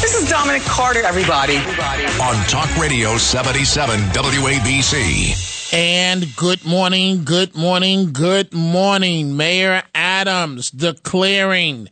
This 0.00 0.14
is 0.14 0.28
Dominic 0.28 0.62
Carter, 0.62 1.04
everybody. 1.04 1.56
On 1.56 2.46
Talk 2.46 2.76
Radio 2.76 3.16
77 3.16 4.00
WABC. 4.10 5.72
And 5.72 6.34
good 6.36 6.64
morning, 6.64 7.22
good 7.24 7.54
morning, 7.54 8.12
good 8.12 8.52
morning. 8.52 9.36
Mayor 9.36 9.84
Adams 9.94 10.70
declaring 10.70 11.88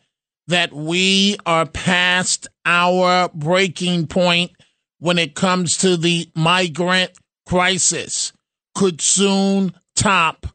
that 0.49 0.73
we 0.73 1.37
are 1.47 1.67
past 1.67 2.49
our 2.67 3.29
breaking 3.29 4.09
point 4.09 4.51
when 4.99 5.17
it 5.19 5.35
comes 5.35 5.77
to 5.79 5.97
the 5.97 6.29
migrant 6.35 7.13
crisis. 7.47 8.33
Could 8.75 9.01
soon 9.01 9.73
top 9.95 10.47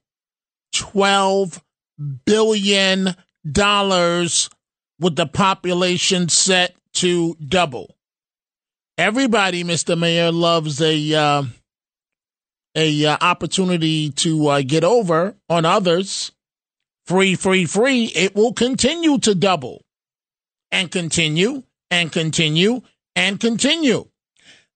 $12 0.75 1.61
billion 2.25 3.15
with 3.45 5.15
the 5.15 5.29
population 5.31 6.27
set 6.29 6.75
to 7.00 7.36
double. 7.36 7.95
Everybody, 8.97 9.64
Mr. 9.64 9.97
Mayor, 9.97 10.31
loves 10.31 10.81
a. 10.81 11.14
Uh, 11.14 11.44
a 12.75 13.05
uh, 13.05 13.17
opportunity 13.19 14.11
to 14.11 14.47
uh, 14.47 14.61
get 14.61 14.83
over 14.83 15.36
on 15.50 15.66
others, 15.66 16.31
free, 17.05 17.36
free, 17.36 17.66
free, 17.66 18.05
it 18.16 18.36
will 18.36 18.53
continue 18.53 19.17
to 19.17 19.33
double 19.33 19.83
and 20.72 20.92
continue 20.92 21.64
and 21.89 22.11
continue 22.11 22.81
and 23.16 23.39
continue. 23.39 24.08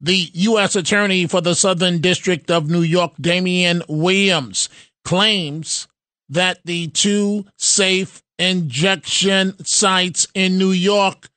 The 0.02 0.30
U.S. 0.34 0.76
Attorney 0.76 1.28
for 1.28 1.40
the 1.40 1.56
Southern 1.56 2.00
District 2.00 2.52
of 2.52 2.70
New 2.70 2.82
York, 2.82 3.14
Damian 3.22 3.84
Williams, 3.88 4.68
claims 5.06 5.88
that 6.30 6.60
the 6.66 6.88
two 6.88 7.46
safe 7.58 8.22
injection 8.38 9.64
sites 9.64 10.28
in 10.34 10.58
New 10.58 10.72
York 10.72 11.30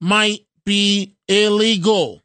might 0.00 0.46
be 0.64 1.14
illegal 1.28 2.22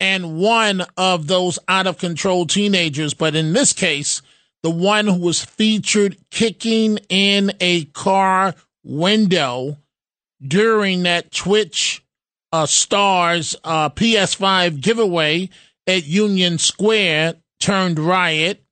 and 0.00 0.38
one 0.38 0.82
of 0.96 1.26
those 1.26 1.58
out 1.68 1.86
of 1.86 1.98
control 1.98 2.46
teenagers, 2.46 3.12
but 3.12 3.36
in 3.36 3.52
this 3.52 3.72
case, 3.72 4.22
the 4.62 4.70
one 4.70 5.06
who 5.06 5.18
was 5.18 5.44
featured 5.44 6.16
kicking 6.30 6.98
in 7.08 7.52
a 7.60 7.84
car 7.86 8.54
window 8.82 9.76
during 10.42 11.02
that 11.02 11.30
Twitch 11.30 12.02
uh, 12.52 12.66
Stars 12.66 13.54
uh, 13.62 13.90
PS5 13.90 14.80
giveaway 14.80 15.50
at 15.86 16.06
Union 16.06 16.58
Square 16.58 17.34
turned 17.60 17.98
riot 17.98 18.62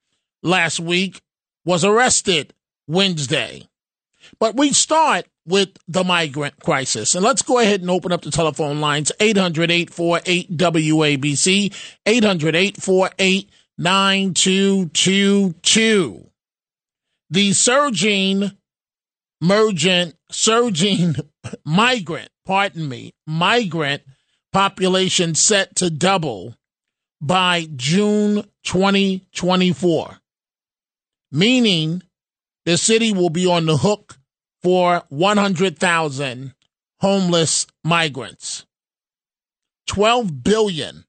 last 0.43 0.81
week 0.81 1.21
was 1.65 1.85
arrested 1.85 2.55
Wednesday. 2.87 3.69
But 4.39 4.57
we 4.57 4.73
start 4.73 5.27
with 5.49 5.71
the 5.89 6.05
migrant 6.05 6.63
crisis. 6.63 7.15
And 7.15 7.25
let's 7.25 7.41
go 7.43 7.59
ahead 7.59 7.81
and 7.81 7.91
open 7.91 8.13
up 8.13 8.23
the 8.23 8.31
telephone 8.31 8.81
lines 8.81 9.11
800 9.19 9.71
848 9.71 10.57
WABC, 10.57 11.75
800 12.07 12.55
848 12.55 13.51
9222. 13.79 16.31
The 17.31 17.53
surging, 17.53 18.53
mergent, 19.41 20.17
surging 20.31 21.17
migrant, 21.65 22.29
pardon 22.45 22.89
me, 22.89 23.15
migrant 23.27 24.03
population 24.53 25.35
set 25.35 25.75
to 25.77 25.91
double 25.91 26.55
by 27.21 27.67
June 27.77 28.45
2024, 28.65 30.19
meaning 31.33 32.03
the 32.65 32.77
city 32.77 33.13
will 33.13 33.31
be 33.31 33.47
on 33.47 33.67
the 33.67 33.77
hook 33.77 34.18
for 34.69 35.03
100,000 35.09 36.55
homeless 37.01 37.67
migrants. 37.83 38.67
12 39.87 40.45
billion 40.45 41.07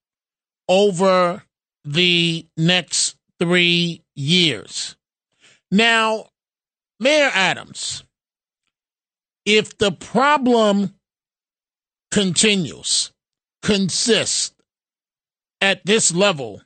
over 0.69 1.43
the 1.83 2.47
next 2.55 3.17
3 3.37 4.01
years. 4.15 4.95
Now, 5.69 6.27
Mayor 7.01 7.29
Adams, 7.33 8.05
if 9.45 9.77
the 9.77 9.91
problem 9.91 10.95
continues, 12.11 13.11
consists 13.61 14.53
at 15.59 15.85
this 15.85 16.13
level, 16.15 16.61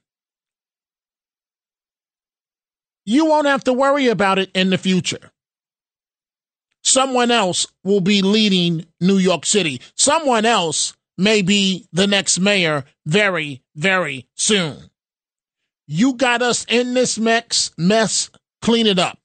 you 3.04 3.26
won't 3.26 3.48
have 3.48 3.64
to 3.64 3.74
worry 3.74 4.10
about 4.10 4.38
it 4.38 4.52
in 4.54 4.70
the 4.70 4.78
future 4.78 5.33
someone 6.84 7.32
else 7.32 7.66
will 7.84 8.02
be 8.02 8.22
leading 8.22 8.86
New 9.00 9.18
York 9.18 9.46
City. 9.46 9.82
Someone 9.96 10.46
else 10.46 10.94
may 11.18 11.42
be 11.42 11.88
the 11.92 12.08
next 12.08 12.40
mayor 12.40 12.86
very, 13.06 13.62
very 13.76 14.28
soon. 14.36 14.90
You 15.88 16.14
got 16.14 16.42
us 16.42 16.66
in 16.70 16.94
this 16.94 17.18
mess, 17.18 17.72
mess. 17.78 18.30
Clean 18.62 18.88
it 18.88 19.00
up. 19.00 19.20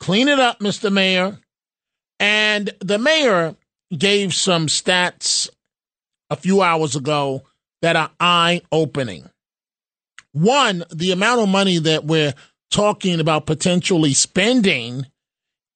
Clean 0.00 0.28
it 0.28 0.40
up, 0.40 0.58
Mr. 0.60 0.92
Mayor. 0.92 1.38
And 2.18 2.70
the 2.80 2.98
mayor 2.98 3.56
gave 3.96 4.34
some 4.34 4.66
stats 4.66 5.48
a 6.30 6.36
few 6.36 6.62
hours 6.62 6.96
ago 6.96 7.42
that 7.82 7.96
are 7.96 8.10
eye 8.18 8.62
opening. 8.72 9.28
One, 10.32 10.84
the 10.92 11.12
amount 11.12 11.42
of 11.42 11.48
money 11.48 11.78
that 11.78 12.04
we're 12.04 12.34
talking 12.70 13.20
about 13.20 13.46
potentially 13.46 14.14
spending 14.14 15.06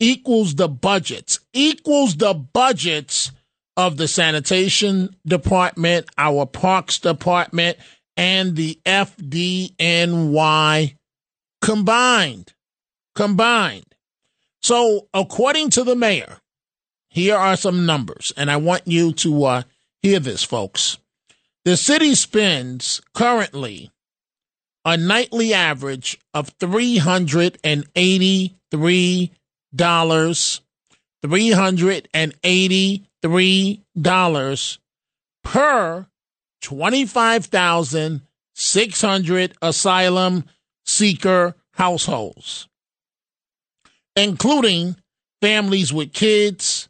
equals 0.00 0.54
the 0.54 0.68
budgets, 0.68 1.40
equals 1.52 2.16
the 2.16 2.34
budgets 2.34 3.32
of 3.76 3.96
the 3.96 4.08
sanitation 4.08 5.14
department, 5.26 6.08
our 6.18 6.46
parks 6.46 6.98
department, 6.98 7.78
and 8.16 8.56
the 8.56 8.80
FDNY 8.84 10.94
combined. 11.62 12.52
Combined. 13.14 13.84
So, 14.62 15.08
according 15.14 15.70
to 15.70 15.84
the 15.84 15.94
mayor, 15.94 16.38
here 17.08 17.36
are 17.36 17.56
some 17.56 17.86
numbers, 17.86 18.32
and 18.36 18.50
I 18.50 18.56
want 18.56 18.82
you 18.86 19.12
to 19.12 19.44
uh, 19.44 19.62
hear 20.02 20.18
this, 20.20 20.44
folks. 20.44 20.98
The 21.64 21.76
city 21.76 22.14
spends 22.14 23.00
currently 23.14 23.90
a 24.84 24.96
nightly 24.96 25.54
average 25.54 26.18
of 26.32 26.52
383 26.60 29.32
dollars, 29.74 30.60
three 31.22 31.50
hundred 31.50 32.08
and 32.14 32.34
eighty-three 32.44 33.82
dollars 34.00 34.78
per 35.44 36.06
twenty-five 36.60 37.46
thousand 37.46 38.22
six 38.54 39.00
hundred 39.00 39.54
asylum 39.62 40.44
seeker 40.84 41.54
households, 41.72 42.68
including 44.16 44.96
families 45.40 45.92
with 45.92 46.12
kids, 46.12 46.88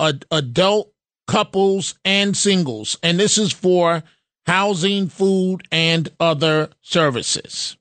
ad- 0.00 0.24
adult 0.30 0.92
couples, 1.26 1.94
and 2.04 2.36
singles. 2.36 2.96
And 3.02 3.20
this 3.20 3.36
is 3.36 3.52
for 3.52 4.02
housing, 4.46 5.08
food, 5.08 5.68
and 5.70 6.08
other 6.18 6.70
services. 6.80 7.76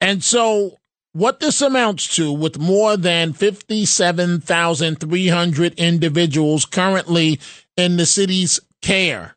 And 0.00 0.24
so 0.24 0.78
what 1.16 1.40
this 1.40 1.62
amounts 1.62 2.14
to, 2.16 2.30
with 2.30 2.58
more 2.58 2.98
than 2.98 3.32
57,300 3.32 5.72
individuals 5.74 6.66
currently 6.66 7.40
in 7.76 7.96
the 7.96 8.04
city's 8.04 8.60
care, 8.82 9.34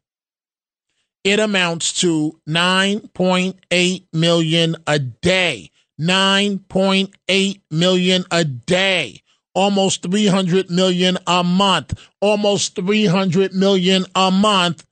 it 1.24 1.40
amounts 1.40 2.02
to 2.02 2.38
9.8 2.48 4.04
million 4.12 4.76
a 4.88 5.00
day. 5.00 5.72
9.8 6.00 7.62
million 7.72 8.26
a 8.30 8.44
day. 8.44 9.24
almost 9.56 10.04
300 10.04 10.70
million 10.70 11.18
a 11.28 11.44
month, 11.44 12.00
almost 12.22 12.76
300 12.76 13.54
million 13.54 14.06
a 14.16 14.32
month 14.32 14.86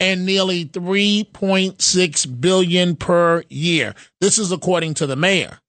and 0.00 0.24
nearly 0.24 0.64
3.6 0.64 2.40
billion 2.40 2.96
per 2.96 3.42
year. 3.48 3.94
This 4.20 4.38
is 4.38 4.52
according 4.52 4.94
to 4.94 5.06
the 5.06 5.16
mayor. 5.16 5.60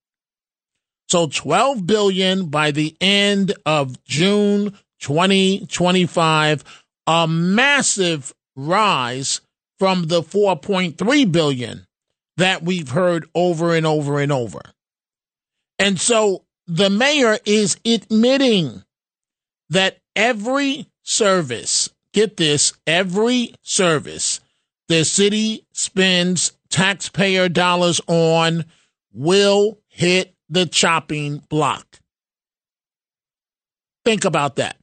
So 1.08 1.28
12 1.28 1.86
billion 1.86 2.48
by 2.48 2.72
the 2.72 2.96
end 3.00 3.54
of 3.66 4.04
June 4.04 4.78
2025, 5.00 6.64
a 7.08 7.28
massive 7.28 8.34
rise 8.56 9.42
from 9.78 10.08
the 10.08 10.22
4.3 10.22 11.32
billion 11.32 11.86
that 12.38 12.64
we've 12.64 12.90
heard 12.90 13.28
over 13.36 13.76
and 13.76 13.86
over 13.86 14.20
and 14.20 14.32
over. 14.32 14.62
And 15.78 16.00
so 16.00 16.44
the 16.68 16.90
mayor 16.90 17.38
is 17.46 17.78
admitting 17.86 18.84
that 19.70 19.98
every 20.16 20.88
service, 21.04 21.90
get 22.14 22.38
this, 22.38 22.74
every 22.88 23.54
service 23.62 24.40
the 24.88 25.04
city 25.04 25.66
spends 25.72 26.52
taxpayer 26.70 27.50
dollars 27.50 28.00
on 28.08 28.66
will 29.14 29.80
hit 29.88 30.35
the 30.50 30.66
chopping 30.66 31.38
block. 31.50 32.00
Think 34.04 34.26
about 34.26 34.58
that. 34.58 34.78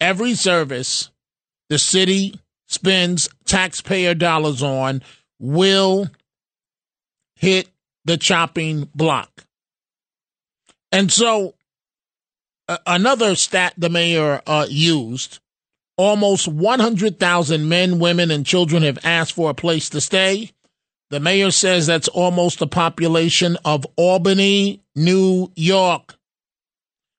Every 0.00 0.34
service 0.34 1.10
the 1.68 1.78
city 1.78 2.38
spends 2.68 3.28
taxpayer 3.44 4.14
dollars 4.14 4.62
on 4.62 5.02
will 5.38 6.08
hit 7.36 7.68
the 8.04 8.16
chopping 8.16 8.88
block. 8.94 9.44
And 10.92 11.10
so, 11.10 11.54
uh, 12.68 12.78
another 12.86 13.34
stat 13.34 13.74
the 13.76 13.90
mayor 13.90 14.40
uh, 14.46 14.66
used 14.68 15.40
almost 15.96 16.48
100,000 16.48 17.68
men, 17.68 17.98
women, 17.98 18.30
and 18.30 18.44
children 18.44 18.82
have 18.82 18.98
asked 19.04 19.32
for 19.32 19.50
a 19.50 19.54
place 19.54 19.88
to 19.90 20.00
stay. 20.00 20.50
The 21.14 21.20
mayor 21.20 21.52
says 21.52 21.86
that's 21.86 22.08
almost 22.08 22.58
the 22.58 22.66
population 22.66 23.56
of 23.64 23.86
Albany, 23.94 24.80
New 24.96 25.52
York, 25.54 26.16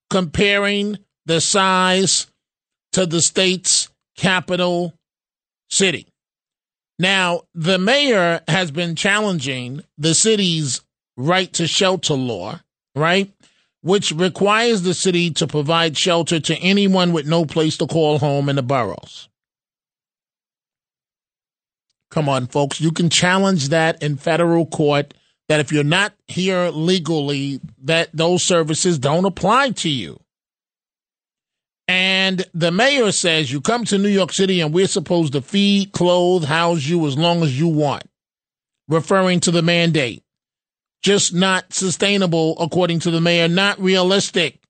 comparing 0.10 0.98
the 1.26 1.40
size 1.40 2.28
to 2.92 3.06
the 3.06 3.22
state's 3.22 3.88
capital 4.18 4.94
city. 5.70 6.08
Now, 7.00 7.44
the 7.54 7.80
mayor 7.80 8.42
has 8.50 8.70
been 8.70 8.98
challenging 8.98 9.86
the 9.98 10.14
city's 10.14 10.82
right 11.16 11.54
to 11.54 11.66
shelter 11.66 12.16
law, 12.16 12.60
right? 12.98 13.32
Which 13.82 14.12
requires 14.12 14.82
the 14.82 14.94
city 14.94 15.32
to 15.36 15.48
provide 15.48 15.98
shelter 15.98 16.42
to 16.42 16.58
anyone 16.58 17.14
with 17.14 17.28
no 17.28 17.46
place 17.46 17.78
to 17.78 17.88
call 17.88 18.20
home 18.20 18.50
in 18.50 18.58
the 18.58 18.62
boroughs. 18.62 19.30
Come 22.16 22.30
on, 22.30 22.48
folks. 22.48 22.80
You 22.80 22.94
can 22.94 23.10
challenge 23.10 23.68
that 23.70 24.02
in 24.02 24.16
federal 24.16 24.66
court 24.66 25.14
that 25.50 25.60
if 25.60 25.74
you're 25.74 25.84
not 25.84 26.14
here 26.28 26.70
legally, 26.70 27.60
that 27.84 28.08
those 28.14 28.42
services 28.42 28.98
don't 28.98 29.26
apply 29.26 29.72
to 29.72 29.90
you. 29.90 30.18
And 31.90 32.46
the 32.54 32.72
mayor 32.72 33.12
says 33.12 33.52
you 33.52 33.60
come 33.60 33.84
to 33.84 33.98
New 33.98 34.08
York 34.08 34.32
City 34.32 34.62
and 34.62 34.74
we're 34.74 34.88
supposed 34.88 35.34
to 35.34 35.42
feed, 35.42 35.92
clothe, 35.92 36.46
house 36.46 36.86
you 36.86 37.06
as 37.06 37.18
long 37.18 37.44
as 37.44 37.60
you 37.60 37.68
want, 37.68 38.04
referring 38.88 39.42
to 39.42 39.52
the 39.52 39.62
mandate. 39.62 40.24
Just 41.04 41.34
not 41.34 41.74
sustainable, 41.74 42.58
according 42.62 43.02
to 43.02 43.12
the 43.12 43.20
mayor, 43.20 43.50
not 43.50 43.78
realistic. 43.78 44.62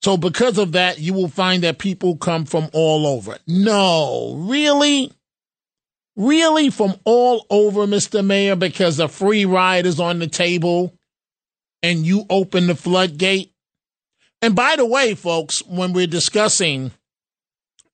So, 0.00 0.16
because 0.16 0.56
of 0.56 0.72
that, 0.72 0.98
you 1.00 1.12
will 1.12 1.28
find 1.28 1.62
that 1.64 1.78
people 1.78 2.16
come 2.16 2.46
from 2.46 2.70
all 2.72 3.06
over. 3.06 3.36
No, 3.46 4.36
really? 4.38 5.12
Really? 6.22 6.70
From 6.70 6.94
all 7.04 7.46
over, 7.50 7.84
Mr. 7.84 8.24
Mayor, 8.24 8.54
because 8.54 9.00
a 9.00 9.08
free 9.08 9.44
ride 9.44 9.86
is 9.86 9.98
on 9.98 10.20
the 10.20 10.28
table 10.28 10.96
and 11.82 12.06
you 12.06 12.26
open 12.30 12.68
the 12.68 12.76
floodgate? 12.76 13.52
And 14.40 14.54
by 14.54 14.76
the 14.76 14.86
way, 14.86 15.14
folks, 15.16 15.66
when 15.66 15.92
we're 15.92 16.06
discussing 16.06 16.92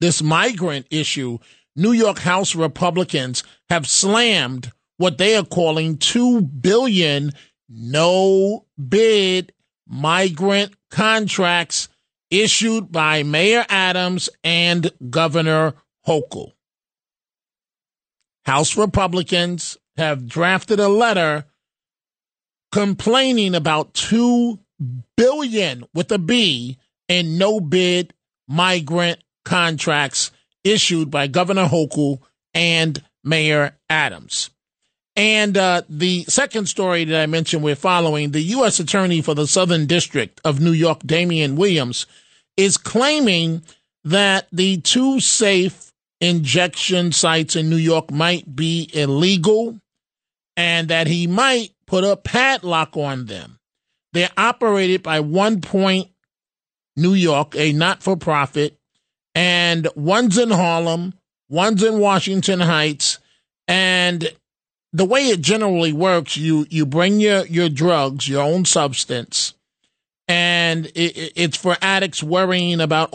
this 0.00 0.22
migrant 0.22 0.86
issue, 0.90 1.38
New 1.74 1.92
York 1.92 2.18
House 2.18 2.54
Republicans 2.54 3.44
have 3.70 3.86
slammed 3.86 4.72
what 4.98 5.16
they 5.16 5.34
are 5.34 5.44
calling 5.44 5.96
2 5.96 6.42
billion 6.42 7.32
no 7.66 8.66
bid 8.76 9.54
migrant 9.86 10.74
contracts 10.90 11.88
issued 12.30 12.92
by 12.92 13.22
Mayor 13.22 13.64
Adams 13.70 14.28
and 14.44 14.90
Governor 15.08 15.76
Hochul. 16.06 16.52
House 18.48 18.78
Republicans 18.78 19.76
have 19.98 20.26
drafted 20.26 20.80
a 20.80 20.88
letter 20.88 21.44
complaining 22.72 23.54
about 23.54 23.92
2 23.92 24.58
billion 25.18 25.84
with 25.92 26.10
a 26.12 26.16
B 26.18 26.78
in 27.08 27.36
no 27.36 27.60
bid 27.60 28.14
migrant 28.48 29.22
contracts 29.44 30.30
issued 30.64 31.10
by 31.10 31.26
Governor 31.26 31.66
Hochul 31.66 32.22
and 32.54 33.04
Mayor 33.22 33.76
Adams. 33.90 34.48
And 35.14 35.54
uh, 35.58 35.82
the 35.86 36.24
second 36.24 36.70
story 36.70 37.04
that 37.04 37.22
I 37.22 37.26
mentioned 37.26 37.62
we're 37.62 37.76
following, 37.76 38.30
the 38.30 38.40
U.S. 38.40 38.80
Attorney 38.80 39.20
for 39.20 39.34
the 39.34 39.46
Southern 39.46 39.84
District 39.84 40.40
of 40.42 40.58
New 40.58 40.72
York, 40.72 41.00
Damian 41.04 41.56
Williams, 41.56 42.06
is 42.56 42.78
claiming 42.78 43.62
that 44.04 44.48
the 44.50 44.80
two 44.80 45.20
safe 45.20 45.87
injection 46.20 47.12
sites 47.12 47.56
in 47.56 47.70
New 47.70 47.76
York 47.76 48.10
might 48.10 48.54
be 48.54 48.90
illegal 48.92 49.78
and 50.56 50.88
that 50.88 51.06
he 51.06 51.26
might 51.26 51.70
put 51.86 52.04
a 52.04 52.16
padlock 52.16 52.96
on 52.96 53.26
them. 53.26 53.58
They're 54.12 54.30
operated 54.36 55.02
by 55.02 55.20
OnPoint 55.20 56.08
New 56.96 57.14
York, 57.14 57.54
a 57.54 57.72
not 57.72 58.02
for 58.02 58.16
profit, 58.16 58.76
and 59.34 59.86
one's 59.94 60.36
in 60.36 60.50
Harlem, 60.50 61.14
one's 61.48 61.82
in 61.82 62.00
Washington 62.00 62.58
Heights. 62.58 63.18
And 63.68 64.28
the 64.92 65.04
way 65.04 65.28
it 65.28 65.40
generally 65.40 65.92
works, 65.92 66.36
you, 66.36 66.66
you 66.70 66.84
bring 66.86 67.20
your, 67.20 67.46
your 67.46 67.68
drugs, 67.68 68.28
your 68.28 68.42
own 68.42 68.64
substance, 68.64 69.54
and 70.26 70.86
it, 70.86 71.32
it's 71.36 71.56
for 71.56 71.76
addicts 71.80 72.22
worrying 72.22 72.80
about 72.80 73.10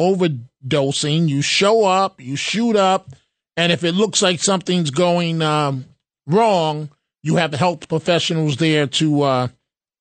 overdosing. 0.63 1.29
You 1.29 1.41
show 1.41 1.86
up, 1.86 2.22
you 2.22 2.36
shoot 2.36 2.75
up, 2.75 3.10
and 3.55 3.72
if 3.72 3.84
it 3.84 3.93
looks 3.93 4.22
like 4.22 4.41
something's 4.41 4.89
going 4.89 5.41
um, 5.41 5.86
wrong, 6.25 6.89
you 7.22 7.38
have 7.38 7.53
health 7.53 7.88
professionals 7.88 8.58
there 8.58 8.88
to 8.88 9.22
uh, 9.22 9.48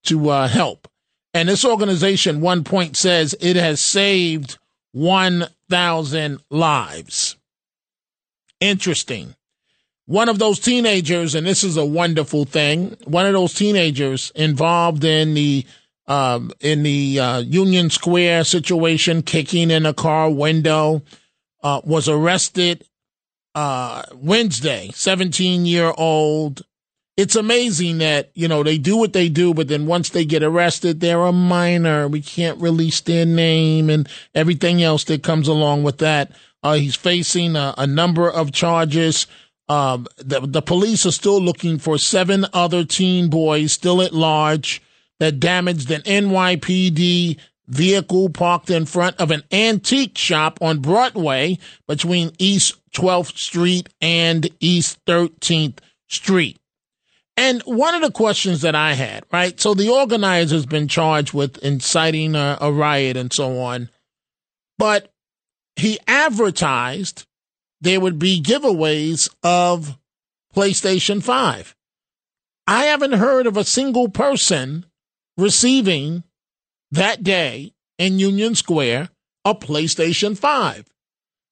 to 0.05 0.31
uh, 0.31 0.49
help. 0.49 0.89
And 1.35 1.49
this 1.49 1.65
organization, 1.65 2.41
OnPoint, 2.41 2.97
says 2.97 3.35
it 3.41 3.57
has 3.57 3.81
saved 3.81 4.59
1,000 4.93 6.41
lives. 6.51 7.37
Interesting. 8.61 9.35
One 10.05 10.29
of 10.29 10.39
those 10.39 10.59
teenagers, 10.59 11.35
and 11.35 11.47
this 11.47 11.65
is 11.65 11.79
a 11.79 11.87
wonderful 11.87 12.45
thing, 12.45 12.97
one 13.05 13.25
of 13.25 13.33
those 13.33 13.55
teenagers 13.55 14.31
involved 14.35 15.05
in 15.05 15.33
the 15.33 15.65
um, 16.13 16.51
in 16.61 16.83
the 16.83 17.19
uh, 17.19 17.39
Union 17.39 17.89
Square 17.89 18.45
situation, 18.45 19.23
kicking 19.23 19.71
in 19.71 19.87
a 19.87 19.95
car 19.95 20.31
window, 20.31 21.03
uh, 21.63 21.81
was 21.85 22.07
arrested 22.07 22.85
uh, 23.55 24.03
Wednesday. 24.15 24.91
Seventeen 24.93 25.65
year 25.65 25.95
old 25.97 26.63
it's 27.17 27.35
amazing 27.35 27.99
that 27.99 28.31
you 28.35 28.47
know 28.47 28.63
they 28.63 28.77
do 28.77 28.99
what 28.99 29.15
they 29.15 29.31
do, 29.31 29.55
but 29.55 29.69
then 29.69 29.87
once 29.87 30.11
they 30.11 30.27
get 30.27 30.43
arrested, 30.43 31.01
they're 31.01 31.25
a 31.25 31.33
minor. 31.33 32.09
We 32.09 32.21
can't 32.21 32.61
release 32.61 33.01
their 33.01 33.25
name 33.25 33.89
and 33.89 34.07
everything 34.35 34.83
else 34.83 35.05
that 35.05 35.23
comes 35.23 35.49
along 35.49 35.83
with 35.83 35.99
that. 35.99 36.33
Uh, 36.63 36.75
he's 36.75 36.95
facing 36.95 37.57
a, 37.57 37.75
a, 37.77 37.87
number 37.87 38.31
of 38.31 38.53
charges. 38.53 39.27
Um, 39.69 40.07
the, 40.17 40.41
the 40.41 40.63
police 40.63 41.05
are 41.07 41.13
still 41.13 41.41
looking 41.41 41.79
for 41.79 41.99
seven 41.99 42.47
other 42.53 42.85
teen 42.85 43.31
boys 43.31 43.73
still 43.73 44.01
at 44.01 44.13
large 44.15 44.81
that 45.23 45.39
damaged 45.39 45.89
an 45.93 46.03
NYPD 46.03 47.39
vehicle 47.69 48.29
parked 48.29 48.71
in 48.71 48.85
front 48.85 49.21
of 49.21 49.31
an 49.31 49.45
antique 49.53 50.19
shop 50.19 50.59
on 50.61 50.81
Broadway 50.81 51.59
between 51.87 52.33
East 52.41 52.75
12th 52.93 53.39
Street 53.39 53.89
and 54.01 54.51
East 54.59 54.99
13th 55.07 55.79
Street. 56.09 56.59
And 57.37 57.63
one 57.63 57.95
of 57.95 58.03
the 58.03 58.11
questions 58.11 58.63
that 58.63 58.75
I 58.75 58.95
had, 58.95 59.23
right? 59.33 59.61
So 59.61 59.75
the 59.75 59.91
organizer's 59.91 60.67
been 60.67 60.89
charged 60.89 61.33
with 61.33 61.57
inciting 61.59 62.35
a, 62.35 62.59
a 62.61 62.73
riot 62.73 63.17
and 63.17 63.33
so 63.33 63.61
on, 63.61 63.91
but 64.77 65.13
he 65.77 66.01
advertised 66.09 67.27
there 67.81 68.01
would 68.01 68.19
be 68.19 68.43
giveaways 68.43 69.33
of 69.45 69.97
PlayStation 70.53 71.23
5. 71.23 71.77
I 72.67 72.87
haven't 72.87 73.13
heard 73.13 73.47
of 73.47 73.57
a 73.57 73.63
single 73.63 74.09
person 74.09 74.87
receiving 75.37 76.25
that 76.91 77.23
day 77.23 77.73
in 77.99 78.19
Union 78.19 78.55
Square 78.55 79.09
a 79.45 79.55
PlayStation 79.55 80.37
5. 80.37 80.85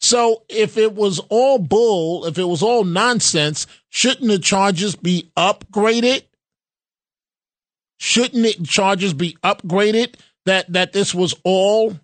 So 0.00 0.44
if 0.49 0.78
it 0.78 0.94
was 0.94 1.20
all 1.28 1.58
bull, 1.58 2.25
if 2.25 2.38
it 2.38 2.44
was 2.44 2.62
all 2.62 2.84
nonsense, 2.84 3.66
shouldn't 3.90 4.28
the 4.28 4.38
charges 4.38 4.96
be 4.96 5.30
upgraded? 5.37 6.22
Shouldn't 7.99 8.42
the 8.42 8.66
charges 8.66 9.12
be 9.12 9.37
upgraded 9.44 10.14
that 10.46 10.72
that 10.72 10.94
this 10.94 11.14
was 11.14 11.34
all 11.44 11.99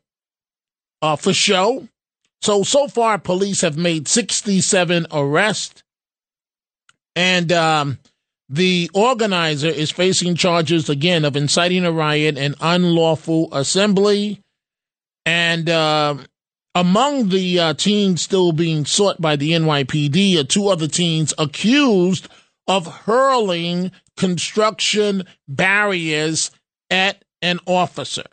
uh, 1.00 1.16
for 1.16 1.32
show? 1.32 1.88
So 2.42 2.62
so 2.64 2.86
far, 2.86 3.18
police 3.18 3.62
have 3.62 3.78
made 3.78 4.06
67 4.06 5.06
arrests, 5.10 5.82
and 7.14 7.50
um, 7.50 7.98
the 8.48 8.90
organizer 8.94 9.68
is 9.68 9.90
facing 9.90 10.36
charges 10.36 10.88
again 10.88 11.24
of 11.24 11.36
inciting 11.36 11.84
a 11.84 11.92
riot 11.92 12.38
and 12.38 12.54
unlawful 12.60 13.48
assembly. 13.52 14.40
And 15.24 15.68
uh, 15.68 16.18
among 16.74 17.30
the 17.30 17.58
uh, 17.58 17.74
teens 17.74 18.22
still 18.22 18.52
being 18.52 18.84
sought 18.84 19.20
by 19.20 19.36
the 19.36 19.52
NYPD 19.52 20.38
are 20.38 20.44
two 20.44 20.68
other 20.68 20.86
teens 20.86 21.34
accused 21.38 22.28
of 22.68 22.86
hurling 22.86 23.90
construction 24.16 25.24
barriers 25.48 26.50
at 26.90 27.24
an 27.42 27.58
officer. 27.66 28.24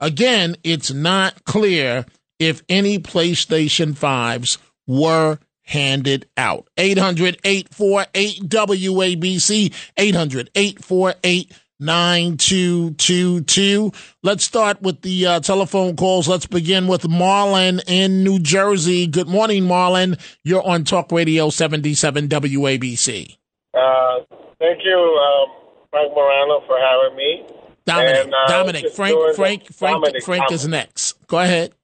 Again, 0.00 0.56
it's 0.62 0.92
not 0.92 1.44
clear 1.44 2.06
if 2.38 2.62
any 2.68 2.98
PlayStation 2.98 3.94
5s 3.94 4.58
were 4.86 5.38
handed 5.64 6.28
out. 6.36 6.68
800 6.76 7.38
848 7.44 8.48
WABC, 8.48 9.74
800 9.96 10.50
848 10.54 11.52
9222. 11.80 13.90
Let's 14.22 14.44
start 14.44 14.80
with 14.82 15.00
the 15.02 15.26
uh, 15.26 15.40
telephone 15.40 15.96
calls. 15.96 16.28
Let's 16.28 16.46
begin 16.46 16.86
with 16.86 17.02
Marlon 17.02 17.82
in 17.86 18.22
New 18.22 18.38
Jersey. 18.38 19.06
Good 19.08 19.26
morning, 19.28 19.64
Marlon. 19.64 20.18
You're 20.44 20.64
on 20.66 20.84
Talk 20.84 21.10
Radio 21.12 21.50
77 21.50 22.28
WABC. 22.28 23.36
Uh, 23.74 24.20
thank 24.60 24.84
you, 24.84 24.96
um, 24.96 25.48
Frank 25.90 26.12
Morano, 26.14 26.60
for 26.66 26.78
having 26.78 27.16
me. 27.16 27.42
Dominic, 27.86 28.24
And, 28.24 28.32
uh, 28.34 28.46
Dominic, 28.48 28.90
Frank, 28.92 29.18
Frank, 29.36 29.70
Frank, 29.74 30.02
Dominic, 30.02 30.24
Frank 30.24 30.50
is 30.52 30.66
next. 30.66 31.26
Go 31.26 31.38
ahead. 31.38 31.74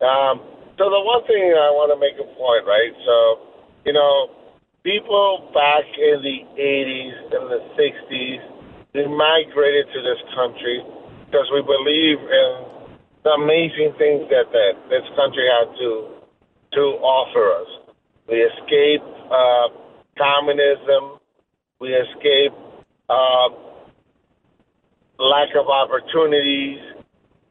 Um, 0.00 0.40
so 0.80 0.88
the 0.88 1.04
one 1.04 1.20
thing 1.28 1.52
I 1.52 1.68
want 1.76 1.92
to 1.92 2.00
make 2.00 2.16
a 2.16 2.24
point, 2.40 2.64
right? 2.64 2.96
So, 3.04 3.52
you 3.84 3.92
know, 3.92 4.32
people 4.80 5.52
back 5.52 5.84
in 5.92 6.24
the 6.24 6.40
80s 6.56 7.16
and 7.36 7.44
the 7.52 7.60
60s, 7.76 8.40
they 8.96 9.04
migrated 9.04 9.92
to 9.92 10.00
this 10.00 10.16
country 10.32 10.80
because 11.28 11.44
we 11.52 11.60
believe 11.60 12.16
in 12.16 12.48
the 13.28 13.32
amazing 13.36 13.92
things 14.00 14.24
that, 14.32 14.48
that 14.56 14.72
this 14.88 15.04
country 15.20 15.44
had 15.52 15.68
to 15.84 16.16
to 16.72 16.96
offer 17.04 17.44
us. 17.60 17.92
We 18.24 18.40
escaped 18.40 19.04
uh, 19.28 19.68
communism. 20.16 21.20
We 21.80 21.92
escaped 21.92 22.56
uh, 23.10 23.48
lack 25.18 25.52
of 25.60 25.68
opportunities. 25.68 26.78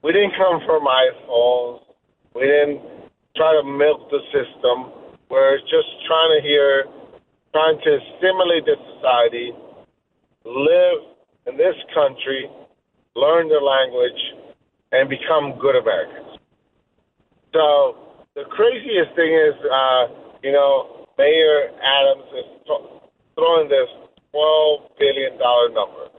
We 0.01 0.13
didn't 0.13 0.33
come 0.33 0.61
from 0.65 0.87
iPhones. 0.87 1.81
We 2.33 2.41
didn't 2.41 2.98
try 3.39 3.55
to 3.55 3.63
milk 3.63 4.11
the 4.11 4.19
system. 4.35 4.91
We're 5.31 5.59
just 5.63 5.87
trying 6.03 6.35
to 6.35 6.41
hear, 6.43 6.83
trying 7.55 7.79
to 7.79 7.91
stimulate 8.17 8.67
the 8.67 8.75
society, 8.99 9.55
live 10.43 10.99
in 11.47 11.55
this 11.55 11.75
country, 11.95 12.51
learn 13.15 13.47
the 13.47 13.63
language, 13.63 14.21
and 14.91 15.07
become 15.07 15.55
good 15.57 15.79
Americans. 15.79 16.35
So 17.53 17.95
the 18.35 18.43
craziest 18.51 19.15
thing 19.15 19.31
is, 19.31 19.55
uh, 19.71 20.03
you 20.43 20.51
know, 20.51 21.07
Mayor 21.17 21.71
Adams 21.79 22.27
is 22.35 22.47
th- 22.67 22.89
throwing 23.35 23.69
this 23.69 23.87
twelve 24.31 24.91
billion 24.99 25.37
dollar 25.39 25.69
number. 25.69 26.11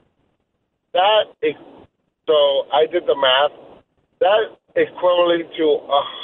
That 0.93 1.29
is, 1.41 1.53
so 2.25 2.65
I 2.73 2.87
did 2.91 3.03
the 3.05 3.15
math. 3.15 3.53
That 4.19 4.57
equivalent 4.75 5.51
to 5.57 5.65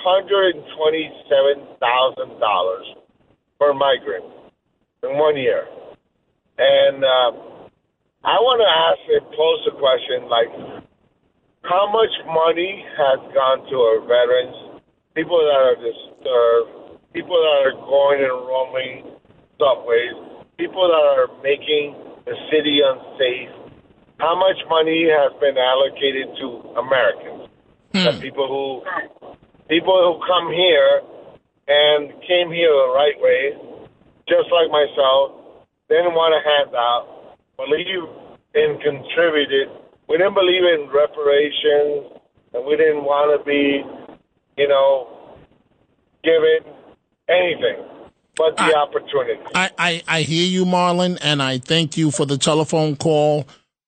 hundred 0.03 0.55
and 0.55 0.63
twenty-seven 0.77 1.67
thousand 1.79 2.39
dollars 2.39 2.85
per 3.59 3.73
migrant 3.73 4.25
in 5.03 5.17
one 5.17 5.35
year. 5.35 5.67
And 6.57 7.03
uh, 7.03 7.31
I 8.23 8.37
want 8.41 8.59
to 8.63 8.69
ask 8.69 9.01
and 9.13 9.25
pose 9.35 9.61
a 9.69 9.75
question 9.77 10.25
like, 10.25 10.51
how 11.63 11.91
much 11.91 12.13
money 12.25 12.83
has 12.97 13.19
gone 13.35 13.67
to 13.69 13.75
our 13.77 13.99
veterans, 14.07 14.81
people 15.13 15.37
that 15.37 15.59
are 15.59 15.77
disturbed, 15.77 17.03
people 17.13 17.35
that 17.35 17.57
are 17.67 17.77
going 17.83 18.23
and 18.23 18.37
roaming 18.47 19.15
subways, 19.59 20.17
people 20.57 20.87
that 20.87 21.05
are 21.19 21.29
making 21.43 21.95
the 22.25 22.35
city 22.49 22.79
unsafe? 22.81 23.51
How 24.17 24.33
much 24.33 24.57
money 24.69 25.05
has 25.11 25.31
been 25.39 25.57
allocated 25.57 26.33
to 26.41 26.47
Americans? 26.79 27.46
Hmm. 27.93 28.03
The 28.03 28.19
people 28.21 28.47
who 28.47 29.37
people 29.69 29.95
who 29.95 30.19
come 30.27 30.51
here 30.51 31.01
and 31.67 32.11
came 32.27 32.51
here 32.51 32.71
the 32.71 32.93
right 32.95 33.17
way, 33.19 33.51
just 34.27 34.51
like 34.51 34.71
myself, 34.71 35.31
didn't 35.89 36.13
want 36.13 36.35
a 36.35 36.41
handout, 36.43 37.37
believe 37.57 38.07
in 38.55 38.79
contributed. 38.79 39.69
We 40.07 40.17
didn't 40.17 40.35
believe 40.35 40.63
in 40.63 40.87
reparations, 40.93 42.21
and 42.53 42.65
we 42.65 42.77
didn't 42.77 43.03
want 43.03 43.37
to 43.37 43.43
be, 43.43 43.83
you 44.57 44.67
know, 44.67 45.37
given 46.23 46.73
anything 47.29 47.83
but 48.37 48.55
the 48.55 48.75
opportunity. 48.75 49.41
I, 49.55 49.71
I, 49.77 50.03
I 50.07 50.21
hear 50.21 50.45
you, 50.45 50.63
Marlon, 50.63 51.17
and 51.21 51.41
I 51.41 51.57
thank 51.57 51.97
you 51.97 52.11
for 52.11 52.25
the 52.25 52.37
telephone 52.37 52.95
call. 52.95 53.47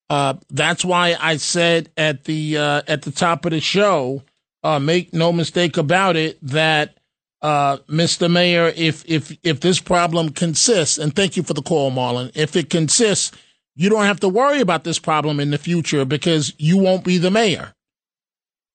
Uh, 0.09 0.35
that's 0.49 0.83
why 0.83 1.15
I 1.19 1.37
said 1.37 1.91
at 1.95 2.23
the 2.23 2.57
uh, 2.57 2.81
at 2.87 3.03
the 3.03 3.11
top 3.11 3.45
of 3.45 3.51
the 3.51 3.59
show, 3.59 4.23
uh, 4.63 4.79
make 4.79 5.13
no 5.13 5.31
mistake 5.31 5.77
about 5.77 6.15
it, 6.15 6.39
that 6.41 6.97
uh, 7.41 7.77
Mr. 7.87 8.29
Mayor, 8.31 8.73
if 8.75 9.03
if 9.07 9.37
if 9.43 9.59
this 9.59 9.79
problem 9.79 10.29
consists, 10.29 10.97
and 10.97 11.15
thank 11.15 11.37
you 11.37 11.43
for 11.43 11.53
the 11.53 11.61
call, 11.61 11.91
Marlon, 11.91 12.31
if 12.35 12.55
it 12.55 12.69
consists, 12.69 13.31
you 13.75 13.89
don't 13.89 14.05
have 14.05 14.19
to 14.21 14.29
worry 14.29 14.61
about 14.61 14.83
this 14.83 14.99
problem 14.99 15.39
in 15.39 15.51
the 15.51 15.57
future 15.57 16.05
because 16.05 16.53
you 16.57 16.77
won't 16.77 17.03
be 17.03 17.17
the 17.17 17.31
mayor. 17.31 17.73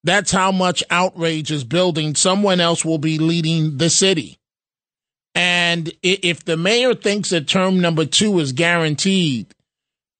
That's 0.04 0.30
how 0.30 0.52
much 0.52 0.84
outrage 0.90 1.50
is 1.50 1.64
building. 1.64 2.14
Someone 2.14 2.60
else 2.60 2.84
will 2.84 2.98
be 2.98 3.18
leading 3.18 3.78
the 3.78 3.90
city. 3.90 4.38
And 5.34 5.90
if 6.02 6.44
the 6.44 6.56
mayor 6.56 6.94
thinks 6.94 7.30
that 7.30 7.48
term 7.48 7.80
number 7.80 8.04
two 8.04 8.38
is 8.38 8.52
guaranteed, 8.52 9.53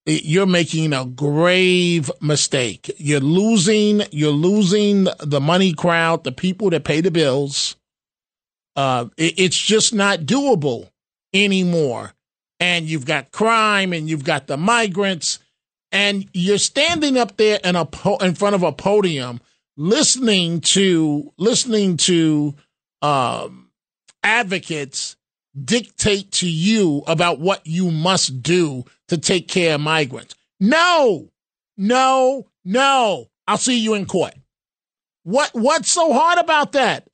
you're 0.07 0.47
making 0.47 0.93
a 0.93 1.05
grave 1.05 2.11
mistake. 2.21 2.91
You're 2.99 3.21
losing, 3.21 4.03
you're 4.11 4.31
losing 4.31 5.09
the 5.21 5.41
money 5.41 5.73
crowd, 5.73 6.25
the 6.25 6.33
people 6.33 6.71
that 6.71 6.85
pay 6.85 7.01
the 7.01 7.11
bills. 7.11 7.77
Uh, 8.77 9.07
it- 9.17 9.39
it's 9.39 9.57
just 9.57 9.95
not 9.95 10.21
doable 10.21 10.91
anymore. 11.33 12.15
And 12.61 12.87
you've 12.87 13.07
got 13.07 13.31
crime 13.33 13.93
and 13.93 14.09
you've 14.09 14.25
got 14.25 14.47
the 14.47 14.57
migrants 14.57 15.39
and 15.93 16.29
you're 16.33 16.59
standing 16.59 17.17
up 17.17 17.37
there 17.37 17.61
in 17.63 17.77
a 17.77 17.85
po- 17.85 18.17
in 18.19 18.35
front 18.35 18.55
of 18.55 18.63
a 18.63 18.73
podium 18.73 19.41
listening 19.77 20.61
to 20.61 21.33
listening 21.37 21.97
to 21.97 22.55
um, 23.03 23.71
advocates 24.23 25.17
dictate 25.65 26.33
to 26.33 26.49
you 26.49 27.03
about 27.07 27.39
what 27.39 27.65
you 27.67 27.91
must 27.91 28.43
do 28.43 28.85
to 29.09 29.19
take 29.19 29.49
care 29.49 29.75
of 29.75 29.81
migrants. 29.81 30.35
No, 30.61 31.31
no, 31.77 32.47
no. 32.65 33.27
I'll 33.47 33.59
see 33.59 33.79
you 33.79 33.95
in 33.95 34.07
court. 34.07 34.35
What 35.25 35.51
what's 35.53 35.91
so 35.91 36.13
hard 36.13 36.39
about 36.39 36.73
that? 36.73 37.09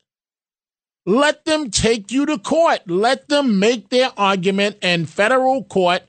Let 1.05 1.45
them 1.45 1.71
take 1.71 2.11
you 2.11 2.25
to 2.27 2.37
court. 2.37 2.81
Let 2.87 3.27
them 3.27 3.59
make 3.59 3.89
their 3.89 4.11
argument 4.17 4.77
in 4.81 5.05
federal 5.05 5.63
court 5.63 6.03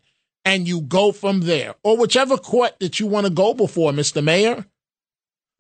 and 0.44 0.68
you 0.68 0.82
go 0.82 1.12
from 1.12 1.40
there. 1.40 1.74
Or 1.82 1.96
whichever 1.96 2.36
court 2.36 2.78
that 2.80 3.00
you 3.00 3.06
want 3.06 3.26
to 3.26 3.32
go 3.32 3.54
before, 3.54 3.92
Mr. 3.92 4.22
Mayor. 4.22 4.66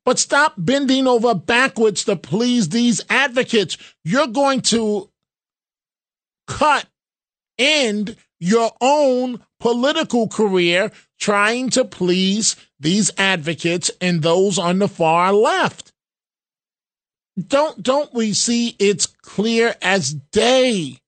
But 0.04 0.18
stop 0.18 0.54
bending 0.58 1.06
over 1.06 1.34
backwards 1.34 2.04
to 2.04 2.16
please 2.16 2.68
these 2.68 3.00
advocates. 3.08 3.78
You're 4.04 4.26
going 4.26 4.60
to 4.62 5.08
cut 6.48 6.86
end 7.56 8.16
your 8.40 8.72
own 8.80 9.40
political 9.62 10.26
career 10.26 10.90
trying 11.20 11.70
to 11.70 11.84
please 11.84 12.56
these 12.80 13.12
advocates 13.16 13.92
and 14.00 14.20
those 14.20 14.58
on 14.58 14.80
the 14.80 14.88
far 14.88 15.32
left. 15.32 15.92
Don't 17.38 17.80
don't 17.80 18.12
we 18.12 18.32
see 18.32 18.74
it's 18.80 19.06
clear 19.06 19.76
as 19.80 20.14
day. 20.14 20.98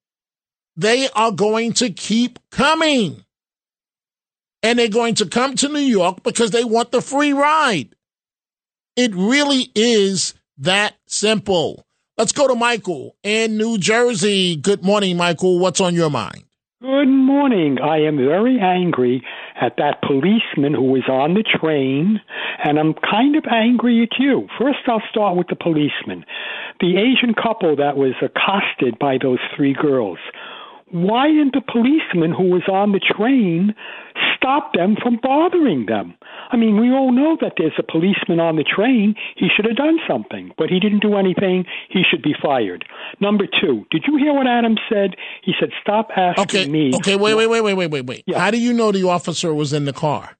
They 0.77 1.09
are 1.17 1.33
going 1.33 1.73
to 1.75 1.91
keep 1.91 2.39
coming. 2.53 3.25
And 4.63 4.79
they're 4.79 4.89
going 4.89 5.17
to 5.17 5.27
come 5.27 5.57
to 5.57 5.69
New 5.69 5.81
York 5.81 6.23
because 6.23 6.53
they 6.53 6.65
want 6.65 6.93
the 6.93 7.03
free 7.03 7.33
ride. 7.33 7.97
It 8.95 9.13
really 9.17 9.73
is 9.75 10.33
that 10.59 10.95
simple. 11.09 11.85
Let's 12.17 12.33
go 12.33 12.47
to 12.47 12.55
Michael 12.55 13.17
in 13.25 13.57
New 13.57 13.79
Jersey. 13.79 14.55
Good 14.55 14.85
morning, 14.85 15.17
Michael. 15.17 15.59
What's 15.59 15.81
on 15.81 15.97
your 15.97 16.11
mind? 16.11 16.45
Good 16.85 17.09
morning. 17.09 17.79
I 17.81 18.01
am 18.01 18.19
very 18.19 18.61
angry 18.61 19.23
at 19.59 19.79
that 19.79 20.03
policeman 20.03 20.75
who 20.75 20.93
was 20.93 21.09
on 21.09 21.33
the 21.33 21.43
train, 21.43 22.21
and 22.63 22.79
I'm 22.79 22.93
kind 22.93 23.37
of 23.37 23.45
angry 23.51 24.03
at 24.03 24.19
you. 24.19 24.47
First, 24.61 24.81
I'll 24.87 25.01
start 25.09 25.35
with 25.35 25.47
the 25.47 25.57
policeman. 25.57 26.27
The 26.81 26.99
Asian 26.99 27.33
couple 27.33 27.75
that 27.77 27.97
was 27.97 28.13
accosted 28.21 28.99
by 28.99 29.17
those 29.17 29.39
three 29.57 29.73
girls 29.73 30.19
why 30.95 31.27
didn't 31.27 31.55
the 31.55 31.61
policeman 31.61 32.31
who 32.31 32.45
was 32.51 32.63
on 32.71 32.93
the 32.93 33.01
train 33.01 33.75
stop 34.37 34.73
them 34.75 34.97
from 35.03 35.19
bothering 35.21 35.87
them? 35.87 36.15
I 36.51 36.57
mean, 36.57 36.81
we 36.81 36.91
all 36.93 37.11
know 37.11 37.37
that 37.41 37.55
there's 37.59 37.73
a 37.79 37.83
policeman 37.83 38.39
on 38.39 38.55
the 38.57 38.63
train. 38.63 39.17
He 39.37 39.49
should 39.55 39.65
have 39.65 39.75
done 39.77 39.99
something, 40.07 40.53
but 40.57 40.71
he 40.71 40.79
didn't 40.79 41.01
do 41.03 41.17
anything. 41.17 41.65
He 41.91 42.03
should 42.09 42.23
be 42.23 42.35
fired. 42.41 42.85
Number 43.21 43.47
two, 43.47 43.85
did 43.91 44.05
you 44.07 44.17
hear 44.19 44.33
what 44.33 44.47
Adam 44.47 44.77
said? 44.89 45.17
He 45.43 45.53
said, 45.59 45.71
"Stop 45.83 46.11
asking 46.17 46.43
Okay. 46.45 46.69
me." 46.69 46.93
Okay. 46.95 47.17
Wait. 47.17 47.35
Wait. 47.35 47.49
Wait. 47.49 47.61
Wait. 47.63 47.75
Wait. 47.75 47.91
Wait. 47.91 48.07
Wait. 48.07 48.23
Yeah. 48.27 48.39
How 48.39 48.51
do 48.53 48.59
you 48.59 48.73
know 48.73 48.93
the 48.93 49.03
officer 49.09 49.53
was 49.53 49.73
in 49.73 49.87
the 49.87 49.93
car? 49.93 50.37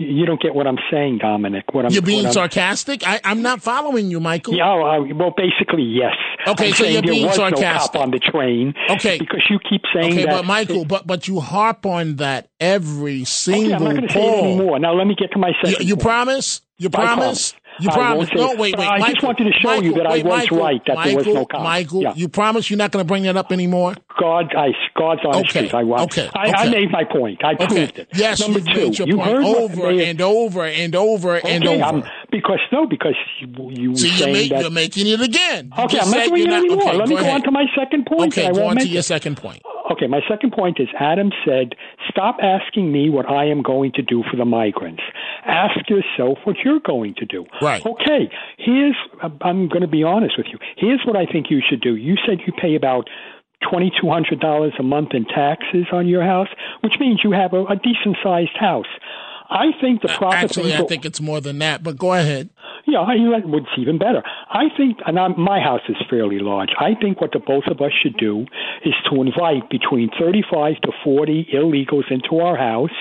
You 0.00 0.26
don't 0.26 0.40
get 0.40 0.54
what 0.54 0.68
I'm 0.68 0.78
saying, 0.92 1.18
Dominic. 1.18 1.64
What 1.72 1.84
I'm 1.86 1.90
You're 1.90 2.02
being 2.02 2.18
what 2.18 2.26
I'm- 2.26 2.32
sarcastic. 2.34 3.06
I, 3.06 3.20
I'm 3.24 3.42
not 3.42 3.60
following 3.60 4.10
you, 4.12 4.20
Michael. 4.20 4.54
Yeah, 4.54 4.68
oh, 4.68 4.82
I, 4.82 4.98
well, 5.12 5.34
basically, 5.36 5.82
yes. 5.82 6.14
Okay, 6.46 6.68
I'm 6.68 6.74
so 6.74 6.84
you're 6.84 7.02
being 7.02 7.30
sarcastic. 7.32 7.94
No 7.94 8.00
on 8.02 8.10
the 8.12 8.20
train. 8.20 8.74
Okay. 8.90 9.18
because 9.18 9.42
you 9.50 9.58
keep 9.68 9.82
saying 9.92 10.12
Okay, 10.12 10.24
that. 10.24 10.30
but 10.30 10.44
Michael, 10.44 10.84
but 10.84 11.04
but 11.06 11.26
you 11.26 11.40
harp 11.40 11.84
on 11.84 12.16
that 12.16 12.48
every 12.60 13.22
oh, 13.22 13.24
single 13.24 13.74
okay, 13.74 13.74
I'm 13.74 13.84
not 13.84 13.96
going 13.96 14.06
to 14.06 14.12
say 14.14 14.20
it 14.38 14.44
anymore. 14.44 14.78
Now 14.78 14.94
let 14.94 15.06
me 15.08 15.16
get 15.16 15.32
to 15.32 15.38
my 15.38 15.48
You, 15.48 15.70
second. 15.70 15.88
you 15.88 15.96
point. 15.96 16.02
promise? 16.04 16.60
You 16.80 16.90
promise? 16.90 17.54
You 17.80 17.90
promise? 17.90 18.28
No, 18.34 18.54
wait, 18.56 18.76
wait. 18.76 18.88
I 18.88 19.10
just 19.12 19.22
wanted 19.22 19.44
to 19.44 19.52
show 19.52 19.74
you 19.74 19.90
Michael, 19.92 19.96
that 19.98 20.06
I 20.06 20.16
was 20.16 20.24
Michael, 20.24 20.58
right, 20.58 20.80
that 20.86 21.04
there 21.04 21.16
was 21.16 21.26
Michael, 21.26 21.34
no 21.34 21.46
cop. 21.46 21.62
Michael, 21.62 22.02
Yeah. 22.02 22.12
you 22.16 22.28
promise 22.28 22.70
you're 22.70 22.76
not 22.78 22.90
going 22.92 23.04
to 23.04 23.06
bring 23.06 23.22
that 23.24 23.36
up 23.36 23.50
anymore? 23.52 23.94
God, 24.18 24.52
I, 24.56 24.68
God's 24.96 25.20
honest 25.24 25.56
Okay. 25.56 25.70
I 25.76 25.82
was. 25.84 26.02
okay, 26.02 26.28
I, 26.34 26.52
I 26.52 26.68
made 26.70 26.90
my 26.90 27.04
point. 27.04 27.42
I 27.44 27.52
Okay. 27.54 27.66
proved 27.66 27.98
it. 28.00 28.08
Yes, 28.14 28.40
Number 28.40 28.58
you've 28.60 28.94
two, 28.96 29.04
you 29.06 29.16
point 29.16 29.28
heard 29.28 29.44
over 29.44 29.76
Mayor- 29.92 30.02
and 30.10 30.20
over 30.20 30.64
and 30.64 30.94
over 30.96 31.36
and 31.36 31.66
over. 31.66 31.82
I'm, 31.84 32.04
because 32.32 32.58
no, 32.72 32.86
because 32.86 33.14
you, 33.40 33.70
you 33.70 33.96
See, 33.96 34.08
you're, 34.08 34.16
saying 34.18 34.32
make, 34.32 34.50
that. 34.50 34.60
you're 34.62 34.70
making 34.70 35.06
it 35.06 35.20
again. 35.20 35.72
You 35.76 35.84
okay, 35.84 35.98
I'm 36.00 36.10
not 36.10 36.26
doing 36.28 36.42
it 36.46 36.52
anymore. 36.52 36.82
okay, 36.88 36.96
Let 36.96 37.08
me 37.08 37.16
go 37.16 37.28
on 37.30 37.42
to 37.42 37.50
my 37.50 37.64
second 37.76 38.06
point. 38.06 38.32
Okay, 38.32 38.46
I 38.46 38.52
go 38.52 38.66
on 38.66 38.76
to 38.76 38.88
your 38.88 39.02
second 39.02 39.36
point. 39.36 39.62
Okay, 39.90 40.06
my 40.06 40.20
second 40.28 40.52
point 40.52 40.78
is 40.80 40.88
Adam 40.98 41.30
said, 41.44 41.74
stop 42.08 42.36
asking 42.42 42.92
me 42.92 43.08
what 43.08 43.28
I 43.28 43.46
am 43.46 43.62
going 43.62 43.92
to 43.92 44.02
do 44.02 44.22
for 44.30 44.36
the 44.36 44.44
migrants. 44.44 45.02
Ask 45.46 45.88
yourself 45.88 46.38
what 46.44 46.56
you're 46.64 46.80
going 46.80 47.14
to 47.18 47.24
do. 47.24 47.46
Right. 47.62 47.84
Okay, 47.84 48.30
here's, 48.58 48.96
I'm 49.40 49.68
going 49.68 49.82
to 49.82 49.88
be 49.88 50.02
honest 50.02 50.36
with 50.36 50.46
you. 50.52 50.58
Here's 50.76 51.00
what 51.06 51.16
I 51.16 51.24
think 51.24 51.46
you 51.50 51.60
should 51.66 51.80
do. 51.80 51.96
You 51.96 52.16
said 52.26 52.38
you 52.46 52.52
pay 52.52 52.74
about 52.74 53.08
$2,200 53.62 54.78
a 54.78 54.82
month 54.82 55.14
in 55.14 55.24
taxes 55.24 55.86
on 55.92 56.06
your 56.06 56.22
house, 56.22 56.48
which 56.82 56.94
means 57.00 57.20
you 57.24 57.32
have 57.32 57.52
a, 57.52 57.64
a 57.64 57.76
decent 57.76 58.16
sized 58.22 58.56
house. 58.58 58.86
I 59.50 59.68
think 59.80 60.02
the 60.02 60.08
proper 60.08 60.36
Actually, 60.36 60.72
thing 60.72 60.82
I 60.82 60.86
think 60.86 61.04
it's 61.06 61.20
more 61.20 61.40
than 61.40 61.58
that, 61.60 61.82
but 61.82 61.96
go 61.96 62.12
ahead. 62.12 62.50
Yeah, 62.86 63.00
I, 63.00 63.16
know, 63.16 63.34
it's 63.36 63.66
even 63.78 63.98
better. 63.98 64.22
I 64.50 64.64
think, 64.76 64.98
and 65.06 65.18
I'm, 65.18 65.38
my 65.38 65.60
house 65.60 65.82
is 65.88 65.96
fairly 66.08 66.38
large. 66.38 66.70
I 66.78 66.94
think 67.00 67.20
what 67.20 67.32
the 67.32 67.38
both 67.38 67.64
of 67.70 67.80
us 67.80 67.92
should 68.02 68.16
do 68.16 68.46
is 68.84 68.94
to 69.10 69.20
invite 69.22 69.70
between 69.70 70.10
35 70.18 70.80
to 70.82 70.92
40 71.04 71.48
illegals 71.54 72.10
into 72.10 72.38
our 72.42 72.56
house, 72.56 72.96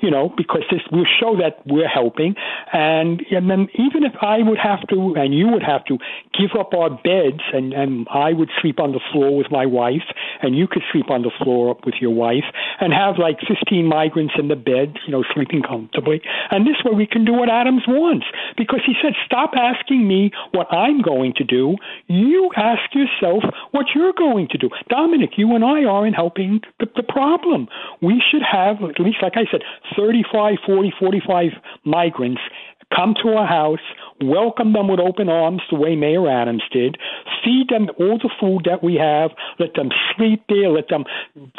you 0.00 0.10
know, 0.10 0.32
because 0.36 0.62
this 0.70 0.80
will 0.90 1.06
show 1.20 1.36
that 1.36 1.64
we're 1.66 1.88
helping. 1.88 2.34
And, 2.72 3.24
and 3.30 3.50
then 3.50 3.68
even 3.74 4.04
if 4.04 4.12
I 4.20 4.38
would 4.42 4.58
have 4.58 4.86
to, 4.88 5.14
and 5.16 5.34
you 5.34 5.48
would 5.48 5.62
have 5.62 5.84
to, 5.86 5.98
give 6.38 6.58
up 6.58 6.74
our 6.74 6.90
beds, 6.90 7.42
and, 7.52 7.72
and 7.72 8.06
I 8.10 8.32
would 8.32 8.50
sleep 8.60 8.80
on 8.80 8.92
the 8.92 9.00
floor 9.12 9.36
with 9.36 9.50
my 9.50 9.66
wife, 9.66 10.06
and 10.42 10.56
you 10.56 10.66
could 10.66 10.82
sleep 10.92 11.10
on 11.10 11.22
the 11.22 11.30
floor 11.42 11.76
with 11.84 11.96
your 12.00 12.14
wife, 12.14 12.44
and 12.80 12.92
have 12.92 13.18
like 13.18 13.38
15 13.46 13.86
migrants 13.86 14.34
in 14.38 14.48
the 14.48 14.56
bed, 14.56 14.96
you 15.06 15.12
know, 15.12 15.24
sleeping 15.34 15.62
comfortably. 15.62 16.20
And 16.50 16.66
this 16.66 16.76
way 16.84 16.92
we 16.94 17.06
can 17.06 17.24
do 17.24 17.32
what 17.32 17.48
Adams 17.48 17.82
wants. 17.86 18.26
Because 18.56 18.80
he 18.84 18.94
said, 19.02 19.12
stop 19.24 19.52
asking 19.56 20.06
me 20.06 20.30
what 20.52 20.72
I'm 20.72 21.02
going 21.02 21.34
to 21.36 21.44
do. 21.44 21.76
You 22.06 22.50
ask 22.56 22.94
yourself 22.94 23.42
what 23.72 23.86
you're 23.94 24.12
going 24.12 24.48
to 24.48 24.58
do. 24.58 24.70
Dominic, 24.88 25.30
you 25.36 25.54
and 25.54 25.64
I 25.64 25.84
are 25.84 26.06
in 26.06 26.14
helping 26.14 26.60
the, 26.78 26.86
the 26.96 27.02
problem. 27.02 27.68
We 28.00 28.22
should 28.30 28.42
have, 28.42 28.76
at 28.82 29.00
least, 29.00 29.18
like 29.22 29.34
I 29.36 29.44
said, 29.50 29.62
35, 29.96 30.58
40, 30.64 30.92
45 30.98 31.50
migrants 31.84 32.40
come 32.94 33.14
to 33.22 33.30
our 33.30 33.46
house, 33.46 33.84
welcome 34.20 34.72
them 34.72 34.88
with 34.88 35.00
open 35.00 35.28
arms 35.28 35.62
the 35.70 35.78
way 35.78 35.96
Mayor 35.96 36.28
Adams 36.28 36.62
did, 36.72 36.96
feed 37.44 37.66
them 37.68 37.88
all 37.98 38.18
the 38.18 38.30
food 38.40 38.62
that 38.64 38.82
we 38.82 38.94
have, 38.94 39.30
let 39.58 39.74
them 39.74 39.90
sleep 40.16 40.44
there, 40.48 40.70
let 40.70 40.88
them 40.88 41.04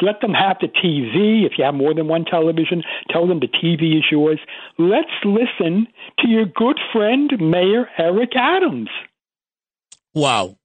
let 0.00 0.20
them 0.20 0.32
have 0.32 0.56
the 0.60 0.68
TV. 0.68 1.44
If 1.44 1.52
you 1.58 1.64
have 1.64 1.74
more 1.74 1.94
than 1.94 2.08
one 2.08 2.24
television, 2.24 2.82
tell 3.10 3.26
them 3.26 3.40
the 3.40 3.48
TV 3.48 3.98
is 3.98 4.04
yours. 4.10 4.40
Let's 4.78 5.08
listen 5.24 5.86
to 6.20 6.28
your 6.28 6.46
good 6.46 6.78
friend 6.92 7.30
Mayor 7.40 7.88
Eric 7.98 8.30
Adams. 8.36 8.88
Wow. 10.14 10.56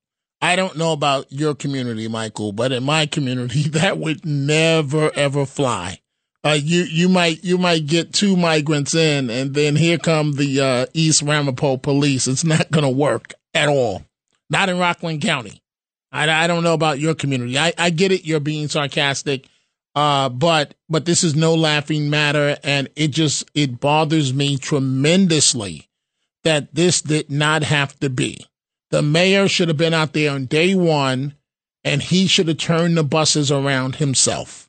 I 0.41 0.55
don't 0.55 0.77
know 0.77 0.93
about 0.93 1.31
your 1.31 1.53
community, 1.53 2.07
Michael, 2.07 2.53
but 2.53 2.71
in 2.71 2.83
my 2.83 3.05
community, 3.05 3.63
that 3.69 3.97
would 3.97 4.25
never 4.25 5.11
ever 5.15 5.45
fly. 5.45 5.99
Uh, 6.43 6.57
you 6.61 6.83
you 6.83 7.09
might 7.09 7.43
you 7.43 7.57
might 7.57 7.85
get 7.85 8.13
two 8.13 8.37
migrants 8.37 8.95
in, 8.95 9.29
and 9.29 9.53
then 9.53 9.75
here 9.75 9.97
come 9.97 10.33
the 10.33 10.61
uh, 10.61 10.85
East 10.93 11.21
Ramapo 11.21 11.77
police. 11.77 12.27
It's 12.27 12.45
not 12.45 12.71
going 12.71 12.85
to 12.85 12.89
work 12.89 13.33
at 13.53 13.67
all. 13.67 14.03
Not 14.49 14.69
in 14.69 14.79
Rockland 14.79 15.21
County. 15.21 15.61
I, 16.11 16.29
I 16.29 16.47
don't 16.47 16.63
know 16.63 16.73
about 16.73 16.99
your 16.99 17.13
community. 17.13 17.57
I, 17.57 17.73
I 17.77 17.89
get 17.89 18.11
it. 18.11 18.25
You're 18.25 18.39
being 18.39 18.67
sarcastic, 18.67 19.47
uh, 19.95 20.29
but 20.29 20.75
but 20.87 21.05
this 21.05 21.23
is 21.23 21.35
no 21.35 21.55
laughing 21.55 22.09
matter, 22.09 22.57
and 22.63 22.87
it 22.95 23.09
just 23.09 23.49
it 23.53 23.79
bothers 23.79 24.33
me 24.33 24.57
tremendously 24.57 25.89
that 26.43 26.73
this 26.73 27.01
did 27.01 27.29
not 27.29 27.63
have 27.63 27.99
to 27.99 28.09
be. 28.09 28.45
The 28.91 29.01
mayor 29.01 29.47
should 29.47 29.67
have 29.67 29.77
been 29.77 29.93
out 29.93 30.13
there 30.13 30.31
on 30.31 30.45
day 30.45 30.73
one, 30.73 31.35
and 31.83 32.01
he 32.01 32.27
should 32.27 32.47
have 32.47 32.57
turned 32.57 32.97
the 32.97 33.03
buses 33.03 33.51
around 33.51 33.95
himself, 33.95 34.68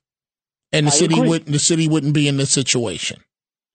and 0.73 0.87
the 0.87 0.91
I 0.91 0.95
city 0.95 1.15
agree. 1.15 1.29
wouldn't 1.29 1.53
the 1.53 1.59
city 1.59 1.89
wouldn't 1.89 2.15
be 2.15 2.29
in 2.29 2.37
this 2.37 2.51
situation. 2.51 3.21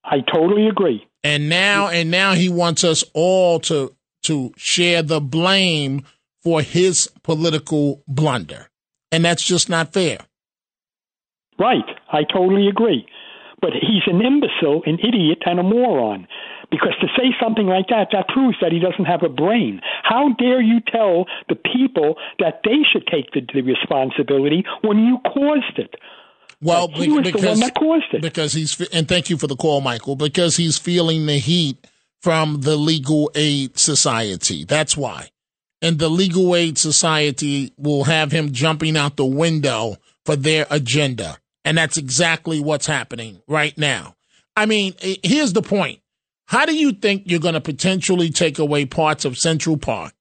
I 0.04 0.20
totally 0.32 0.68
agree. 0.68 1.06
And 1.24 1.48
now 1.48 1.88
and 1.88 2.10
now 2.10 2.34
he 2.34 2.48
wants 2.48 2.84
us 2.84 3.04
all 3.14 3.60
to 3.60 3.94
to 4.24 4.52
share 4.56 5.02
the 5.02 5.20
blame 5.20 6.04
for 6.42 6.62
his 6.62 7.08
political 7.22 8.02
blunder, 8.06 8.68
and 9.10 9.24
that's 9.24 9.42
just 9.44 9.68
not 9.68 9.92
fair. 9.92 10.18
Right. 11.58 11.84
I 12.12 12.22
totally 12.24 12.68
agree. 12.68 13.06
But 13.60 13.70
he's 13.72 14.02
an 14.06 14.20
imbecile, 14.20 14.82
an 14.84 14.98
idiot, 15.00 15.38
and 15.46 15.58
a 15.58 15.62
moron. 15.62 16.28
Because 16.70 16.94
to 17.00 17.06
say 17.16 17.34
something 17.40 17.66
like 17.66 17.86
that, 17.88 18.08
that 18.12 18.28
proves 18.28 18.56
that 18.60 18.72
he 18.72 18.80
doesn't 18.80 19.04
have 19.06 19.22
a 19.22 19.28
brain. 19.28 19.80
How 20.02 20.30
dare 20.38 20.60
you 20.60 20.80
tell 20.80 21.26
the 21.48 21.54
people 21.54 22.16
that 22.38 22.60
they 22.64 22.82
should 22.82 23.06
take 23.06 23.30
the, 23.32 23.40
the 23.54 23.62
responsibility 23.62 24.64
when 24.82 24.98
you 24.98 25.18
caused 25.24 25.78
it? 25.78 25.94
Well, 26.66 26.88
he 26.88 27.06
be- 27.06 27.12
was 27.12 27.24
the 27.24 27.32
because 27.32 27.44
one 27.48 27.60
that 27.60 27.74
caused 27.74 28.04
it. 28.14 28.22
because 28.22 28.52
he's 28.52 28.80
and 28.92 29.08
thank 29.08 29.30
you 29.30 29.36
for 29.38 29.46
the 29.46 29.56
call, 29.56 29.80
Michael. 29.80 30.16
Because 30.16 30.56
he's 30.56 30.78
feeling 30.78 31.26
the 31.26 31.38
heat 31.38 31.86
from 32.20 32.60
the 32.62 32.76
Legal 32.76 33.30
Aid 33.34 33.78
Society. 33.78 34.64
That's 34.64 34.96
why, 34.96 35.28
and 35.80 35.98
the 35.98 36.08
Legal 36.08 36.56
Aid 36.56 36.76
Society 36.78 37.72
will 37.76 38.04
have 38.04 38.32
him 38.32 38.52
jumping 38.52 38.96
out 38.96 39.16
the 39.16 39.24
window 39.26 39.96
for 40.24 40.34
their 40.34 40.66
agenda, 40.70 41.38
and 41.64 41.78
that's 41.78 41.96
exactly 41.96 42.58
what's 42.60 42.86
happening 42.86 43.40
right 43.46 43.76
now. 43.78 44.16
I 44.56 44.66
mean, 44.66 44.94
eh, 45.02 45.16
here's 45.22 45.52
the 45.52 45.62
point: 45.62 46.00
How 46.46 46.66
do 46.66 46.74
you 46.74 46.92
think 46.92 47.24
you're 47.26 47.38
going 47.40 47.54
to 47.54 47.60
potentially 47.60 48.30
take 48.30 48.58
away 48.58 48.86
parts 48.86 49.24
of 49.24 49.38
Central 49.38 49.76
Park, 49.76 50.14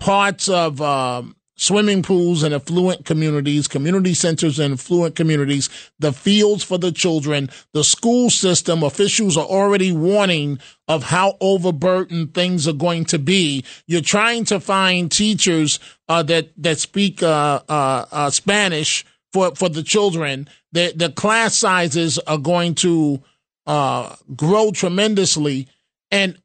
parts 0.00 0.48
of 0.48 0.80
um, 0.80 1.35
swimming 1.56 2.02
pools 2.02 2.42
in 2.42 2.52
affluent 2.52 3.04
communities, 3.04 3.66
community 3.66 4.14
centers 4.14 4.58
in 4.58 4.72
affluent 4.72 5.16
communities, 5.16 5.68
the 5.98 6.12
fields 6.12 6.62
for 6.62 6.78
the 6.78 6.92
children, 6.92 7.50
the 7.72 7.82
school 7.82 8.30
system. 8.30 8.82
Officials 8.82 9.36
are 9.36 9.46
already 9.46 9.90
warning 9.92 10.58
of 10.86 11.02
how 11.04 11.36
overburdened 11.40 12.34
things 12.34 12.68
are 12.68 12.74
going 12.74 13.04
to 13.06 13.18
be. 13.18 13.64
You're 13.86 14.02
trying 14.02 14.44
to 14.46 14.60
find 14.60 15.10
teachers 15.10 15.80
uh, 16.08 16.22
that 16.24 16.50
that 16.58 16.78
speak 16.78 17.22
uh, 17.22 17.60
uh, 17.68 18.04
uh, 18.12 18.30
Spanish 18.30 19.04
for 19.32 19.54
for 19.54 19.68
the 19.68 19.82
children. 19.82 20.48
The 20.72 20.92
the 20.94 21.10
class 21.10 21.56
sizes 21.56 22.18
are 22.18 22.38
going 22.38 22.74
to 22.76 23.22
uh, 23.66 24.14
grow 24.36 24.70
tremendously, 24.70 25.68
and 26.10 26.38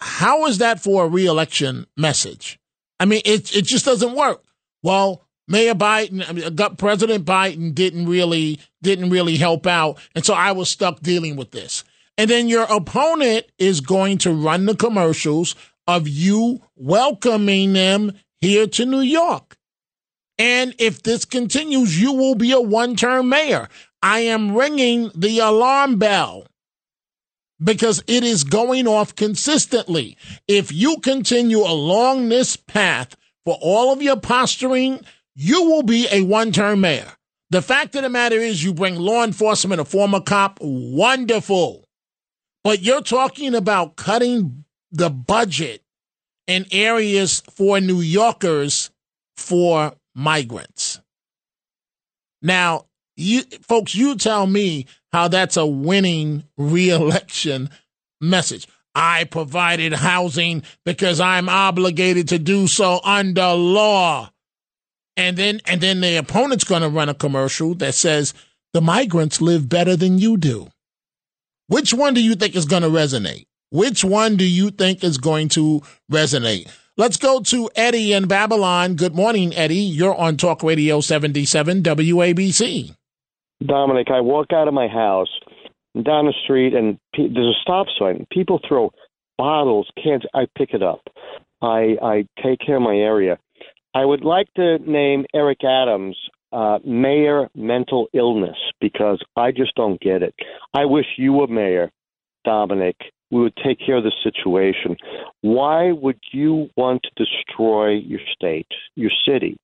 how 0.00 0.46
is 0.46 0.58
that 0.58 0.80
for 0.80 1.04
a 1.04 1.08
reelection 1.08 1.86
message? 1.96 2.58
I 3.00 3.04
mean, 3.04 3.22
it 3.24 3.54
it 3.54 3.64
just 3.64 3.84
doesn't 3.84 4.14
work. 4.14 4.44
Well, 4.82 5.24
Mayor 5.46 5.74
Biden, 5.74 6.28
I 6.28 6.32
mean, 6.32 6.60
uh, 6.60 6.68
President 6.70 7.24
Biden 7.24 7.74
didn't 7.74 8.06
really 8.06 8.60
didn't 8.82 9.10
really 9.10 9.36
help 9.36 9.66
out, 9.66 9.98
and 10.14 10.24
so 10.24 10.34
I 10.34 10.52
was 10.52 10.70
stuck 10.70 11.00
dealing 11.00 11.36
with 11.36 11.50
this. 11.50 11.84
And 12.16 12.28
then 12.28 12.48
your 12.48 12.64
opponent 12.64 13.46
is 13.58 13.80
going 13.80 14.18
to 14.18 14.32
run 14.32 14.66
the 14.66 14.74
commercials 14.74 15.54
of 15.86 16.08
you 16.08 16.60
welcoming 16.76 17.72
them 17.72 18.12
here 18.40 18.66
to 18.66 18.84
New 18.84 19.00
York. 19.00 19.56
And 20.38 20.74
if 20.78 21.02
this 21.02 21.24
continues, 21.24 22.00
you 22.00 22.12
will 22.12 22.34
be 22.34 22.52
a 22.52 22.60
one 22.60 22.96
term 22.96 23.28
mayor. 23.28 23.68
I 24.02 24.20
am 24.20 24.54
ringing 24.54 25.10
the 25.14 25.38
alarm 25.40 25.98
bell 25.98 26.46
because 27.62 28.02
it 28.06 28.24
is 28.24 28.44
going 28.44 28.86
off 28.86 29.14
consistently. 29.16 30.16
If 30.46 30.72
you 30.72 30.98
continue 30.98 31.60
along 31.60 32.28
this 32.28 32.56
path 32.56 33.16
for 33.44 33.58
all 33.60 33.92
of 33.92 34.02
your 34.02 34.16
posturing, 34.16 35.00
you 35.34 35.64
will 35.64 35.82
be 35.82 36.06
a 36.10 36.22
one 36.22 36.52
term 36.52 36.82
mayor. 36.82 37.12
The 37.50 37.62
fact 37.62 37.94
of 37.94 38.02
the 38.02 38.10
matter 38.10 38.36
is, 38.36 38.62
you 38.62 38.74
bring 38.74 38.96
law 38.96 39.24
enforcement, 39.24 39.80
a 39.80 39.84
former 39.84 40.20
cop, 40.20 40.58
wonderful. 40.60 41.84
But 42.62 42.82
you're 42.82 43.00
talking 43.00 43.54
about 43.54 43.96
cutting 43.96 44.64
the 44.92 45.08
budget 45.08 45.82
in 46.46 46.66
areas 46.70 47.40
for 47.40 47.80
New 47.80 48.00
Yorkers 48.00 48.90
for 49.36 49.94
migrants. 50.14 51.00
Now, 52.42 52.86
you 53.16 53.42
folks, 53.62 53.94
you 53.94 54.16
tell 54.16 54.46
me 54.46 54.86
how 55.12 55.28
that's 55.28 55.56
a 55.56 55.66
winning 55.66 56.44
reelection 56.56 57.70
message. 58.20 58.66
I 58.94 59.24
provided 59.24 59.92
housing 59.92 60.62
because 60.84 61.20
I'm 61.20 61.48
obligated 61.48 62.28
to 62.28 62.38
do 62.38 62.66
so 62.66 63.00
under 63.04 63.52
law. 63.52 64.30
And 65.16 65.36
then 65.36 65.60
and 65.66 65.80
then 65.80 66.00
the 66.00 66.16
opponent's 66.16 66.64
going 66.64 66.82
to 66.82 66.88
run 66.88 67.08
a 67.08 67.14
commercial 67.14 67.74
that 67.76 67.94
says 67.94 68.34
the 68.72 68.80
migrants 68.80 69.40
live 69.40 69.68
better 69.68 69.96
than 69.96 70.18
you 70.18 70.36
do. 70.36 70.68
Which 71.68 71.92
one 71.92 72.14
do 72.14 72.22
you 72.22 72.34
think 72.34 72.56
is 72.56 72.64
going 72.64 72.82
to 72.82 72.88
resonate? 72.88 73.46
Which 73.70 74.02
one 74.02 74.36
do 74.36 74.44
you 74.44 74.70
think 74.70 75.04
is 75.04 75.18
going 75.18 75.50
to 75.50 75.82
resonate? 76.10 76.70
Let's 76.96 77.18
go 77.18 77.40
to 77.40 77.70
Eddie 77.76 78.12
in 78.12 78.26
Babylon. 78.26 78.96
Good 78.96 79.14
morning, 79.14 79.54
Eddie. 79.54 79.76
You're 79.76 80.16
on 80.16 80.36
Talk 80.36 80.62
Radio 80.62 81.00
77 81.00 81.82
WABC. 81.82 82.96
Dominic, 83.64 84.08
I 84.10 84.20
walk 84.20 84.52
out 84.52 84.68
of 84.68 84.74
my 84.74 84.88
house 84.88 85.28
down 85.94 86.26
the 86.26 86.34
street, 86.44 86.74
and 86.74 86.98
pe- 87.14 87.28
there's 87.28 87.56
a 87.56 87.62
stop 87.62 87.86
sign. 87.98 88.26
People 88.30 88.60
throw 88.66 88.92
bottles, 89.36 89.88
cans. 90.02 90.24
I 90.34 90.46
pick 90.56 90.74
it 90.74 90.82
up. 90.82 91.00
I 91.60 91.96
I 92.02 92.26
take 92.42 92.60
care 92.64 92.76
of 92.76 92.82
my 92.82 92.96
area. 92.96 93.38
I 93.94 94.04
would 94.04 94.24
like 94.24 94.52
to 94.54 94.78
name 94.78 95.24
Eric 95.34 95.64
Adams 95.64 96.16
uh, 96.52 96.78
Mayor 96.84 97.48
Mental 97.54 98.06
Illness 98.12 98.56
because 98.80 99.22
I 99.36 99.50
just 99.50 99.74
don't 99.74 100.00
get 100.00 100.22
it. 100.22 100.34
I 100.74 100.84
wish 100.84 101.06
you 101.16 101.32
were 101.32 101.46
mayor, 101.46 101.90
Dominic. 102.44 102.96
We 103.30 103.42
would 103.42 103.56
take 103.62 103.78
care 103.84 103.96
of 103.96 104.04
the 104.04 104.12
situation. 104.22 104.96
Why 105.42 105.92
would 105.92 106.18
you 106.32 106.68
want 106.76 107.02
to 107.02 107.24
destroy 107.24 107.94
your 107.96 108.20
state, 108.32 108.68
your 108.94 109.10
city? 109.26 109.58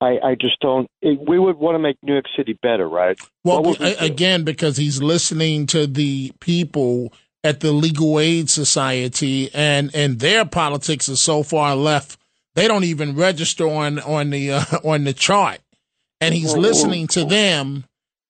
I, 0.00 0.18
I 0.22 0.34
just 0.34 0.60
don't. 0.60 0.88
It, 1.00 1.18
we 1.26 1.38
would 1.38 1.56
want 1.56 1.74
to 1.74 1.78
make 1.78 1.96
New 2.02 2.12
York 2.12 2.26
City 2.36 2.58
better, 2.60 2.88
right? 2.88 3.18
Well, 3.44 3.62
we 3.62 3.76
again, 3.96 4.44
because 4.44 4.76
he's 4.76 5.02
listening 5.02 5.66
to 5.68 5.86
the 5.86 6.32
people 6.40 7.12
at 7.42 7.60
the 7.60 7.72
Legal 7.72 8.20
Aid 8.20 8.50
Society, 8.50 9.50
and 9.54 9.94
and 9.94 10.20
their 10.20 10.44
politics 10.44 11.08
is 11.08 11.22
so 11.22 11.42
far 11.42 11.74
left, 11.74 12.18
they 12.54 12.68
don't 12.68 12.84
even 12.84 13.16
register 13.16 13.68
on 13.68 13.98
on 14.00 14.30
the 14.30 14.52
uh, 14.52 14.64
on 14.84 15.04
the 15.04 15.14
chart, 15.14 15.60
and 16.20 16.34
he's 16.34 16.54
listening 16.54 17.06
to 17.08 17.24
them. 17.24 17.84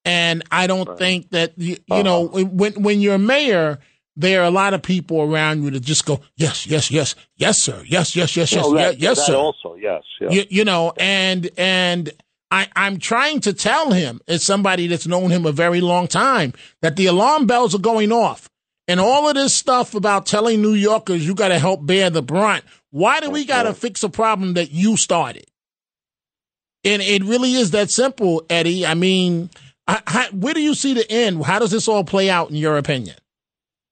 And 0.05 0.45
I 0.53 0.69
don't 0.69 0.97
think 0.97 1.31
that 1.31 1.55
you, 1.59 1.71
you 1.71 1.77
uh-huh. 1.91 2.03
know 2.03 2.27
when 2.27 2.75
when 2.75 3.01
you're 3.01 3.19
mayor 3.19 3.81
there 4.17 4.41
are 4.41 4.47
a 4.47 4.51
lot 4.51 4.75
of 4.75 4.83
people 4.83 5.21
around 5.21 5.63
you 5.63 5.71
that 5.71 5.81
just 5.81 6.07
go, 6.07 6.21
yes, 6.37 6.67
yes, 6.67 6.91
yes, 6.91 7.15
yes, 7.37 7.63
sir, 7.63 7.83
yes, 7.87 8.17
yes, 8.17 8.37
yes, 8.37 8.53
yes, 8.53 8.65
well, 8.65 8.73
that, 8.73 8.99
yes, 8.99 9.19
that 9.19 9.27
sir. 9.27 9.35
Also, 9.35 9.75
yes, 9.77 10.03
yes. 10.21 10.33
You, 10.33 10.45
you 10.49 10.65
know, 10.65 10.93
and 10.99 11.51
and 11.59 12.11
I, 12.51 12.69
I'm 12.75 12.99
trying 12.99 13.41
to 13.41 13.53
tell 13.53 13.93
him, 13.93 14.21
as 14.27 14.43
somebody 14.43 14.87
that's 14.87 15.07
known 15.07 15.31
him 15.31 15.45
a 15.47 15.53
very 15.53 15.81
long 15.81 16.09
time, 16.09 16.55
that 16.81 16.97
the 16.97 17.07
alarm 17.07 17.47
bells 17.47 17.75
are 17.75 17.81
going 17.81 18.13
off, 18.13 18.49
and 18.89 19.01
all 19.01 19.29
of 19.29 19.35
this 19.35 19.55
stuff 19.55 19.95
about 19.95 20.27
telling 20.27 20.63
New 20.63 20.75
Yorkers 20.75 21.27
you 21.27 21.35
got 21.35 21.49
to 21.49 21.59
help 21.59 21.85
bear 21.85 22.09
the 22.09 22.23
brunt. 22.23 22.65
Why 22.91 23.21
do 23.21 23.31
we 23.31 23.45
got 23.45 23.65
to 23.65 23.75
fix 23.75 24.03
a 24.03 24.09
problem 24.09 24.55
that 24.55 24.71
you 24.71 24.97
started? 24.97 25.45
And 26.85 27.03
it 27.03 27.25
really 27.25 27.55
is 27.55 27.73
that 27.73 27.91
simple, 27.91 28.47
Eddie. 28.49 28.87
I 28.87 28.95
mean, 28.95 29.51
I, 29.89 30.29
where 30.33 30.55
do 30.55 30.61
you 30.61 30.75
see 30.75 30.95
the 30.95 31.11
end? 31.11 31.45
How 31.45 31.59
does 31.59 31.73
this 31.73 31.89
all 31.89 32.05
play 32.05 32.31
out, 32.31 32.51
in 32.51 32.57
your 32.57 32.79
opinion? 32.79 33.17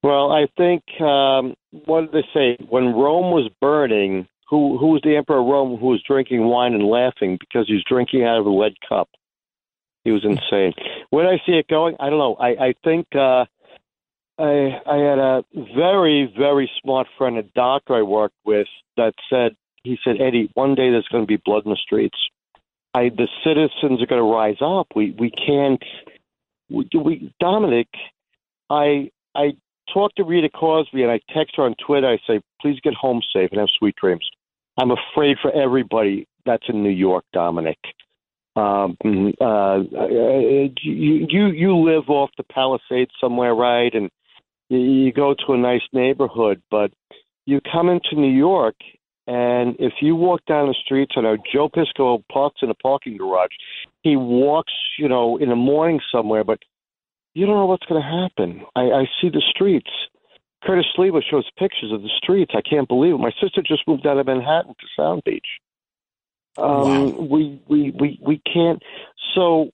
Well, 0.05 0.31
I 0.31 0.45
think 0.55 0.83
um, 1.01 1.55
what 1.71 2.01
did 2.01 2.11
they 2.11 2.27
say? 2.31 2.63
When 2.69 2.93
Rome 2.93 3.31
was 3.31 3.49
burning, 3.59 4.27
who 4.47 4.77
who 4.77 4.89
was 4.89 5.01
the 5.03 5.15
emperor 5.15 5.39
of 5.39 5.47
Rome 5.47 5.79
who 5.79 5.87
was 5.87 6.03
drinking 6.07 6.45
wine 6.45 6.75
and 6.75 6.83
laughing 6.85 7.37
because 7.39 7.65
he 7.65 7.73
was 7.73 7.83
drinking 7.89 8.23
out 8.23 8.39
of 8.39 8.45
a 8.45 8.51
lead 8.51 8.75
cup? 8.87 9.09
He 10.03 10.11
was 10.11 10.23
insane. 10.23 10.73
Where 11.09 11.25
did 11.25 11.41
I 11.41 11.43
see 11.43 11.53
it 11.53 11.67
going? 11.67 11.95
I 11.99 12.11
don't 12.11 12.19
know. 12.19 12.35
I 12.35 12.49
I 12.49 12.73
think 12.83 13.07
uh, 13.15 13.45
I 14.37 14.79
I 14.85 14.97
had 14.97 15.17
a 15.17 15.43
very 15.75 16.31
very 16.37 16.69
smart 16.83 17.07
friend, 17.17 17.39
a 17.39 17.43
doctor 17.55 17.95
I 17.95 18.03
worked 18.03 18.37
with, 18.45 18.67
that 18.97 19.15
said 19.27 19.55
he 19.83 19.97
said 20.03 20.21
Eddie, 20.21 20.51
one 20.53 20.75
day 20.75 20.91
there's 20.91 21.07
going 21.11 21.23
to 21.23 21.27
be 21.27 21.41
blood 21.43 21.65
in 21.65 21.71
the 21.71 21.79
streets. 21.83 22.17
I 22.93 23.09
the 23.09 23.27
citizens 23.43 24.03
are 24.03 24.05
going 24.05 24.21
to 24.21 24.31
rise 24.31 24.61
up. 24.61 24.89
We 24.95 25.15
we 25.17 25.31
can't. 25.31 25.83
We, 26.69 26.87
we 26.93 27.33
Dominic, 27.39 27.87
I 28.69 29.09
I 29.33 29.53
talk 29.93 30.13
to 30.15 30.23
Rita 30.23 30.49
Cosby 30.49 31.03
and 31.03 31.11
I 31.11 31.19
text 31.33 31.55
her 31.57 31.63
on 31.63 31.75
Twitter. 31.85 32.07
I 32.07 32.17
say, 32.27 32.41
please 32.61 32.79
get 32.83 32.93
home 32.93 33.21
safe 33.33 33.49
and 33.51 33.59
have 33.59 33.69
sweet 33.77 33.95
dreams. 33.95 34.27
I'm 34.77 34.91
afraid 34.91 35.37
for 35.41 35.51
everybody 35.51 36.27
that's 36.45 36.63
in 36.67 36.83
New 36.83 36.89
York, 36.89 37.23
Dominic. 37.33 37.77
Um, 38.55 38.95
uh, 39.41 39.79
you, 40.81 41.27
you 41.29 41.47
you 41.47 41.75
live 41.75 42.09
off 42.09 42.29
the 42.37 42.43
Palisades 42.43 43.11
somewhere, 43.19 43.53
right? 43.53 43.93
And 43.93 44.09
you, 44.69 44.79
you 44.79 45.11
go 45.11 45.33
to 45.45 45.53
a 45.53 45.57
nice 45.57 45.81
neighborhood, 45.91 46.61
but 46.71 46.91
you 47.45 47.59
come 47.69 47.89
into 47.89 48.15
New 48.15 48.33
York, 48.33 48.75
and 49.27 49.75
if 49.79 49.93
you 50.01 50.15
walk 50.15 50.41
down 50.47 50.67
the 50.67 50.75
streets, 50.85 51.13
I 51.17 51.21
know 51.21 51.37
Joe 51.51 51.69
Piscopo 51.69 52.23
parks 52.31 52.61
in 52.61 52.69
a 52.69 52.75
parking 52.75 53.17
garage. 53.17 53.51
He 54.03 54.15
walks, 54.15 54.73
you 54.97 55.09
know, 55.09 55.37
in 55.37 55.49
the 55.49 55.55
morning 55.55 55.99
somewhere, 56.11 56.43
but 56.43 56.59
you 57.35 57.45
don't 57.45 57.55
know 57.55 57.65
what's 57.65 57.85
going 57.85 58.01
to 58.01 58.07
happen. 58.07 58.65
I, 58.75 58.81
I 58.81 59.05
see 59.21 59.29
the 59.29 59.43
streets. 59.49 59.91
Curtis 60.63 60.85
Sliwa 60.97 61.21
shows 61.29 61.47
pictures 61.59 61.91
of 61.91 62.01
the 62.01 62.09
streets. 62.17 62.53
I 62.55 62.61
can't 62.67 62.87
believe 62.87 63.13
it. 63.13 63.17
My 63.17 63.33
sister 63.41 63.61
just 63.61 63.87
moved 63.87 64.07
out 64.07 64.17
of 64.17 64.25
Manhattan 64.25 64.73
to 64.73 64.87
Sound 64.97 65.21
Beach. 65.25 65.45
Um, 66.57 66.65
wow. 66.65 67.27
We 67.29 67.61
we 67.67 67.91
we 67.99 68.19
we 68.25 68.41
can't. 68.51 68.81
So 69.35 69.69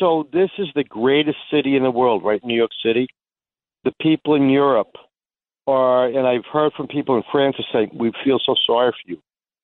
so 0.00 0.28
this 0.32 0.50
is 0.58 0.66
the 0.74 0.84
greatest 0.84 1.38
city 1.50 1.76
in 1.76 1.84
the 1.84 1.90
world, 1.90 2.24
right? 2.24 2.44
New 2.44 2.56
York 2.56 2.72
City. 2.84 3.06
The 3.84 3.92
people 4.00 4.34
in 4.34 4.50
Europe 4.50 4.96
are, 5.66 6.06
and 6.06 6.26
I've 6.26 6.44
heard 6.52 6.72
from 6.72 6.88
people 6.88 7.16
in 7.16 7.22
France 7.30 7.56
saying, 7.72 7.90
"We 7.94 8.12
feel 8.24 8.40
so 8.44 8.56
sorry 8.66 8.90
for 8.90 9.12
you." 9.12 9.18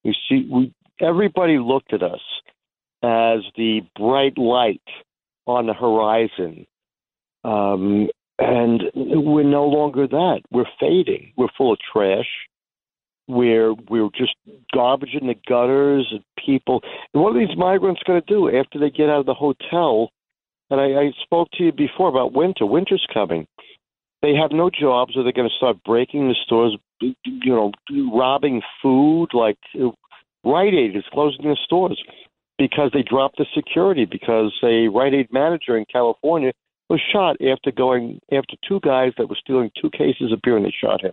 We 0.04 0.14
see 0.28 0.48
we 0.48 0.72
everybody 1.00 1.58
looked 1.58 1.92
at 1.92 2.02
us 2.02 2.20
as 3.02 3.40
the 3.56 3.80
bright 3.96 4.38
light 4.38 4.82
on 5.46 5.66
the 5.66 5.74
horizon 5.74 6.66
um, 7.44 8.08
and 8.38 8.82
we're 8.94 9.42
no 9.42 9.66
longer 9.66 10.06
that. 10.06 10.40
We're 10.50 10.64
fading. 10.78 11.32
We're 11.36 11.48
full 11.56 11.72
of 11.72 11.78
trash. 11.92 12.28
We're 13.28 13.74
we're 13.88 14.08
just 14.16 14.34
garbage 14.74 15.14
in 15.20 15.28
the 15.28 15.36
gutters 15.46 16.08
and 16.10 16.24
people. 16.44 16.80
And 17.12 17.22
what 17.22 17.36
are 17.36 17.46
these 17.46 17.56
migrants 17.56 18.02
going 18.06 18.20
to 18.20 18.26
do 18.26 18.48
after 18.48 18.78
they 18.78 18.90
get 18.90 19.08
out 19.08 19.20
of 19.20 19.26
the 19.26 19.34
hotel? 19.34 20.10
And 20.70 20.80
I, 20.80 21.00
I 21.00 21.10
spoke 21.22 21.48
to 21.52 21.64
you 21.64 21.72
before 21.72 22.08
about 22.08 22.32
winter. 22.32 22.64
Winter's 22.66 23.06
coming. 23.12 23.46
They 24.22 24.34
have 24.34 24.52
no 24.52 24.70
jobs, 24.70 25.16
or 25.16 25.22
they're 25.22 25.32
going 25.32 25.48
to 25.48 25.56
start 25.56 25.82
breaking 25.84 26.28
the 26.28 26.34
stores, 26.44 26.76
you 27.00 27.14
know, 27.46 27.72
robbing 28.12 28.62
food. 28.82 29.28
Like 29.32 29.58
Rite 30.44 30.74
Aid 30.74 30.96
is 30.96 31.04
closing 31.12 31.44
their 31.44 31.58
stores 31.64 32.02
because 32.58 32.90
they 32.92 33.02
dropped 33.02 33.38
the 33.38 33.46
security 33.54 34.06
because 34.06 34.52
a 34.62 34.88
Rite 34.88 35.14
Aid 35.14 35.28
manager 35.32 35.76
in 35.76 35.84
California 35.90 36.52
was 36.90 37.00
shot 37.12 37.36
after 37.40 37.70
going 37.70 38.20
after 38.32 38.56
two 38.68 38.80
guys 38.80 39.12
that 39.16 39.28
were 39.28 39.38
stealing 39.40 39.70
two 39.80 39.90
cases 39.90 40.32
of 40.32 40.42
beer 40.42 40.56
and 40.56 40.66
they 40.66 40.74
shot 40.78 41.00
him. 41.02 41.12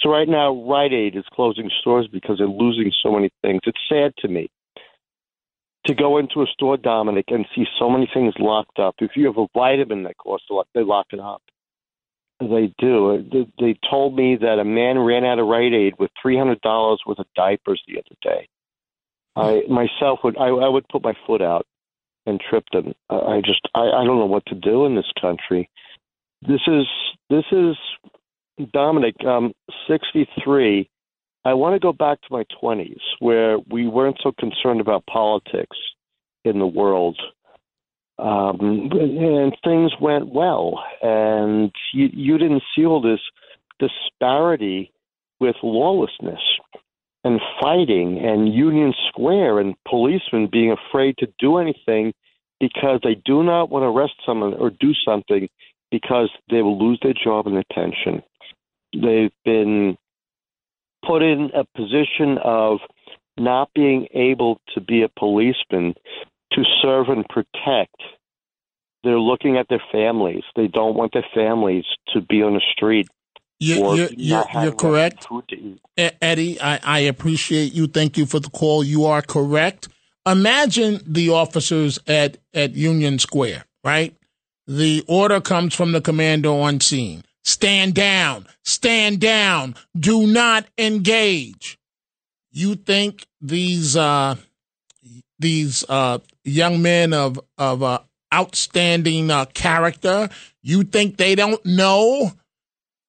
So 0.00 0.08
right 0.08 0.28
now, 0.28 0.54
Rite 0.68 0.92
Aid 0.92 1.16
is 1.16 1.24
closing 1.32 1.68
stores 1.80 2.08
because 2.10 2.38
they're 2.38 2.46
losing 2.46 2.92
so 3.02 3.10
many 3.10 3.30
things. 3.42 3.60
It's 3.66 3.78
sad 3.88 4.12
to 4.18 4.28
me 4.28 4.48
to 5.86 5.94
go 5.94 6.18
into 6.18 6.42
a 6.42 6.46
store, 6.46 6.76
Dominic, 6.76 7.26
and 7.28 7.44
see 7.54 7.64
so 7.78 7.90
many 7.90 8.08
things 8.12 8.34
locked 8.38 8.78
up. 8.78 8.94
If 9.00 9.12
you 9.16 9.26
have 9.26 9.38
a 9.38 9.46
vitamin 9.52 10.04
that 10.04 10.16
costs 10.16 10.46
a 10.50 10.54
lot, 10.54 10.68
they 10.74 10.82
lock 10.82 11.06
it 11.12 11.20
up. 11.20 11.42
They 12.40 12.72
do. 12.78 13.24
They 13.58 13.78
told 13.88 14.14
me 14.14 14.36
that 14.36 14.58
a 14.58 14.64
man 14.64 14.98
ran 14.98 15.24
out 15.24 15.38
of 15.38 15.46
Rite 15.46 15.72
Aid 15.72 15.94
with 15.98 16.10
three 16.20 16.36
hundred 16.36 16.60
dollars 16.60 17.00
worth 17.06 17.18
of 17.18 17.26
diapers 17.34 17.82
the 17.86 17.98
other 17.98 18.16
day. 18.22 18.48
I 19.36 19.62
myself 19.68 20.20
would 20.24 20.36
I, 20.36 20.48
I 20.48 20.68
would 20.68 20.86
put 20.88 21.02
my 21.02 21.14
foot 21.26 21.42
out 21.42 21.66
and 22.26 22.40
tripped 22.40 22.72
them. 22.72 22.94
I 23.10 23.40
just 23.44 23.60
I, 23.74 23.80
I 23.82 24.04
don't 24.04 24.18
know 24.18 24.26
what 24.26 24.46
to 24.46 24.54
do 24.54 24.86
in 24.86 24.94
this 24.94 25.10
country. 25.20 25.68
this 26.42 26.60
is 26.66 26.86
this 27.30 27.44
is 27.52 27.76
Dominic. 28.72 29.14
Um, 29.24 29.52
sixty 29.88 30.28
three. 30.42 30.88
I 31.46 31.52
want 31.52 31.74
to 31.74 31.80
go 31.80 31.92
back 31.92 32.20
to 32.22 32.28
my 32.30 32.44
twenties 32.58 33.00
where 33.18 33.58
we 33.70 33.86
weren't 33.86 34.18
so 34.22 34.32
concerned 34.38 34.80
about 34.80 35.06
politics 35.06 35.76
in 36.44 36.58
the 36.58 36.66
world. 36.66 37.18
Um, 38.16 38.90
and 38.92 39.56
things 39.64 39.92
went 40.00 40.32
well, 40.32 40.82
and 41.02 41.72
you, 41.92 42.08
you 42.12 42.38
didn't 42.38 42.62
see 42.74 42.86
all 42.86 43.02
this 43.02 43.18
disparity 43.80 44.92
with 45.40 45.56
lawlessness 45.64 46.40
and 47.24 47.40
fighting 47.60 48.18
and 48.18 48.54
Union 48.54 48.92
Square 49.08 49.58
and 49.58 49.74
policemen 49.88 50.48
being 50.50 50.72
afraid 50.72 51.16
to 51.18 51.28
do 51.38 51.56
anything 51.56 52.12
because 52.60 53.00
they 53.02 53.16
do 53.24 53.42
not 53.42 53.70
want 53.70 53.82
to 53.82 53.86
arrest 53.88 54.14
someone 54.24 54.54
or 54.54 54.70
do 54.70 54.92
something 55.06 55.48
because 55.90 56.30
they 56.50 56.62
will 56.62 56.78
lose 56.78 56.98
their 57.02 57.14
job 57.14 57.46
and 57.46 57.56
their 57.56 57.64
pension. 57.72 58.22
They've 58.92 59.32
been 59.44 59.96
put 61.06 61.22
in 61.22 61.50
a 61.54 61.64
position 61.76 62.38
of 62.42 62.78
not 63.36 63.70
being 63.74 64.06
able 64.14 64.60
to 64.74 64.80
be 64.80 65.02
a 65.02 65.08
policeman 65.08 65.94
to 66.52 66.64
serve 66.82 67.08
and 67.08 67.26
protect. 67.28 68.00
They're 69.02 69.18
looking 69.18 69.56
at 69.56 69.68
their 69.68 69.82
families. 69.92 70.44
They 70.56 70.68
don't 70.68 70.94
want 70.94 71.12
their 71.12 71.26
families 71.34 71.84
to 72.12 72.20
be 72.20 72.42
on 72.42 72.54
the 72.54 72.62
street. 72.72 73.08
You, 73.60 73.94
you're, 73.94 74.08
you're, 74.16 74.44
you're 74.62 74.72
correct. 74.72 75.26
Eddie, 75.96 76.60
I, 76.60 76.80
I 76.82 76.98
appreciate 77.00 77.72
you. 77.72 77.86
Thank 77.86 78.18
you 78.18 78.26
for 78.26 78.40
the 78.40 78.50
call. 78.50 78.82
You 78.82 79.06
are 79.06 79.22
correct. 79.22 79.88
Imagine 80.26 81.00
the 81.06 81.30
officers 81.30 81.98
at, 82.06 82.38
at 82.52 82.74
Union 82.74 83.18
Square, 83.18 83.64
right? 83.84 84.16
The 84.66 85.04
order 85.06 85.40
comes 85.40 85.74
from 85.74 85.92
the 85.92 86.00
commander 86.00 86.48
on 86.48 86.80
scene. 86.80 87.22
Stand 87.42 87.94
down. 87.94 88.46
Stand 88.64 89.20
down. 89.20 89.74
Do 89.98 90.26
not 90.26 90.66
engage. 90.78 91.78
You 92.50 92.74
think 92.74 93.26
these 93.40 93.96
uh, 93.96 94.36
these 95.38 95.84
uh, 95.88 96.20
young 96.44 96.80
men 96.80 97.12
of 97.12 97.38
of 97.58 97.82
uh, 97.82 97.98
outstanding 98.32 99.30
uh, 99.30 99.44
character? 99.46 100.30
You 100.62 100.84
think 100.84 101.18
they 101.18 101.34
don't 101.34 101.64
know? 101.66 102.32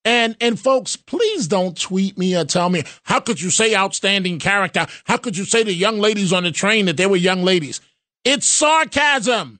And 0.06 0.38
and 0.39 0.60
folks, 0.60 0.96
please 0.96 1.48
don't 1.48 1.76
tweet 1.76 2.15
me 2.15 2.38
or 2.38 2.46
tell 2.46 2.70
me 2.70 2.84
how 3.04 3.20
could 3.20 3.41
you 3.41 3.50
say 3.50 3.76
outstanding 3.76 4.38
character? 4.38 4.86
How 5.06 5.18
could 5.18 5.36
you 5.36 5.46
say 5.46 5.63
the 5.63 5.74
young 5.74 6.00
ladies 6.00 6.32
on 6.32 6.44
the 6.44 6.52
train 6.52 6.86
that 6.86 6.96
they 6.96 7.08
were 7.08 7.15
young 7.15 7.44
ladies? 7.44 7.82
It's 8.24 8.46
sarcasm. 8.46 9.60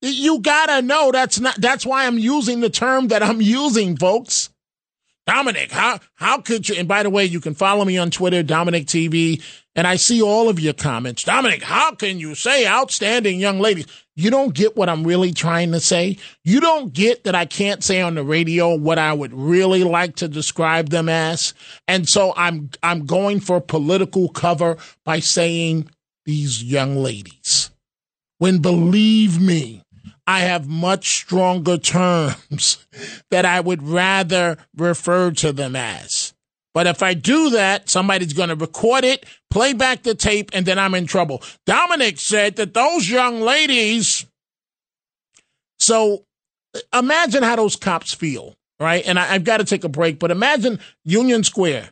You 0.00 0.40
gotta 0.40 0.80
know 0.80 1.12
that's 1.12 1.38
not 1.38 1.56
that's 1.60 1.84
why 1.84 2.06
I'm 2.06 2.18
using 2.18 2.60
the 2.60 2.70
term 2.70 3.08
that 3.08 3.22
I'm 3.22 3.40
using, 3.42 3.96
folks. 3.98 4.48
Dominic, 5.26 5.72
how 5.72 6.00
how 6.14 6.40
could 6.40 6.68
you 6.68 6.76
and 6.76 6.86
by 6.86 7.02
the 7.02 7.10
way, 7.10 7.24
you 7.24 7.40
can 7.40 7.54
follow 7.54 7.84
me 7.84 7.96
on 7.96 8.10
Twitter, 8.10 8.42
Dominic 8.42 8.86
TV, 8.86 9.42
and 9.74 9.86
I 9.86 9.96
see 9.96 10.20
all 10.20 10.50
of 10.50 10.60
your 10.60 10.74
comments. 10.74 11.22
Dominic, 11.22 11.62
how 11.62 11.94
can 11.94 12.18
you 12.18 12.34
say 12.34 12.66
outstanding 12.66 13.40
young 13.40 13.58
ladies? 13.58 13.86
You 14.16 14.30
don't 14.30 14.54
get 14.54 14.76
what 14.76 14.88
I'm 14.88 15.02
really 15.02 15.32
trying 15.32 15.72
to 15.72 15.80
say. 15.80 16.18
You 16.44 16.60
don't 16.60 16.92
get 16.92 17.24
that 17.24 17.34
I 17.34 17.46
can't 17.46 17.82
say 17.82 18.00
on 18.02 18.14
the 18.14 18.22
radio 18.22 18.76
what 18.76 18.98
I 18.98 19.12
would 19.12 19.32
really 19.32 19.82
like 19.82 20.16
to 20.16 20.28
describe 20.28 20.90
them 20.90 21.08
as. 21.08 21.54
And 21.88 22.06
so 22.08 22.34
I'm 22.36 22.70
I'm 22.82 23.06
going 23.06 23.40
for 23.40 23.60
political 23.60 24.28
cover 24.28 24.76
by 25.04 25.20
saying 25.20 25.90
these 26.26 26.62
young 26.62 26.96
ladies. 26.96 27.70
When 28.38 28.58
believe 28.58 29.40
me, 29.40 29.83
I 30.26 30.40
have 30.40 30.68
much 30.68 31.08
stronger 31.08 31.76
terms 31.78 32.84
that 33.30 33.44
I 33.44 33.60
would 33.60 33.82
rather 33.82 34.58
refer 34.76 35.30
to 35.32 35.52
them 35.52 35.76
as. 35.76 36.32
But 36.72 36.88
if 36.88 37.02
I 37.02 37.14
do 37.14 37.50
that, 37.50 37.88
somebody's 37.88 38.32
going 38.32 38.48
to 38.48 38.56
record 38.56 39.04
it, 39.04 39.24
play 39.48 39.72
back 39.74 40.02
the 40.02 40.14
tape, 40.14 40.50
and 40.52 40.66
then 40.66 40.78
I'm 40.78 40.94
in 40.94 41.06
trouble. 41.06 41.40
Dominic 41.66 42.18
said 42.18 42.56
that 42.56 42.74
those 42.74 43.08
young 43.08 43.40
ladies. 43.40 44.26
So 45.78 46.24
imagine 46.92 47.44
how 47.44 47.56
those 47.56 47.76
cops 47.76 48.12
feel, 48.12 48.56
right? 48.80 49.06
And 49.06 49.20
I, 49.20 49.26
have 49.26 49.44
got 49.44 49.58
to 49.58 49.64
take 49.64 49.84
a 49.84 49.88
break, 49.88 50.18
but 50.18 50.32
imagine 50.32 50.80
Union 51.04 51.44
Square. 51.44 51.90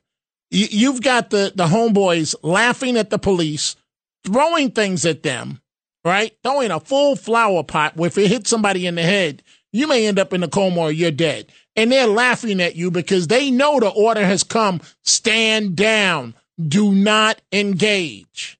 you've 0.50 1.02
got 1.02 1.30
the, 1.30 1.52
the 1.54 1.66
homeboys 1.66 2.34
laughing 2.42 2.96
at 2.96 3.10
the 3.10 3.18
police, 3.18 3.76
throwing 4.24 4.72
things 4.72 5.06
at 5.06 5.22
them 5.22 5.60
right? 6.04 6.36
Throwing 6.42 6.70
a 6.70 6.80
full 6.80 7.16
flower 7.16 7.62
pot 7.62 7.94
if 7.98 8.18
it 8.18 8.28
hits 8.28 8.50
somebody 8.50 8.86
in 8.86 8.96
the 8.96 9.02
head, 9.02 9.42
you 9.72 9.86
may 9.86 10.06
end 10.06 10.18
up 10.18 10.32
in 10.32 10.42
a 10.42 10.48
coma 10.48 10.80
or 10.80 10.92
you're 10.92 11.10
dead. 11.10 11.46
And 11.74 11.90
they're 11.90 12.06
laughing 12.06 12.60
at 12.60 12.76
you 12.76 12.90
because 12.90 13.28
they 13.28 13.50
know 13.50 13.80
the 13.80 13.88
order 13.88 14.24
has 14.24 14.42
come. 14.42 14.80
Stand 15.02 15.76
down. 15.76 16.34
Do 16.60 16.92
not 16.92 17.40
engage. 17.50 18.58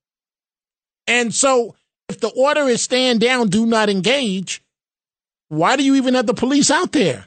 And 1.07 1.35
so 1.35 1.77
if 2.09 2.21
the 2.21 2.31
order 2.31 2.63
is 2.63 2.83
stand 2.83 3.21
down, 3.21 3.49
do 3.49 3.67
not 3.67 3.91
engage, 3.91 4.63
why 5.49 5.77
do 5.77 5.85
you 5.85 5.97
even 5.97 6.15
have 6.15 6.27
the 6.27 6.35
police 6.35 6.71
out 6.71 6.93
there? 6.93 7.27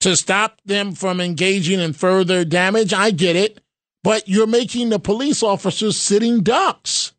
To 0.00 0.16
stop 0.16 0.60
them 0.64 0.92
from 0.92 1.20
engaging 1.20 1.80
in 1.80 1.92
further 1.92 2.44
damage? 2.44 2.92
I 2.92 3.10
get 3.10 3.36
it. 3.36 3.60
But 4.02 4.28
you're 4.28 4.46
making 4.46 4.88
the 4.88 4.98
police 4.98 5.42
officers 5.42 5.98
sitting 5.98 6.42
ducks 6.42 7.12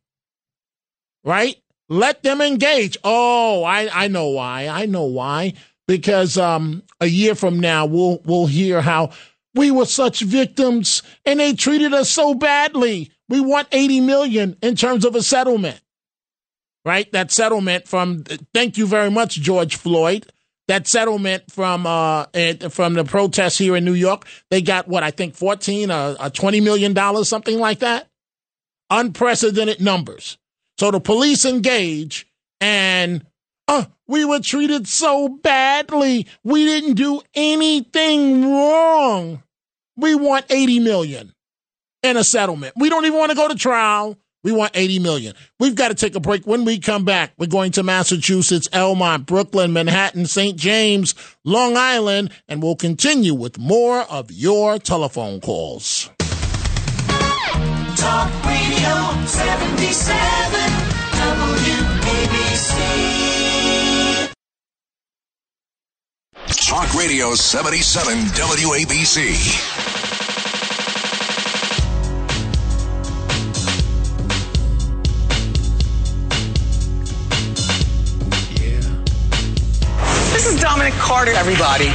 right? 1.23 1.55
Let 1.89 2.23
them 2.23 2.41
engage. 2.41 2.97
Oh, 3.03 3.63
I, 3.63 3.89
I 3.91 4.07
know 4.07 4.29
why. 4.29 4.67
I 4.67 4.85
know 4.85 5.03
why. 5.03 5.53
Because 5.87 6.37
um, 6.37 6.83
a 7.01 7.05
year 7.05 7.35
from 7.35 7.59
now, 7.59 7.85
we'll 7.85 8.21
we'll 8.23 8.47
hear 8.47 8.81
how 8.81 9.09
we 9.53 9.71
were 9.71 9.85
such 9.85 10.21
victims 10.21 11.03
and 11.25 11.39
they 11.39 11.53
treated 11.53 11.93
us 11.93 12.09
so 12.09 12.33
badly. 12.33 13.11
We 13.27 13.41
want 13.41 13.67
80 13.71 14.01
million 14.01 14.57
in 14.61 14.75
terms 14.75 15.03
of 15.03 15.15
a 15.15 15.21
settlement. 15.21 15.81
Right? 16.85 17.11
That 17.11 17.31
settlement 17.31 17.87
from 17.87 18.23
thank 18.53 18.77
you 18.77 18.87
very 18.87 19.11
much, 19.11 19.35
George 19.35 19.75
Floyd. 19.75 20.25
That 20.67 20.87
settlement 20.87 21.51
from 21.51 21.85
uh 21.85 22.25
from 22.69 22.93
the 22.93 23.03
protests 23.03 23.57
here 23.57 23.75
in 23.75 23.83
New 23.83 23.93
York, 23.93 24.25
they 24.49 24.61
got 24.61 24.87
what 24.87 25.03
I 25.03 25.11
think 25.11 25.35
14 25.35 25.91
or, 25.91 26.15
or 26.19 26.29
20 26.29 26.61
million 26.61 26.93
dollars, 26.93 27.27
something 27.27 27.59
like 27.59 27.79
that. 27.79 28.07
Unprecedented 28.89 29.81
numbers. 29.81 30.37
So 30.81 30.89
the 30.89 30.99
police 30.99 31.45
engage 31.45 32.25
and 32.59 33.23
uh, 33.67 33.85
we 34.07 34.25
were 34.25 34.39
treated 34.39 34.87
so 34.87 35.29
badly. 35.29 36.25
We 36.43 36.65
didn't 36.65 36.95
do 36.95 37.21
anything 37.35 38.51
wrong. 38.51 39.43
We 39.95 40.15
want 40.15 40.47
80 40.49 40.79
million 40.79 41.35
in 42.01 42.17
a 42.17 42.23
settlement. 42.23 42.73
We 42.75 42.89
don't 42.89 43.05
even 43.05 43.19
want 43.19 43.29
to 43.29 43.35
go 43.35 43.47
to 43.47 43.53
trial. 43.53 44.17
We 44.43 44.53
want 44.53 44.71
80 44.73 44.97
million. 44.97 45.35
We've 45.59 45.75
got 45.75 45.89
to 45.89 45.93
take 45.93 46.15
a 46.15 46.19
break. 46.19 46.47
When 46.47 46.65
we 46.65 46.79
come 46.79 47.05
back, 47.05 47.33
we're 47.37 47.45
going 47.45 47.73
to 47.73 47.83
Massachusetts, 47.83 48.67
Elmont, 48.69 49.27
Brooklyn, 49.27 49.73
Manhattan, 49.73 50.25
St. 50.25 50.57
James, 50.57 51.13
Long 51.45 51.77
Island, 51.77 52.31
and 52.47 52.63
we'll 52.63 52.75
continue 52.75 53.35
with 53.35 53.59
more 53.59 53.99
of 53.99 54.31
your 54.31 54.79
telephone 54.79 55.41
calls. 55.41 56.09
Talk 57.95 58.31
Radio 58.45 59.25
77 59.25 60.11
WABC. 62.01 62.75
Talk 66.67 66.93
Radio 66.95 67.35
77 67.35 68.31
WABC. 68.33 69.90
Dominic 80.81 80.99
Carter, 80.99 81.31
everybody. 81.33 81.89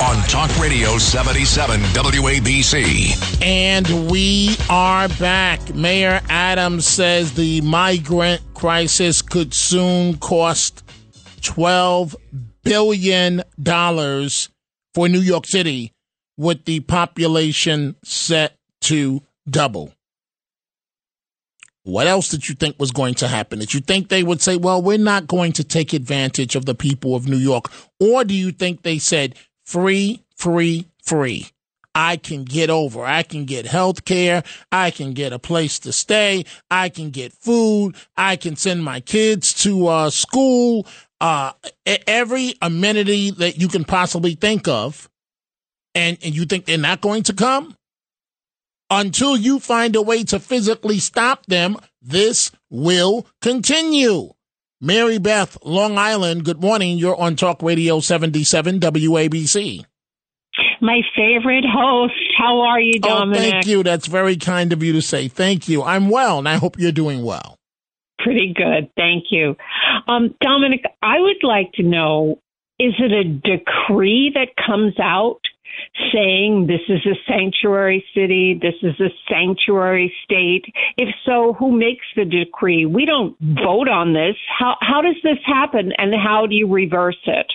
On 0.00 0.28
Talk 0.28 0.56
Radio 0.60 0.98
77 0.98 1.80
WABC. 1.80 3.42
And 3.42 4.08
we 4.08 4.56
are 4.70 5.08
back. 5.08 5.74
Mayor 5.74 6.20
Adams 6.28 6.86
says 6.86 7.32
the 7.32 7.60
migrant 7.62 8.40
crisis 8.54 9.20
could 9.20 9.52
soon 9.52 10.16
cost 10.18 10.84
$12 11.40 12.14
billion 12.62 13.42
for 13.64 15.08
New 15.08 15.18
York 15.18 15.46
City, 15.46 15.92
with 16.36 16.64
the 16.66 16.78
population 16.78 17.96
set 18.04 18.56
to 18.82 19.22
double. 19.48 19.92
What 21.84 22.06
else 22.06 22.28
did 22.28 22.48
you 22.48 22.54
think 22.54 22.78
was 22.78 22.90
going 22.90 23.14
to 23.14 23.28
happen? 23.28 23.58
Did 23.58 23.72
you 23.72 23.80
think 23.80 24.08
they 24.08 24.22
would 24.22 24.42
say, 24.42 24.56
well, 24.56 24.82
we're 24.82 24.98
not 24.98 25.26
going 25.26 25.52
to 25.52 25.64
take 25.64 25.92
advantage 25.94 26.54
of 26.54 26.66
the 26.66 26.74
people 26.74 27.14
of 27.14 27.26
New 27.26 27.38
York? 27.38 27.70
Or 27.98 28.24
do 28.24 28.34
you 28.34 28.52
think 28.52 28.82
they 28.82 28.98
said, 28.98 29.34
free, 29.64 30.22
free, 30.36 30.88
free? 31.02 31.48
I 31.94 32.18
can 32.18 32.44
get 32.44 32.70
over. 32.70 33.04
I 33.04 33.22
can 33.24 33.46
get 33.46 33.66
health 33.66 34.04
care. 34.04 34.44
I 34.70 34.90
can 34.92 35.12
get 35.12 35.32
a 35.32 35.38
place 35.38 35.80
to 35.80 35.92
stay. 35.92 36.44
I 36.70 36.88
can 36.88 37.10
get 37.10 37.32
food. 37.32 37.96
I 38.16 38.36
can 38.36 38.56
send 38.56 38.84
my 38.84 39.00
kids 39.00 39.52
to 39.64 39.88
uh, 39.88 40.10
school. 40.10 40.86
uh, 41.20 41.52
every 42.06 42.54
amenity 42.62 43.30
that 43.30 43.58
you 43.58 43.68
can 43.68 43.84
possibly 43.84 44.34
think 44.34 44.68
of, 44.68 45.08
and, 45.94 46.16
and 46.22 46.34
you 46.34 46.44
think 46.46 46.64
they're 46.64 46.78
not 46.78 47.00
going 47.00 47.22
to 47.24 47.32
come? 47.34 47.76
Until 48.90 49.36
you 49.36 49.60
find 49.60 49.94
a 49.94 50.02
way 50.02 50.24
to 50.24 50.40
physically 50.40 50.98
stop 50.98 51.46
them, 51.46 51.76
this 52.02 52.50
will 52.70 53.26
continue. 53.40 54.32
Mary 54.80 55.18
Beth, 55.18 55.58
Long 55.64 55.96
Island, 55.96 56.44
good 56.44 56.60
morning. 56.60 56.98
You're 56.98 57.18
on 57.20 57.36
Talk 57.36 57.62
Radio 57.62 58.00
77 58.00 58.80
WABC. 58.80 59.84
My 60.80 61.02
favorite 61.14 61.64
host. 61.70 62.14
How 62.36 62.60
are 62.62 62.80
you, 62.80 62.98
Dominic? 62.98 63.38
Oh, 63.38 63.50
thank 63.50 63.66
you. 63.66 63.82
That's 63.82 64.06
very 64.06 64.36
kind 64.36 64.72
of 64.72 64.82
you 64.82 64.94
to 64.94 65.02
say. 65.02 65.28
Thank 65.28 65.68
you. 65.68 65.82
I'm 65.82 66.08
well, 66.08 66.38
and 66.38 66.48
I 66.48 66.56
hope 66.56 66.78
you're 66.78 66.90
doing 66.90 67.22
well. 67.22 67.56
Pretty 68.18 68.54
good. 68.56 68.90
Thank 68.96 69.26
you. 69.30 69.56
Um, 70.08 70.34
Dominic, 70.40 70.82
I 71.02 71.20
would 71.20 71.42
like 71.42 71.72
to 71.74 71.82
know 71.82 72.40
is 72.78 72.94
it 72.98 73.12
a 73.12 73.24
decree 73.24 74.32
that 74.34 74.56
comes 74.56 74.94
out 74.98 75.40
saying 76.12 76.66
this 76.66 76.80
is 76.88 77.04
a 77.06 77.16
sanctuary 77.26 78.04
city, 78.14 78.58
this 78.60 78.74
is 78.82 78.98
a 79.00 79.10
sanctuary 79.28 80.12
state? 80.24 80.64
If 80.96 81.08
so, 81.24 81.54
who 81.58 81.72
makes 81.72 82.06
the 82.16 82.24
decree? 82.24 82.86
We 82.86 83.04
don't 83.04 83.36
vote 83.40 83.88
on 83.88 84.12
this. 84.12 84.36
How 84.58 84.76
how 84.80 85.00
does 85.00 85.16
this 85.22 85.38
happen 85.44 85.92
and 85.98 86.14
how 86.14 86.46
do 86.46 86.54
you 86.54 86.66
reverse 86.66 87.18
it? 87.26 87.46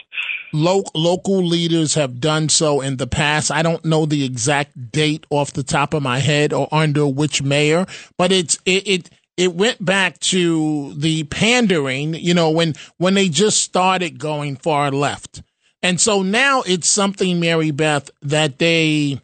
Lo- 0.54 0.84
local 0.94 1.44
leaders 1.44 1.96
have 1.96 2.20
done 2.22 2.50
so 2.50 2.82
in 2.82 2.98
the 2.98 3.08
past. 3.08 3.52
I 3.52 3.62
don't 3.62 3.84
know 3.84 4.06
the 4.06 4.24
exact 4.24 4.92
date 4.92 5.26
off 5.30 5.54
the 5.54 5.64
top 5.64 5.94
of 5.94 6.02
my 6.02 6.20
head 6.20 6.54
or 6.54 6.68
under 6.72 7.08
which 7.08 7.42
mayor, 7.42 7.86
but 8.18 8.32
it's 8.32 8.58
it, 8.66 8.88
it 8.88 9.10
it 9.38 9.54
went 9.54 9.84
back 9.84 10.20
to 10.20 10.94
the 10.94 11.26
pandering, 11.26 12.14
you 12.14 12.34
know, 12.34 12.50
when 12.50 12.74
when 12.98 13.16
they 13.16 13.30
just 13.30 13.62
started 13.62 14.18
going 14.18 14.56
far 14.56 14.92
left. 14.92 15.42
And 15.86 16.02
so 16.02 16.24
now 16.24 16.64
it's 16.64 16.90
something, 16.90 17.40
Mary 17.40 17.70
Beth, 17.70 18.10
that 18.24 18.58
they, 18.58 19.22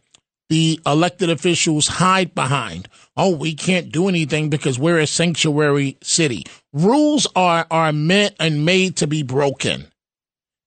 the 0.47 0.79
elected 0.85 1.31
officials 1.31 1.87
hide 1.87 2.35
behind. 2.35 2.87
Oh, 3.17 3.35
we 3.35 3.55
can't 3.55 3.91
do 3.91 4.07
anything 4.07 4.51
because 4.51 4.77
we're 4.77 4.99
a 4.99 5.07
sanctuary 5.07 5.97
city. 6.03 6.43
Rules 6.71 7.25
are, 7.35 7.65
are 7.71 7.91
meant 7.91 8.35
and 8.39 8.63
made 8.63 8.97
to 8.97 9.07
be 9.07 9.23
broken. 9.23 9.87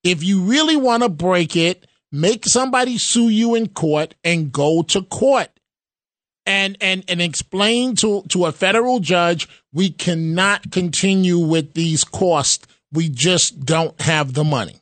If 0.02 0.24
you 0.24 0.42
really 0.42 0.76
want 0.76 1.04
to 1.04 1.08
break 1.08 1.54
it, 1.54 1.86
make 2.10 2.44
somebody 2.44 2.98
sue 2.98 3.28
you 3.28 3.54
in 3.54 3.68
court 3.68 4.16
and 4.24 4.50
go 4.50 4.82
to 4.82 5.02
court 5.02 5.48
and 6.44 6.76
and 6.80 7.04
and 7.06 7.22
explain 7.22 7.94
to 7.96 8.22
to 8.30 8.46
a 8.46 8.52
federal 8.52 8.98
judge 8.98 9.48
we 9.72 9.90
cannot 9.90 10.70
continue 10.70 11.38
with 11.38 11.72
these 11.72 12.04
costs 12.04 12.66
we 12.92 13.08
just 13.08 13.64
don't 13.64 13.98
have 14.00 14.34
the 14.34 14.44
money 14.44 14.74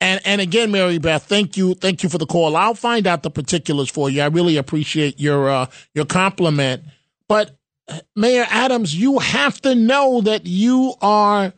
and 0.00 0.20
and 0.24 0.40
again, 0.40 0.70
Mary 0.70 0.98
Beth, 0.98 1.24
thank 1.24 1.56
you, 1.56 1.74
thank 1.74 2.02
you 2.02 2.08
for 2.08 2.18
the 2.18 2.26
call. 2.26 2.56
I'll 2.56 2.74
find 2.74 3.06
out 3.06 3.22
the 3.22 3.30
particulars 3.30 3.88
for 3.88 4.10
you. 4.10 4.20
I 4.20 4.26
really 4.26 4.56
appreciate 4.56 5.18
your 5.18 5.48
uh, 5.48 5.66
your 5.94 6.04
compliment. 6.04 6.84
But 7.28 7.56
Mayor 8.14 8.46
Adams, 8.50 8.94
you 8.94 9.18
have 9.18 9.60
to 9.62 9.74
know 9.74 10.20
that 10.20 10.46
you 10.46 10.94
are 11.00 11.52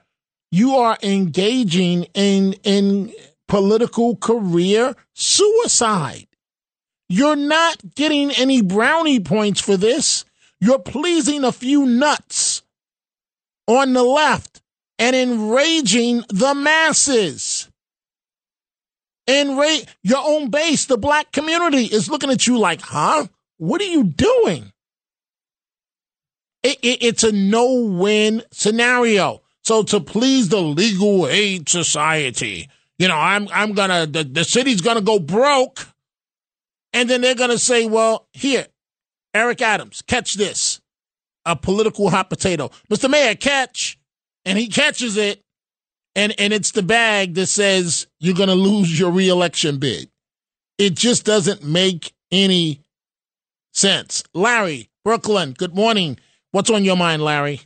you 0.53 0.77
are 0.77 0.99
engaging 1.03 2.05
in 2.15 2.55
in 2.63 3.13
political 3.49 4.17
career 4.17 4.95
suicide. 5.15 6.27
You're 7.09 7.37
not 7.37 7.95
getting 7.97 8.31
any 8.33 8.63
brownie 8.63 9.21
points 9.21 9.61
for 9.61 9.77
this. 9.77 10.25
You're 10.61 10.79
pleasing 10.79 11.43
a 11.43 11.53
few 11.53 11.87
nuts 11.87 12.63
on 13.67 13.95
the 13.95 14.03
left 14.03 14.61
and 14.99 15.17
enraging 15.17 16.23
the 16.29 16.55
masses 16.55 17.58
and 19.29 19.59
rate 19.59 19.87
your 20.03 20.23
own 20.25 20.49
base, 20.49 20.87
the 20.87 20.97
black 20.97 21.31
community 21.31 21.85
is 21.85 22.11
looking 22.11 22.31
at 22.31 22.47
you 22.47 22.59
like, 22.59 22.81
huh? 22.81 23.27
What 23.59 23.81
are 23.83 23.85
you 23.85 24.05
doing? 24.05 24.73
It, 26.63 26.79
it, 26.83 27.03
it's 27.03 27.23
a 27.23 27.31
no 27.31 27.83
win 27.83 28.43
scenario. 28.51 29.43
So 29.63 29.83
to 29.85 30.01
please 30.01 30.49
the 30.49 30.61
legal 30.63 31.29
aid 31.29 31.69
society, 31.69 32.69
you 32.99 33.07
know, 33.07 33.17
I'm 33.17 33.49
I'm 33.53 33.75
gonna 33.75 34.07
the, 34.07 34.25
the 34.25 34.45
city's 34.45 34.81
gonna 34.81 35.03
go 35.03 35.19
broke, 35.19 35.87
and 36.93 37.09
then 37.09 37.21
they're 37.21 37.35
gonna 37.35 37.59
say, 37.59 37.87
well, 37.87 38.27
here, 38.33 38.67
Eric 39.35 39.61
Adams, 39.61 40.03
catch 40.03 40.35
this, 40.35 40.81
a 41.45 41.55
political 41.55 42.09
hot 42.11 42.31
potato, 42.31 42.71
Mr. 42.91 43.11
Mayor, 43.11 43.35
catch, 43.35 43.99
and 44.45 44.59
he 44.59 44.69
catches 44.69 45.17
it, 45.17 45.45
and 46.19 46.35
and 46.39 46.53
it's 46.53 46.73
the 46.73 46.83
bag 46.83 47.35
that 47.35 47.47
says 47.47 48.09
you're 48.19 48.35
going 48.35 48.49
to 48.49 48.55
lose 48.55 48.99
your 48.99 49.13
reelection 49.13 49.79
bid. 49.79 50.11
It 50.77 50.95
just 50.95 51.25
doesn't 51.25 51.63
make 51.65 52.13
any 52.31 52.83
sense. 53.73 54.25
Larry, 54.35 54.91
Brooklyn, 55.05 55.53
good 55.53 55.75
morning. 55.75 56.19
What's 56.51 56.71
on 56.71 56.85
your 56.85 56.97
mind, 56.97 57.23
Larry? 57.23 57.61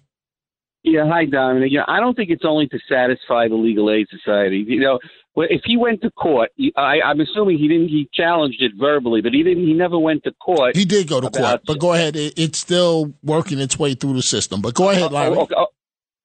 Yeah, 0.83 1.07
hi, 1.09 1.27
Dominic. 1.27 1.71
Yeah, 1.73 1.85
I 1.87 2.01
don't 2.01 2.15
think 2.15 2.31
it's 2.31 2.45
only 2.45 2.67
to 2.69 2.79
satisfy 2.89 3.49
the 3.49 3.55
Legal 3.55 3.91
Aid 3.91 4.09
Society. 4.11 4.65
You 4.67 4.81
know, 4.81 4.99
if 5.37 5.63
he 5.65 5.77
went 5.77 6.03
to 6.03 6.11
court, 6.11 6.51
I, 6.77 7.01
I'm 7.01 7.21
assuming 7.21 7.57
he 7.59 7.69
didn't. 7.69 7.89
He 7.89 8.11
challenged 8.13 8.61
it 8.61 8.73
verbally, 8.79 9.23
but 9.23 9.33
he 9.33 9.43
didn't. 9.43 9.65
He 9.65 9.73
never 9.73 9.99
went 9.99 10.25
to 10.25 10.33
court. 10.33 10.77
He 10.77 10.85
did 10.85 11.09
go 11.09 11.21
to 11.21 11.31
court, 11.31 11.63
but 11.67 11.79
go 11.79 11.93
ahead. 11.93 12.17
It, 12.17 12.35
it's 12.37 12.59
still 12.59 13.15
working 13.23 13.61
its 13.61 13.79
way 13.79 13.95
through 13.95 14.15
the 14.15 14.23
system. 14.23 14.61
But 14.61 14.75
go 14.75 14.89
oh, 14.89 14.91
ahead, 14.91 15.11
oh, 15.11 15.15
Larry. 15.15 15.37
Oh, 15.37 15.67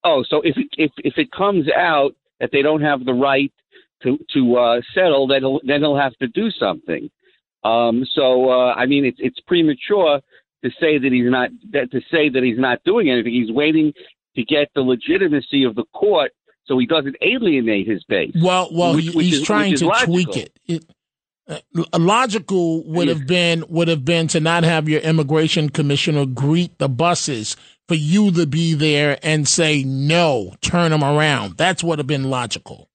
oh, 0.04 0.24
so 0.28 0.40
if 0.42 0.56
it, 0.56 0.68
if 0.76 0.92
if 0.98 1.14
it 1.16 1.30
comes 1.30 1.66
out 1.70 2.12
that 2.40 2.50
they 2.52 2.62
don't 2.62 2.82
have 2.82 3.04
the 3.04 3.12
right 3.12 3.52
to 4.02 4.18
to 4.34 4.56
uh, 4.56 4.80
settle, 4.94 5.26
then 5.26 5.42
he'll, 5.42 5.60
then 5.64 5.80
he'll 5.80 5.96
have 5.98 6.16
to 6.18 6.28
do 6.28 6.50
something. 6.50 7.10
Um, 7.64 8.04
so 8.14 8.50
uh, 8.50 8.74
I 8.74 8.86
mean, 8.86 9.04
it's 9.04 9.18
it's 9.20 9.40
premature 9.40 10.20
to 10.64 10.70
say 10.80 10.98
that 10.98 11.12
he's 11.12 11.30
not 11.30 11.50
that, 11.72 11.90
to 11.92 12.00
say 12.10 12.28
that 12.28 12.42
he's 12.42 12.58
not 12.58 12.82
doing 12.84 13.10
anything. 13.10 13.32
He's 13.32 13.52
waiting 13.52 13.92
to 14.36 14.44
get 14.44 14.68
the 14.74 14.82
legitimacy 14.82 15.64
of 15.64 15.74
the 15.74 15.84
court 15.94 16.32
so 16.66 16.78
he 16.78 16.86
doesn't 16.86 17.16
alienate 17.22 17.88
his 17.88 18.04
base. 18.04 18.32
Well, 18.40 18.68
well, 18.72 18.94
which, 18.94 19.14
which 19.14 19.26
he's 19.26 19.38
is, 19.38 19.42
trying 19.42 19.74
to 19.76 19.86
logical. 19.86 20.14
tweak 20.14 20.36
it. 20.36 20.58
it 20.66 20.84
uh, 21.48 21.98
logical 21.98 22.84
would 22.84 23.08
have 23.08 23.26
been 23.26 23.64
would 23.70 23.88
have 23.88 24.04
been 24.04 24.28
to 24.28 24.38
not 24.38 24.64
have 24.64 24.86
your 24.88 25.00
immigration 25.00 25.70
commissioner 25.70 26.26
greet 26.26 26.78
the 26.78 26.88
buses 26.88 27.56
for 27.88 27.94
you 27.94 28.30
to 28.32 28.46
be 28.46 28.74
there 28.74 29.18
and 29.22 29.48
say 29.48 29.82
no, 29.82 30.54
turn 30.60 30.90
them 30.90 31.02
around. 31.02 31.56
That's 31.56 31.82
what 31.82 31.98
have 31.98 32.06
been 32.06 32.30
logical. 32.30 32.88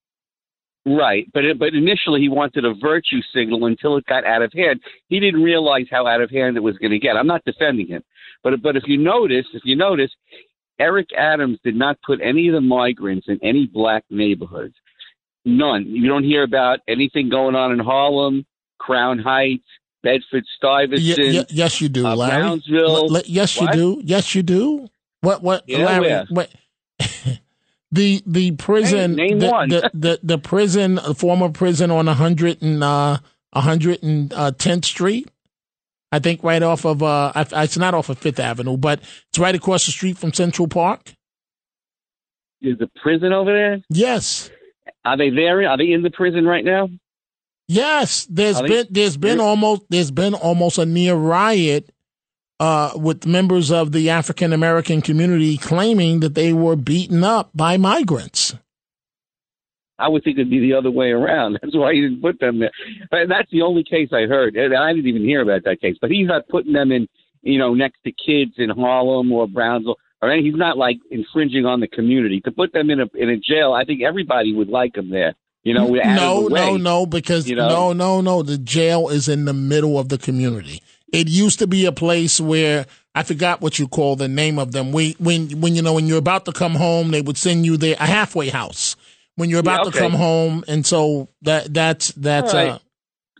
Right, 0.85 1.27
but 1.33 1.45
it, 1.45 1.57
but 1.57 1.69
initially 1.73 2.19
he 2.19 2.29
wanted 2.29 2.65
a 2.65 2.73
virtue 2.73 3.21
signal 3.33 3.65
until 3.65 3.97
it 3.97 4.05
got 4.05 4.25
out 4.25 4.41
of 4.41 4.51
hand. 4.53 4.81
He 5.07 5.19
didn't 5.19 5.41
realize 5.41 5.85
how 5.89 6.05
out 6.05 6.21
of 6.21 6.29
hand 6.29 6.57
it 6.57 6.63
was 6.63 6.77
going 6.77 6.91
to 6.91 6.99
get. 6.99 7.15
I'm 7.15 7.27
not 7.27 7.45
defending 7.45 7.87
him, 7.87 8.03
but 8.43 8.61
but 8.61 8.75
if 8.75 8.83
you 8.85 8.97
notice, 8.97 9.45
if 9.53 9.61
you 9.63 9.77
notice, 9.77 10.11
Eric 10.79 11.07
Adams 11.17 11.57
did 11.63 11.75
not 11.75 12.01
put 12.05 12.19
any 12.21 12.49
of 12.49 12.53
the 12.53 12.61
migrants 12.61 13.27
in 13.29 13.39
any 13.41 13.65
black 13.65 14.03
neighborhoods. 14.09 14.75
None. 15.45 15.85
You 15.87 16.07
don't 16.07 16.23
hear 16.23 16.43
about 16.43 16.79
anything 16.87 17.29
going 17.29 17.55
on 17.55 17.71
in 17.71 17.79
Harlem, 17.79 18.45
Crown 18.77 19.19
Heights, 19.19 19.67
Bedford 20.03 20.43
Stuyvesant. 20.57 21.17
Y- 21.17 21.39
y- 21.39 21.45
yes, 21.49 21.81
you 21.81 21.89
do, 21.89 22.05
uh, 22.05 22.15
Larry. 22.15 22.41
Brownsville. 22.41 23.15
L- 23.15 23.21
yes, 23.25 23.59
what? 23.59 23.73
you 23.75 23.81
do. 23.95 24.01
Yes, 24.03 24.35
you 24.35 24.43
do. 24.43 24.89
What? 25.21 25.41
What? 25.41 25.63
Yeah, 25.67 25.85
Larry? 25.85 26.25
What? 26.29 26.51
the 27.91 28.21
the 28.27 28.51
prison. 28.51 29.15
Name, 29.15 29.27
name 29.27 29.39
the, 29.39 29.49
one. 29.49 29.69
the, 29.69 29.91
the 29.93 30.19
the 30.23 30.37
prison, 30.37 30.95
the 30.95 31.15
former 31.15 31.49
prison 31.49 31.89
on 31.89 32.07
a 32.07 32.13
hundred 32.13 32.61
and 32.61 32.83
uh, 32.83 33.17
hundred 33.53 34.03
and 34.03 34.33
uh, 34.33 34.51
tenth 34.51 34.85
Street. 34.85 35.29
I 36.11 36.19
think 36.19 36.43
right 36.43 36.61
off 36.61 36.85
of 36.85 37.01
uh, 37.01 37.31
it's 37.35 37.77
not 37.77 37.95
off 37.95 38.09
of 38.09 38.19
Fifth 38.19 38.39
Avenue, 38.39 38.77
but 38.77 38.99
it's 39.29 39.39
right 39.39 39.55
across 39.55 39.87
the 39.87 39.91
street 39.91 40.17
from 40.17 40.31
Central 40.31 40.67
Park. 40.67 41.15
Is 42.61 42.77
the 42.77 42.89
prison 43.01 43.33
over 43.33 43.51
there? 43.51 43.81
Yes. 43.89 44.51
Are 45.03 45.17
they 45.17 45.31
there? 45.31 45.67
Are 45.67 45.77
they 45.77 45.91
in 45.91 46.01
the 46.03 46.11
prison 46.11 46.45
right 46.45 46.63
now? 46.63 46.87
Yes, 47.67 48.25
there's 48.29 48.59
Are 48.59 48.67
been 48.67 48.87
there's 48.89 49.17
been 49.17 49.39
almost 49.39 49.83
there's 49.89 50.11
been 50.11 50.33
almost 50.33 50.77
a 50.77 50.85
near 50.85 51.15
riot 51.15 51.89
uh, 52.59 52.91
with 52.95 53.25
members 53.25 53.71
of 53.71 53.91
the 53.91 54.09
African 54.09 54.53
American 54.53 55.01
community 55.01 55.57
claiming 55.57 56.19
that 56.19 56.35
they 56.35 56.53
were 56.53 56.75
beaten 56.75 57.23
up 57.23 57.51
by 57.53 57.77
migrants. 57.77 58.55
I 59.99 60.07
would 60.09 60.23
think 60.23 60.37
it'd 60.37 60.49
be 60.49 60.59
the 60.59 60.73
other 60.73 60.91
way 60.91 61.11
around. 61.11 61.53
That's 61.61 61.75
why 61.75 61.93
he 61.93 62.01
didn't 62.01 62.21
put 62.21 62.39
them 62.39 62.59
there. 62.59 62.71
But 63.09 63.29
that's 63.29 63.49
the 63.51 63.61
only 63.61 63.83
case 63.83 64.09
I 64.11 64.23
heard. 64.23 64.55
And 64.55 64.75
I 64.75 64.91
didn't 64.91 65.07
even 65.07 65.23
hear 65.23 65.41
about 65.41 65.63
that 65.65 65.79
case. 65.81 65.97
But 66.01 66.11
he's 66.11 66.27
not 66.27 66.47
putting 66.49 66.73
them 66.73 66.91
in, 66.91 67.07
you 67.41 67.57
know, 67.57 67.73
next 67.73 67.99
to 68.03 68.11
kids 68.11 68.53
in 68.57 68.69
Harlem 68.69 69.31
or 69.31 69.47
Brownsville. 69.47 69.97
Or 70.21 70.31
any, 70.31 70.43
he's 70.43 70.55
not 70.55 70.77
like 70.77 70.97
infringing 71.11 71.65
on 71.65 71.79
the 71.79 71.87
community. 71.87 72.41
To 72.41 72.51
put 72.51 72.73
them 72.73 72.89
in 72.89 73.01
a 73.01 73.05
in 73.13 73.29
a 73.29 73.37
jail, 73.37 73.73
I 73.73 73.83
think 73.83 74.01
everybody 74.01 74.53
would 74.53 74.69
like 74.69 74.93
them 74.93 75.09
there. 75.09 75.35
You 75.63 75.73
know, 75.73 75.97
out 76.01 76.15
no, 76.15 76.47
no, 76.47 76.75
no, 76.75 77.05
because 77.05 77.47
you 77.47 77.55
know? 77.55 77.69
no, 77.69 77.93
no, 77.93 78.21
no. 78.21 78.43
The 78.43 78.57
jail 78.57 79.07
is 79.07 79.29
in 79.29 79.45
the 79.45 79.53
middle 79.53 79.97
of 79.97 80.09
the 80.09 80.17
community. 80.17 80.81
It 81.13 81.29
used 81.29 81.59
to 81.59 81.67
be 81.67 81.85
a 81.85 81.93
place 81.93 82.41
where 82.41 82.85
I 83.15 83.23
forgot 83.23 83.61
what 83.61 83.79
you 83.79 83.87
call 83.87 84.17
the 84.17 84.27
name 84.27 84.59
of 84.59 84.73
them. 84.73 84.91
We, 84.91 85.15
when 85.19 85.61
when 85.61 85.75
you 85.75 85.81
know 85.81 85.93
when 85.93 86.05
you're 86.05 86.17
about 86.17 86.45
to 86.45 86.51
come 86.51 86.75
home, 86.75 87.11
they 87.11 87.21
would 87.21 87.37
send 87.37 87.65
you 87.65 87.77
there 87.77 87.95
a 87.97 88.05
halfway 88.05 88.49
house 88.49 88.97
when 89.35 89.49
you're 89.49 89.61
about 89.61 89.85
Yeah, 89.85 89.91
to 89.91 89.97
come 89.97 90.13
home, 90.13 90.65
and 90.67 90.85
so 90.85 91.29
that 91.43 91.73
that's 91.73 92.09
that's. 92.11 92.53
Right. 92.53 92.71
Uh, 92.71 92.79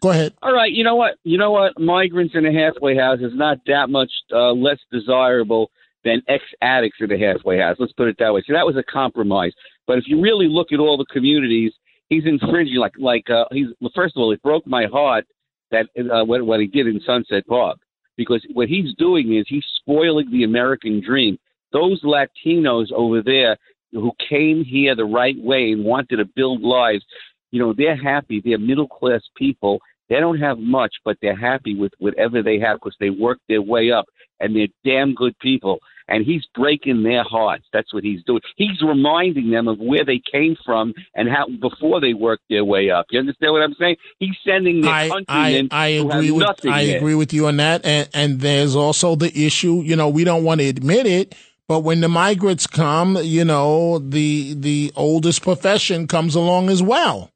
go 0.02 0.12
ahead. 0.12 0.34
All 0.42 0.54
right, 0.54 0.72
you 0.72 0.84
know 0.86 0.96
what? 0.96 1.16
You 1.24 1.38
know 1.38 1.52
what? 1.52 1.78
Migrants 1.78 2.36
in 2.36 2.46
a 2.46 2.54
halfway 2.54 2.96
house 2.96 3.20
is 3.20 3.34
not 3.34 3.58
that 3.68 3.90
much 3.90 4.12
uh, 4.32 4.52
less 4.52 4.80
desirable 4.92 5.72
than 6.06 6.22
ex 6.28 6.44
addicts 6.62 6.98
in 7.02 7.12
a 7.12 7.18
halfway 7.18 7.58
house. 7.58 7.78
Let's 7.80 7.94
put 7.94 8.08
it 8.08 8.18
that 8.20 8.34
way. 8.34 8.44
So 8.48 8.54
that 8.54 8.66
was 8.66 8.78
a 8.78 8.84
compromise. 8.84 9.54
But 9.88 9.98
if 9.98 10.06
you 10.08 10.22
really 10.22 10.48
look 10.48 10.72
at 10.72 10.80
all 10.80 10.98
the 10.98 11.06
communities, 11.12 11.74
he's 12.10 12.26
infringing. 12.26 12.76
Like, 12.78 12.94
like 12.98 13.30
uh, 13.30 13.46
he's 13.52 13.68
well, 13.80 13.92
first 13.96 14.16
of 14.16 14.22
all, 14.22 14.32
it 14.32 14.42
broke 14.42 14.66
my 14.68 14.86
heart 14.86 15.26
that 15.72 15.88
uh, 15.98 16.24
what 16.26 16.46
what 16.46 16.60
he 16.60 16.68
did 16.68 16.88
in 16.88 17.02
Sunset 17.06 17.46
Park 17.48 17.78
because 18.18 18.46
what 18.54 18.68
he's 18.70 18.94
doing 18.96 19.36
is 19.36 19.46
he's 19.48 19.66
spoiling 19.78 20.30
the 20.32 20.44
American 20.44 21.02
dream. 21.06 21.38
Those 21.72 22.02
Latinos 22.04 22.92
over 22.92 23.22
there 23.22 23.58
who 23.92 24.12
came 24.30 24.64
here 24.64 24.96
the 24.96 25.06
right 25.06 25.36
way 25.40 25.72
and 25.72 25.84
wanted 25.84 26.18
to 26.18 26.26
build 26.36 26.62
lives, 26.62 27.04
you 27.52 27.60
know, 27.60 27.74
they're 27.76 28.02
happy. 28.02 28.42
They're 28.44 28.58
middle 28.60 28.88
class 28.88 29.22
people. 29.36 29.80
They 30.10 30.20
don't 30.20 30.40
have 30.40 30.60
much, 30.60 30.94
but 31.06 31.18
they're 31.22 31.36
happy 31.36 31.76
with 31.76 31.92
whatever 32.00 32.44
they 32.44 32.60
have 32.60 32.78
because 32.78 32.96
they 33.00 33.10
worked 33.10 33.44
their 33.48 33.62
way 33.62 33.92
up 33.92 34.06
and 34.40 34.56
they're 34.56 34.68
damn 34.84 35.14
good 35.14 35.38
people. 35.40 35.80
And 36.08 36.26
he's 36.26 36.46
breaking 36.54 37.04
their 37.04 37.24
hearts. 37.24 37.66
That's 37.72 37.94
what 37.94 38.04
he's 38.04 38.24
doing. 38.24 38.42
He's 38.58 38.82
reminding 38.82 39.52
them 39.52 39.68
of 39.68 39.80
where 39.80 40.04
they 40.06 40.22
came 40.32 40.56
from 40.66 40.94
and 41.16 41.30
how 41.30 41.48
before 41.62 42.02
they 42.02 42.14
worked 42.14 42.44
their 42.50 42.66
way 42.66 42.90
up. 42.90 43.08
You 43.12 43.20
understand 43.20 43.54
what 43.54 43.62
I'm 43.62 43.76
saying? 43.80 43.96
He's 44.20 44.36
sending 44.46 44.82
their 44.82 44.92
I, 44.92 45.04
I, 45.06 45.10
countrymen 45.10 45.70
I 45.72 45.88
agree 45.88 46.32
with 46.32 46.66
I 46.66 46.86
there. 46.86 46.98
agree 46.98 47.16
with 47.16 47.34
you 47.34 47.48
on 47.48 47.58
that, 47.58 47.86
and 47.86 48.10
and 48.14 48.40
there's 48.42 48.76
also 48.76 49.16
the 49.16 49.32
issue. 49.46 49.82
You 49.84 49.96
know, 49.96 50.10
we 50.10 50.24
don't 50.24 50.44
want 50.44 50.62
to 50.62 50.68
admit 50.68 51.06
it, 51.06 51.36
but 51.68 51.80
when 51.80 52.02
the 52.02 52.10
migrants 52.10 52.68
come, 52.68 53.18
you 53.22 53.46
know, 53.46 54.00
the 54.00 54.54
the 54.56 54.92
oldest 54.96 55.42
profession 55.42 56.08
comes 56.08 56.36
along 56.36 56.70
as 56.70 56.84
well. 56.84 57.32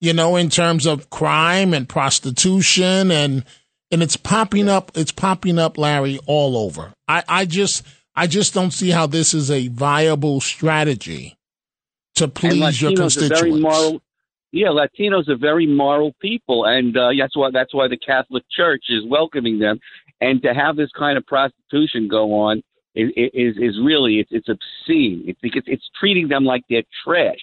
You 0.00 0.12
know, 0.12 0.36
in 0.36 0.48
terms 0.48 0.86
of 0.86 1.10
crime 1.10 1.74
and 1.74 1.88
prostitution, 1.88 3.10
and 3.10 3.44
and 3.90 4.02
it's 4.02 4.16
popping 4.16 4.68
up. 4.68 4.92
It's 4.94 5.12
popping 5.12 5.58
up, 5.58 5.78
Larry, 5.78 6.18
all 6.26 6.56
over. 6.56 6.92
I 7.06 7.22
I 7.28 7.44
just 7.44 7.86
I 8.14 8.26
just 8.26 8.54
don't 8.54 8.72
see 8.72 8.90
how 8.90 9.06
this 9.06 9.34
is 9.34 9.50
a 9.50 9.68
viable 9.68 10.40
strategy 10.40 11.36
to 12.16 12.28
please 12.28 12.82
your 12.82 12.92
Latinos 12.92 13.16
are 13.16 13.28
very 13.28 13.50
constituents. 13.50 13.60
moral. 13.62 14.02
Yeah, 14.50 14.68
Latinos 14.68 15.28
are 15.28 15.36
very 15.36 15.66
moral 15.66 16.14
people, 16.20 16.64
and 16.64 16.96
uh, 16.96 17.10
that's 17.18 17.36
why 17.36 17.50
that's 17.52 17.74
why 17.74 17.88
the 17.88 17.98
Catholic 17.98 18.44
Church 18.50 18.84
is 18.88 19.04
welcoming 19.06 19.58
them. 19.58 19.78
And 20.20 20.42
to 20.42 20.52
have 20.52 20.74
this 20.76 20.90
kind 20.98 21.16
of 21.16 21.24
prostitution 21.26 22.08
go 22.08 22.32
on 22.40 22.62
is 22.94 23.10
is, 23.16 23.56
is 23.56 23.78
really 23.82 24.18
it's 24.20 24.30
it's 24.32 24.48
obscene. 24.48 25.24
It's 25.26 25.38
because 25.40 25.62
it's 25.66 25.88
treating 26.00 26.28
them 26.28 26.44
like 26.44 26.62
they're 26.68 26.82
trash. 27.04 27.38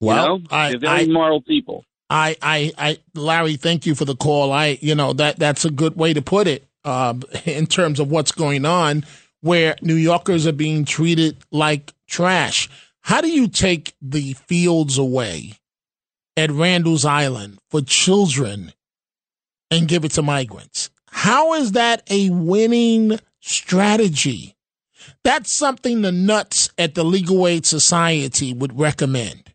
Well, 0.00 0.38
you 0.38 0.42
know? 0.44 0.46
I- 0.50 0.70
they're 0.70 0.78
very 0.78 1.02
I- 1.02 1.06
moral 1.06 1.42
people. 1.42 1.84
I, 2.10 2.36
I, 2.40 2.72
I, 2.78 2.98
Larry, 3.14 3.56
thank 3.56 3.86
you 3.86 3.94
for 3.94 4.04
the 4.04 4.16
call. 4.16 4.52
I, 4.52 4.78
you 4.80 4.94
know, 4.94 5.12
that 5.14 5.38
that's 5.38 5.64
a 5.64 5.70
good 5.70 5.96
way 5.96 6.14
to 6.14 6.22
put 6.22 6.46
it 6.46 6.66
uh, 6.84 7.14
in 7.44 7.66
terms 7.66 8.00
of 8.00 8.10
what's 8.10 8.32
going 8.32 8.64
on, 8.64 9.04
where 9.40 9.76
New 9.82 9.94
Yorkers 9.94 10.46
are 10.46 10.52
being 10.52 10.84
treated 10.84 11.36
like 11.50 11.92
trash. 12.06 12.68
How 13.02 13.20
do 13.20 13.28
you 13.28 13.48
take 13.48 13.94
the 14.02 14.34
fields 14.34 14.98
away 14.98 15.54
at 16.36 16.50
Randall's 16.50 17.04
Island 17.04 17.58
for 17.70 17.80
children 17.80 18.72
and 19.70 19.88
give 19.88 20.04
it 20.04 20.12
to 20.12 20.22
migrants? 20.22 20.90
How 21.10 21.54
is 21.54 21.72
that 21.72 22.02
a 22.10 22.30
winning 22.30 23.18
strategy? 23.40 24.54
That's 25.24 25.52
something 25.52 26.02
the 26.02 26.12
nuts 26.12 26.70
at 26.78 26.94
the 26.94 27.04
Legal 27.04 27.46
Aid 27.46 27.66
Society 27.66 28.52
would 28.52 28.78
recommend. 28.78 29.52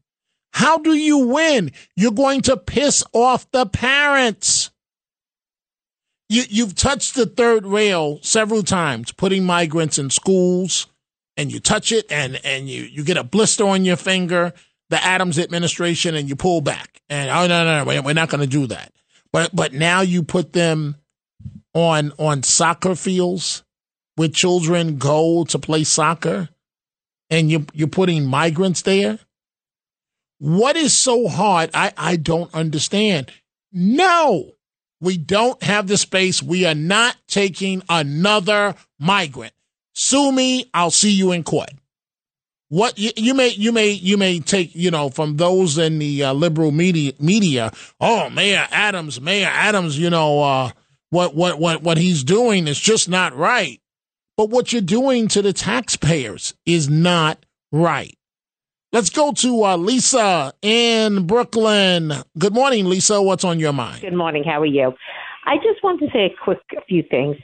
How 0.53 0.77
do 0.77 0.93
you 0.93 1.27
win? 1.27 1.71
You're 1.95 2.11
going 2.11 2.41
to 2.41 2.57
piss 2.57 3.03
off 3.11 3.49
the 3.51 3.65
parents. 3.65 4.69
You, 6.29 6.43
you've 6.47 6.75
touched 6.75 7.15
the 7.15 7.25
third 7.25 7.65
rail 7.65 8.19
several 8.21 8.63
times, 8.63 9.11
putting 9.11 9.45
migrants 9.45 9.97
in 9.97 10.09
schools, 10.09 10.87
and 11.37 11.51
you 11.51 11.59
touch 11.59 11.91
it, 11.91 12.05
and, 12.11 12.39
and 12.45 12.69
you, 12.69 12.83
you 12.83 13.03
get 13.03 13.17
a 13.17 13.23
blister 13.23 13.65
on 13.65 13.83
your 13.83 13.97
finger, 13.97 14.53
the 14.89 15.03
Adams 15.03 15.39
administration, 15.39 16.15
and 16.15 16.29
you 16.29 16.35
pull 16.35 16.61
back. 16.61 17.01
And 17.09 17.29
oh 17.29 17.47
no, 17.47 17.63
no, 17.65 17.79
no, 17.79 18.01
we're- 18.01 18.13
not 18.13 18.29
going 18.29 18.41
to 18.41 18.47
do 18.47 18.67
that. 18.67 18.93
But 19.31 19.55
but 19.55 19.73
now 19.73 20.01
you 20.01 20.21
put 20.21 20.53
them 20.53 20.95
on 21.73 22.13
on 22.19 22.43
soccer 22.43 22.93
fields 22.93 23.63
where 24.15 24.29
children 24.29 24.97
go 24.99 25.43
to 25.45 25.57
play 25.57 25.83
soccer, 25.83 26.49
and 27.31 27.49
you 27.49 27.65
you're 27.73 27.87
putting 27.87 28.25
migrants 28.25 28.83
there. 28.83 29.17
What 30.43 30.75
is 30.75 30.93
so 30.93 31.29
hard? 31.29 31.69
I, 31.73 31.93
I 31.95 32.17
don't 32.17 32.53
understand. 32.53 33.31
No, 33.71 34.51
we 34.99 35.17
don't 35.17 35.63
have 35.63 35.87
the 35.87 35.95
space. 35.95 36.43
We 36.43 36.65
are 36.65 36.75
not 36.75 37.15
taking 37.29 37.81
another 37.87 38.75
migrant. 38.99 39.53
Sue 39.93 40.33
me. 40.33 40.69
I'll 40.73 40.91
see 40.91 41.11
you 41.11 41.31
in 41.31 41.45
court. 41.45 41.69
What 42.67 42.99
you, 42.99 43.11
you 43.15 43.33
may 43.33 43.51
you 43.51 43.71
may 43.71 43.91
you 43.91 44.17
may 44.17 44.41
take 44.41 44.75
you 44.75 44.91
know 44.91 45.09
from 45.09 45.37
those 45.37 45.77
in 45.77 45.99
the 45.99 46.25
uh, 46.25 46.33
liberal 46.33 46.71
media 46.71 47.13
media. 47.21 47.71
Oh, 48.01 48.29
Mayor 48.29 48.67
Adams, 48.69 49.21
Mayor 49.21 49.49
Adams, 49.49 49.97
you 49.97 50.09
know 50.09 50.43
uh, 50.43 50.71
what 51.09 51.35
what 51.35 51.57
what 51.57 51.83
what 51.83 51.97
he's 51.97 52.21
doing 52.21 52.67
is 52.67 52.77
just 52.77 53.07
not 53.07 53.33
right. 53.33 53.79
But 54.35 54.49
what 54.49 54.73
you're 54.73 54.81
doing 54.81 55.29
to 55.29 55.41
the 55.41 55.53
taxpayers 55.53 56.53
is 56.65 56.89
not 56.89 57.45
right. 57.71 58.17
Let's 58.93 59.09
go 59.09 59.31
to 59.31 59.63
uh, 59.63 59.77
Lisa 59.77 60.53
in 60.61 61.25
Brooklyn. 61.25 62.13
Good 62.37 62.53
morning, 62.53 62.85
Lisa. 62.85 63.19
What's 63.19 63.43
on 63.43 63.59
your 63.59 63.73
mind? 63.73 64.01
Good 64.01 64.13
morning. 64.13 64.43
How 64.43 64.61
are 64.61 64.67
you? 64.67 64.93
I 65.45 65.55
just 65.55 65.83
want 65.83 65.99
to 66.01 66.05
say 66.13 66.25
a 66.25 66.43
quick 66.43 66.59
few 66.87 67.01
things. 67.09 67.35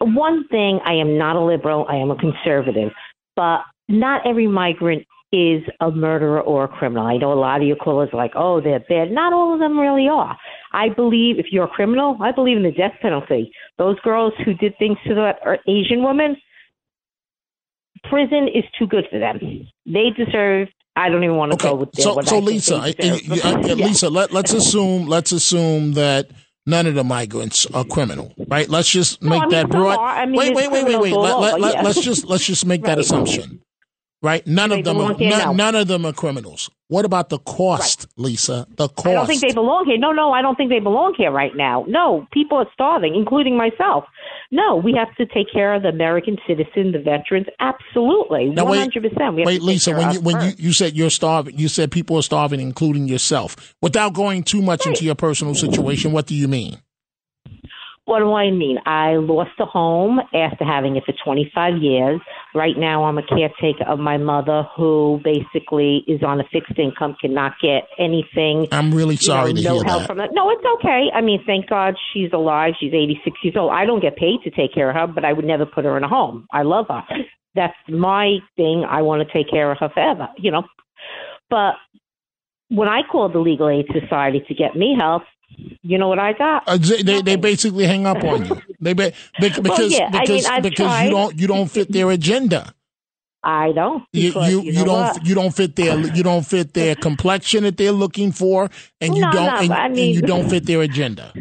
One 0.00 0.48
thing, 0.48 0.80
I 0.84 0.94
am 0.94 1.16
not 1.16 1.36
a 1.36 1.40
liberal. 1.40 1.86
I 1.88 1.94
am 1.94 2.10
a 2.10 2.16
conservative, 2.16 2.90
but 3.36 3.60
not 3.88 4.26
every 4.26 4.48
migrant 4.48 5.06
is 5.30 5.62
a 5.78 5.92
murderer 5.92 6.40
or 6.40 6.64
a 6.64 6.68
criminal. 6.68 7.06
I 7.06 7.16
know 7.16 7.32
a 7.32 7.38
lot 7.38 7.60
of 7.60 7.68
your 7.68 7.76
callers 7.76 8.08
are 8.12 8.16
like, 8.16 8.32
oh, 8.34 8.60
they're 8.60 8.80
bad. 8.80 9.12
Not 9.12 9.32
all 9.32 9.54
of 9.54 9.60
them 9.60 9.78
really 9.78 10.08
are. 10.08 10.36
I 10.72 10.88
believe 10.88 11.38
if 11.38 11.46
you're 11.52 11.66
a 11.66 11.68
criminal, 11.68 12.18
I 12.20 12.32
believe 12.32 12.56
in 12.56 12.64
the 12.64 12.72
death 12.72 12.94
penalty. 13.00 13.52
Those 13.76 14.00
girls 14.00 14.32
who 14.44 14.52
did 14.54 14.76
things 14.80 14.98
to 15.06 15.14
that 15.14 15.36
are 15.44 15.58
Asian 15.68 16.02
woman, 16.02 16.36
prison 18.10 18.48
is 18.52 18.64
too 18.76 18.88
good 18.88 19.04
for 19.12 19.20
them. 19.20 19.38
They 19.86 20.10
deserve. 20.16 20.66
I 20.98 21.08
don't 21.10 21.22
even 21.22 21.36
want 21.36 21.52
to 21.52 21.58
go 21.58 21.74
with 21.76 21.92
that. 21.92 22.02
So, 22.02 22.20
so 22.22 22.36
I 22.38 22.40
Lisa, 22.40 22.76
uh, 22.76 22.78
uh, 22.80 22.92
Yeah. 22.98 23.86
Lisa, 23.86 24.10
let, 24.10 24.32
let's 24.32 24.52
assume 24.52 25.06
let's 25.06 25.30
assume 25.32 25.92
that 25.92 26.30
none 26.66 26.86
of 26.86 26.94
the 26.96 27.04
migrants 27.04 27.66
are 27.66 27.84
criminal, 27.84 28.34
right? 28.48 28.68
Let's 28.68 28.88
just 28.90 29.22
No, 29.22 29.30
make 29.30 29.42
I 29.42 29.44
mean, 29.44 29.50
that 29.52 29.68
broad. 29.70 29.96
are. 29.98 30.08
I 30.08 30.26
mean, 30.26 30.36
wait, 30.36 30.54
wait, 30.56 30.70
wait, 30.72 30.84
wait, 30.84 31.00
wait. 31.00 31.12
criminals 31.12 31.24
Let, 31.24 31.34
over, 31.54 31.58
let, 31.60 31.74
yeah. 31.74 31.86
us 31.88 32.00
just 32.00 32.24
let's 32.26 32.44
just 32.44 32.66
make 32.66 32.82
that 32.82 32.98
assumption, 32.98 33.60
right? 34.22 34.46
None 34.46 34.72
of 34.72 34.84
them, 34.84 34.98
are, 34.98 35.14
here? 35.14 35.30
none, 35.30 35.38
No. 35.40 35.52
none 35.52 35.74
of 35.74 35.88
them 35.88 36.04
are 36.06 36.12
criminals. 36.12 36.70
What 36.88 37.04
about 37.04 37.28
the 37.28 37.38
cost, 37.40 38.06
Lisa? 38.16 38.66
The 38.76 38.88
cost. 38.88 39.06
I 39.06 39.12
don't 39.12 39.26
think 39.26 39.42
they 39.42 39.52
belong 39.52 39.84
here. 39.84 39.98
No, 39.98 40.10
no, 40.12 40.32
I 40.32 40.40
don't 40.40 40.56
think 40.56 40.70
they 40.70 40.80
belong 40.80 41.14
here 41.18 41.30
right 41.30 41.54
now. 41.54 41.84
No, 41.86 42.26
people 42.32 42.56
are 42.58 42.66
starving, 42.72 43.14
including 43.14 43.56
myself. 43.58 44.04
No, 44.50 44.76
we 44.76 44.94
have 44.94 45.14
to 45.16 45.26
take 45.26 45.52
care 45.52 45.74
of 45.74 45.82
the 45.82 45.88
American 45.88 46.38
citizen, 46.46 46.92
the 46.92 46.98
veterans. 46.98 47.46
Absolutely, 47.60 48.46
Now, 48.46 48.66
hundred 48.66 49.02
percent. 49.02 49.34
We 49.34 49.42
have 49.42 49.46
Wait, 49.46 49.60
Lisa, 49.62 49.92
when 49.94 50.12
you 50.12 50.20
when 50.20 50.36
you, 50.36 50.50
first. 50.50 50.60
you 50.60 50.72
said 50.72 50.96
you're 50.96 51.10
starving, 51.10 51.58
you 51.58 51.68
said 51.68 51.90
people 51.92 52.16
are 52.16 52.22
starving, 52.22 52.60
including 52.60 53.06
yourself. 53.06 53.74
Without 53.82 54.14
going 54.14 54.42
too 54.42 54.62
much 54.62 54.86
into 54.86 55.04
your 55.04 55.14
personal 55.14 55.54
situation, 55.54 56.12
what 56.12 56.26
do 56.26 56.34
you 56.34 56.48
mean? 56.48 56.78
What 58.08 58.20
do 58.20 58.32
I 58.32 58.50
mean? 58.50 58.78
I 58.86 59.16
lost 59.16 59.50
a 59.60 59.66
home 59.66 60.18
after 60.32 60.64
having 60.64 60.96
it 60.96 61.04
for 61.04 61.12
25 61.22 61.74
years. 61.82 62.22
Right 62.54 62.72
now, 62.74 63.04
I'm 63.04 63.18
a 63.18 63.22
caretaker 63.22 63.84
of 63.86 63.98
my 63.98 64.16
mother, 64.16 64.62
who 64.74 65.20
basically 65.22 66.04
is 66.08 66.22
on 66.22 66.40
a 66.40 66.44
fixed 66.50 66.78
income, 66.78 67.16
cannot 67.20 67.52
get 67.60 67.82
anything. 67.98 68.66
I'm 68.72 68.92
really 68.94 69.16
you 69.20 69.28
know, 69.28 69.34
sorry 69.34 69.52
to 69.52 69.62
no 69.62 69.74
hear 69.74 69.84
help 69.84 70.00
that. 70.00 70.06
from 70.06 70.16
that. 70.16 70.30
No, 70.32 70.48
it's 70.48 70.64
okay. 70.78 71.08
I 71.14 71.20
mean, 71.20 71.42
thank 71.44 71.68
God 71.68 71.96
she's 72.14 72.32
alive. 72.32 72.72
She's 72.80 72.94
86 72.94 73.36
years 73.42 73.56
old. 73.58 73.72
I 73.72 73.84
don't 73.84 74.00
get 74.00 74.16
paid 74.16 74.40
to 74.44 74.50
take 74.50 74.72
care 74.72 74.88
of 74.88 74.96
her, 74.96 75.06
but 75.06 75.26
I 75.26 75.34
would 75.34 75.44
never 75.44 75.66
put 75.66 75.84
her 75.84 75.94
in 75.98 76.02
a 76.02 76.08
home. 76.08 76.46
I 76.50 76.62
love 76.62 76.86
her. 76.88 77.02
That's 77.54 77.76
my 77.90 78.38
thing. 78.56 78.86
I 78.88 79.02
want 79.02 79.20
to 79.20 79.30
take 79.30 79.50
care 79.50 79.70
of 79.70 79.76
her 79.80 79.90
forever, 79.90 80.28
you 80.38 80.50
know. 80.50 80.62
But 81.50 81.74
when 82.70 82.88
I 82.88 83.02
called 83.02 83.34
the 83.34 83.38
Legal 83.40 83.68
Aid 83.68 83.84
Society 83.92 84.42
to 84.48 84.54
get 84.54 84.76
me 84.76 84.96
help, 84.98 85.24
you 85.82 85.98
know 85.98 86.08
what 86.08 86.18
I 86.18 86.32
got? 86.32 86.64
Uh, 86.66 86.76
they, 86.76 87.02
they 87.02 87.22
they 87.22 87.36
basically 87.36 87.84
hang 87.84 88.06
up 88.06 88.22
on 88.22 88.44
you. 88.46 88.56
They 88.80 88.92
be, 88.92 89.10
bec- 89.40 89.60
because 89.60 89.92
yeah, 89.92 90.08
because 90.08 90.46
I've 90.46 90.62
because 90.62 90.86
tried. 90.86 91.04
you 91.06 91.10
don't 91.10 91.40
you 91.40 91.46
don't 91.48 91.66
fit 91.68 91.90
their 91.90 92.10
agenda. 92.12 92.72
I 93.42 93.72
don't. 93.72 94.04
You 94.12 94.28
because 94.32 94.52
you, 94.52 94.60
you 94.62 94.66
you 94.70 94.78
know 94.80 94.84
don't 94.84 95.00
what? 95.00 95.26
you 95.26 95.34
don't 95.34 95.50
fit 95.54 95.74
their 95.74 95.98
you 95.98 96.22
don't 96.22 96.46
fit 96.46 96.74
their 96.74 96.94
complexion 96.94 97.64
that 97.64 97.76
they're 97.76 97.90
looking 97.90 98.30
for, 98.30 98.70
and 99.00 99.16
you 99.16 99.22
No, 99.22 99.32
don't 99.32 99.46
no, 99.46 99.56
and, 99.62 99.72
I 99.72 99.86
and 99.86 99.94
mean- 99.96 100.14
you 100.14 100.22
don't 100.22 100.48
fit 100.48 100.64
their 100.66 100.80
agenda. 100.82 101.32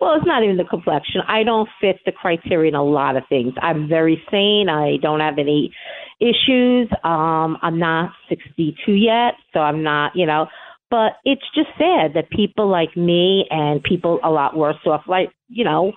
Well, 0.00 0.14
it's 0.14 0.24
not 0.26 0.42
even 0.42 0.56
the 0.56 0.64
complexion. 0.64 1.20
I 1.28 1.42
don't 1.42 1.68
fit 1.78 1.96
the 2.06 2.12
criteria 2.12 2.70
in 2.70 2.74
a 2.74 2.82
lot 2.82 3.16
of 3.16 3.24
things. 3.28 3.52
I'm 3.60 3.86
very 3.86 4.22
sane. 4.30 4.70
I 4.70 4.96
don't 4.96 5.20
have 5.20 5.36
any 5.38 5.74
issues. 6.20 6.88
Um, 7.04 7.58
I'm 7.60 7.78
not 7.78 8.12
62 8.30 8.92
yet, 8.92 9.34
so 9.52 9.60
I'm 9.60 9.82
not, 9.82 10.12
you 10.16 10.24
know. 10.24 10.46
But 10.90 11.12
it's 11.24 11.44
just 11.54 11.68
sad 11.78 12.14
that 12.14 12.30
people 12.30 12.68
like 12.68 12.96
me 12.96 13.46
and 13.50 13.82
people 13.82 14.18
a 14.24 14.30
lot 14.30 14.56
worse 14.56 14.76
off, 14.86 15.02
like 15.06 15.30
you 15.48 15.64
know, 15.64 15.92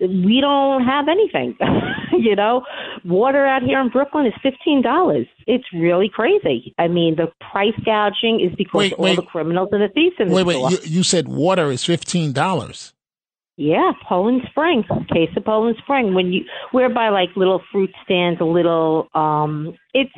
we 0.00 0.38
don't 0.40 0.84
have 0.84 1.08
anything. 1.08 1.56
you 2.18 2.34
know, 2.34 2.62
water 3.04 3.44
out 3.44 3.62
here 3.62 3.80
in 3.80 3.88
Brooklyn 3.90 4.26
is 4.26 4.32
fifteen 4.42 4.82
dollars. 4.82 5.26
It's 5.46 5.64
really 5.74 6.08
crazy. 6.08 6.74
I 6.78 6.88
mean, 6.88 7.16
the 7.16 7.30
price 7.52 7.74
gouging 7.84 8.40
is 8.40 8.54
because 8.56 8.78
Wait, 8.78 8.92
all 8.94 9.04
wait. 9.04 9.16
the 9.16 9.22
criminals 9.22 9.68
and 9.72 9.82
the 9.82 9.88
thieves 9.88 10.16
in 10.18 10.28
the 10.28 10.34
Wait, 10.34 10.46
wait. 10.46 10.54
store. 10.54 10.70
You, 10.70 10.78
you 10.84 11.02
said 11.02 11.28
water 11.28 11.70
is 11.70 11.84
fifteen 11.84 12.32
dollars. 12.32 12.92
Yeah, 13.60 13.92
Poland 14.08 14.40
Spring, 14.48 14.84
case 15.12 15.28
of 15.36 15.44
Poland 15.44 15.76
Spring. 15.82 16.14
When 16.14 16.32
you 16.32 16.46
we're 16.72 16.88
by 16.88 17.10
like 17.10 17.28
little 17.36 17.60
fruit 17.70 17.90
stands, 18.02 18.40
a 18.40 18.44
little 18.44 19.08
um, 19.14 19.76
it's 19.92 20.10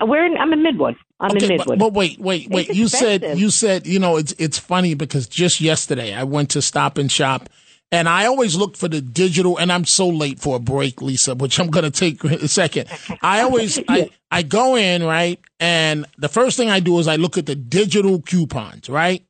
we're 0.00 0.24
in, 0.24 0.36
I'm 0.36 0.52
in 0.52 0.60
Midwood. 0.60 0.94
I'm 1.18 1.32
in 1.32 1.42
Okay, 1.42 1.56
but, 1.56 1.66
Midwood. 1.66 1.78
but 1.80 1.92
wait, 1.94 2.20
wait, 2.20 2.48
wait. 2.48 2.68
It's 2.68 2.78
You 2.78 2.86
said 2.86 3.24
you 3.40 3.50
said 3.50 3.88
you 3.88 3.98
know 3.98 4.18
it's 4.18 4.36
it's 4.38 4.56
funny 4.56 4.94
because 4.94 5.26
just 5.26 5.60
yesterday 5.60 6.14
I 6.14 6.22
went 6.22 6.50
to 6.50 6.62
Stop 6.62 6.96
and 6.96 7.10
Shop, 7.10 7.48
and 7.90 8.08
I 8.08 8.26
always 8.26 8.54
look 8.54 8.76
for 8.76 8.86
the 8.86 9.00
digital. 9.00 9.58
And 9.58 9.72
I'm 9.72 9.84
so 9.84 10.08
late 10.08 10.38
for 10.38 10.54
a 10.54 10.60
break, 10.60 11.02
Lisa, 11.02 11.34
which 11.34 11.58
I'm 11.58 11.70
going 11.70 11.90
to 11.90 11.90
take 11.90 12.22
a 12.24 12.46
second. 12.46 12.88
I 13.20 13.40
always 13.40 13.80
I 13.88 14.10
I 14.30 14.44
go 14.44 14.76
in 14.76 15.02
right, 15.02 15.40
and 15.58 16.06
the 16.18 16.28
first 16.28 16.56
thing 16.56 16.70
I 16.70 16.78
do 16.78 17.00
is 17.00 17.08
I 17.08 17.16
look 17.16 17.36
at 17.36 17.46
the 17.46 17.56
digital 17.56 18.22
coupons, 18.22 18.88
right. 18.88 19.25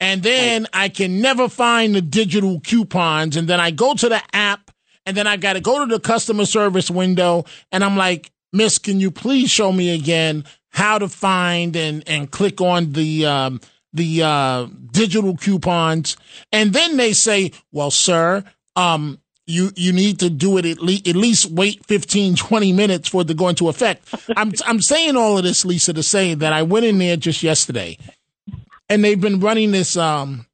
And 0.00 0.22
then 0.22 0.66
I 0.72 0.88
can 0.88 1.20
never 1.20 1.48
find 1.48 1.94
the 1.94 2.02
digital 2.02 2.60
coupons. 2.60 3.36
And 3.36 3.48
then 3.48 3.60
I 3.60 3.70
go 3.70 3.94
to 3.94 4.08
the 4.08 4.22
app 4.32 4.70
and 5.04 5.16
then 5.16 5.26
I 5.26 5.36
got 5.36 5.54
to 5.54 5.60
go 5.60 5.84
to 5.84 5.92
the 5.92 6.00
customer 6.00 6.44
service 6.44 6.90
window 6.90 7.44
and 7.72 7.82
I'm 7.82 7.96
like, 7.96 8.30
Miss, 8.52 8.78
can 8.78 9.00
you 9.00 9.10
please 9.10 9.50
show 9.50 9.72
me 9.72 9.94
again 9.94 10.44
how 10.70 10.98
to 10.98 11.08
find 11.08 11.74
and, 11.76 12.06
and 12.06 12.30
click 12.30 12.60
on 12.60 12.92
the, 12.92 13.26
um, 13.26 13.60
the, 13.92 14.22
uh, 14.22 14.66
digital 14.92 15.36
coupons. 15.36 16.16
And 16.52 16.72
then 16.72 16.96
they 16.96 17.12
say, 17.12 17.52
well, 17.72 17.90
sir, 17.90 18.44
um, 18.76 19.18
you, 19.46 19.70
you 19.76 19.92
need 19.92 20.20
to 20.20 20.30
do 20.30 20.58
it 20.58 20.66
at, 20.66 20.78
le- 20.78 20.92
at 21.06 21.16
least 21.16 21.50
wait 21.50 21.84
15, 21.86 22.36
20 22.36 22.72
minutes 22.72 23.08
for 23.08 23.22
it 23.22 23.28
to 23.28 23.34
go 23.34 23.48
into 23.48 23.68
effect. 23.68 24.14
I'm, 24.36 24.52
I'm 24.66 24.80
saying 24.80 25.16
all 25.16 25.38
of 25.38 25.44
this, 25.44 25.64
Lisa, 25.64 25.94
to 25.94 26.02
say 26.02 26.34
that 26.34 26.52
I 26.52 26.62
went 26.62 26.84
in 26.84 26.98
there 26.98 27.16
just 27.16 27.42
yesterday 27.42 27.96
and 28.88 29.04
they've 29.04 29.20
been 29.20 29.40
running 29.40 29.70
this 29.72 29.96
um 29.96 30.44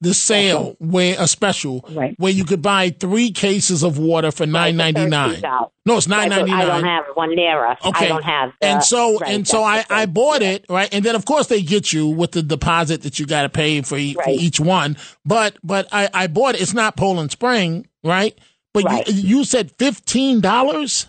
this 0.00 0.20
sale 0.20 0.74
where 0.80 1.14
a 1.20 1.28
special 1.28 1.78
where 2.18 2.32
you 2.32 2.44
could 2.44 2.60
buy 2.60 2.90
three 2.90 3.30
cases 3.30 3.84
of 3.84 3.98
water 3.98 4.32
for 4.32 4.46
nine 4.46 4.76
ninety 4.76 5.06
nine. 5.06 5.36
$13. 5.40 5.68
No, 5.86 5.96
it's 5.96 6.08
nine 6.08 6.32
I 6.32 6.38
don't- 6.40 6.84
have 6.84 7.04
one 7.14 7.34
near 7.36 7.64
us. 7.66 7.78
Okay. 7.84 8.06
I 8.06 8.08
don't 8.08 8.24
have. 8.24 8.52
The, 8.60 8.66
and 8.66 8.82
so 8.82 9.18
right, 9.18 9.30
and 9.32 9.46
so 9.46 9.62
I, 9.62 9.84
I 9.88 10.06
bought 10.06 10.42
it 10.42 10.64
right, 10.68 10.92
and 10.92 11.04
then 11.04 11.14
of 11.14 11.24
course 11.24 11.46
they 11.46 11.62
get 11.62 11.92
you 11.92 12.08
with 12.08 12.32
the 12.32 12.42
deposit 12.42 13.02
that 13.02 13.20
you 13.20 13.26
got 13.26 13.42
to 13.42 13.48
pay 13.48 13.80
for, 13.82 13.96
e- 13.96 14.14
for 14.14 14.24
each 14.30 14.58
one. 14.58 14.96
But 15.24 15.56
but 15.62 15.86
I, 15.92 16.08
I 16.12 16.26
bought 16.26 16.56
it. 16.56 16.62
It's 16.62 16.74
not 16.74 16.96
Poland 16.96 17.30
Spring, 17.30 17.86
right? 18.02 18.36
But 18.74 18.84
Right. 18.84 19.06
you, 19.06 19.38
you 19.38 19.44
said 19.44 19.70
fifteen 19.78 20.40
dollars. 20.40 21.06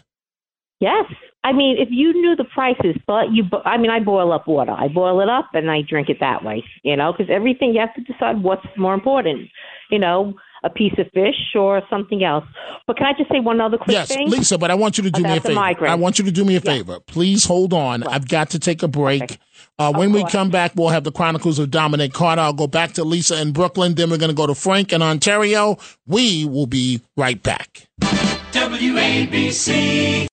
Yes. 0.79 1.05
I 1.45 1.51
mean, 1.51 1.77
if 1.77 1.89
you 1.91 2.13
knew 2.13 2.35
the 2.35 2.45
prices, 2.45 2.95
but 3.05 3.31
you, 3.33 3.43
bo- 3.43 3.61
I 3.65 3.77
mean, 3.77 3.91
I 3.91 3.99
boil 3.99 4.31
up 4.31 4.47
water. 4.47 4.71
I 4.71 4.87
boil 4.87 5.19
it 5.19 5.29
up 5.29 5.49
and 5.53 5.69
I 5.69 5.81
drink 5.81 6.09
it 6.09 6.17
that 6.21 6.43
way, 6.43 6.63
you 6.83 6.95
know, 6.95 7.11
because 7.11 7.29
everything 7.29 7.73
you 7.73 7.81
have 7.81 7.93
to 7.95 8.01
decide 8.01 8.41
what's 8.41 8.65
more 8.77 8.93
important, 8.93 9.49
you 9.91 9.99
know, 9.99 10.35
a 10.65 10.69
piece 10.69 10.93
of 10.97 11.07
fish 11.13 11.35
or 11.55 11.81
something 11.89 12.23
else. 12.23 12.45
But 12.87 12.95
can 12.97 13.05
I 13.07 13.11
just 13.17 13.29
say 13.29 13.41
one 13.41 13.59
other 13.59 13.77
quick 13.77 13.89
Yes, 13.91 14.07
thing? 14.07 14.29
Lisa, 14.29 14.57
but 14.57 14.71
I 14.71 14.75
want 14.75 14.97
you 14.97 15.03
to 15.03 15.11
do 15.11 15.21
me 15.21 15.27
a 15.27 15.33
About 15.33 15.43
the 15.43 15.49
favor. 15.49 15.59
migraine. 15.59 15.91
I 15.91 15.95
want 15.95 16.17
you 16.19 16.23
to 16.25 16.31
do 16.31 16.45
me 16.45 16.55
a 16.55 16.61
favor. 16.61 17.01
Please 17.01 17.43
hold 17.43 17.73
on. 17.73 18.03
I've 18.03 18.29
got 18.29 18.49
to 18.51 18.59
take 18.59 18.81
a 18.81 18.87
break. 18.87 19.37
Uh, 19.77 19.91
when 19.91 20.13
we 20.13 20.23
come 20.25 20.49
back, 20.49 20.71
we'll 20.75 20.87
have 20.89 21.03
the 21.03 21.11
Chronicles 21.11 21.59
of 21.59 21.69
Dominic 21.71 22.13
Carter. 22.13 22.41
I'll 22.41 22.53
go 22.53 22.67
back 22.67 22.93
to 22.93 23.03
Lisa 23.03 23.41
in 23.41 23.51
Brooklyn. 23.51 23.95
Then 23.95 24.09
we're 24.09 24.17
going 24.17 24.29
to 24.31 24.35
go 24.35 24.47
to 24.47 24.55
Frank 24.55 24.93
in 24.93 25.01
Ontario. 25.01 25.77
We 26.07 26.45
will 26.45 26.67
be 26.67 27.01
right 27.17 27.43
back. 27.43 27.87
WABC. 28.53 30.27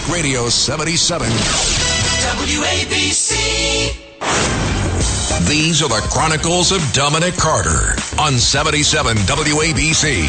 Talk 0.00 0.12
Radio 0.12 0.48
77. 0.48 1.28
WABC. 2.46 3.32
These 5.48 5.82
are 5.82 5.88
the 5.88 6.06
Chronicles 6.10 6.72
of 6.72 6.80
Dominic 6.92 7.34
Carter 7.36 7.96
on 8.20 8.34
77 8.34 9.16
WABC. 9.16 10.26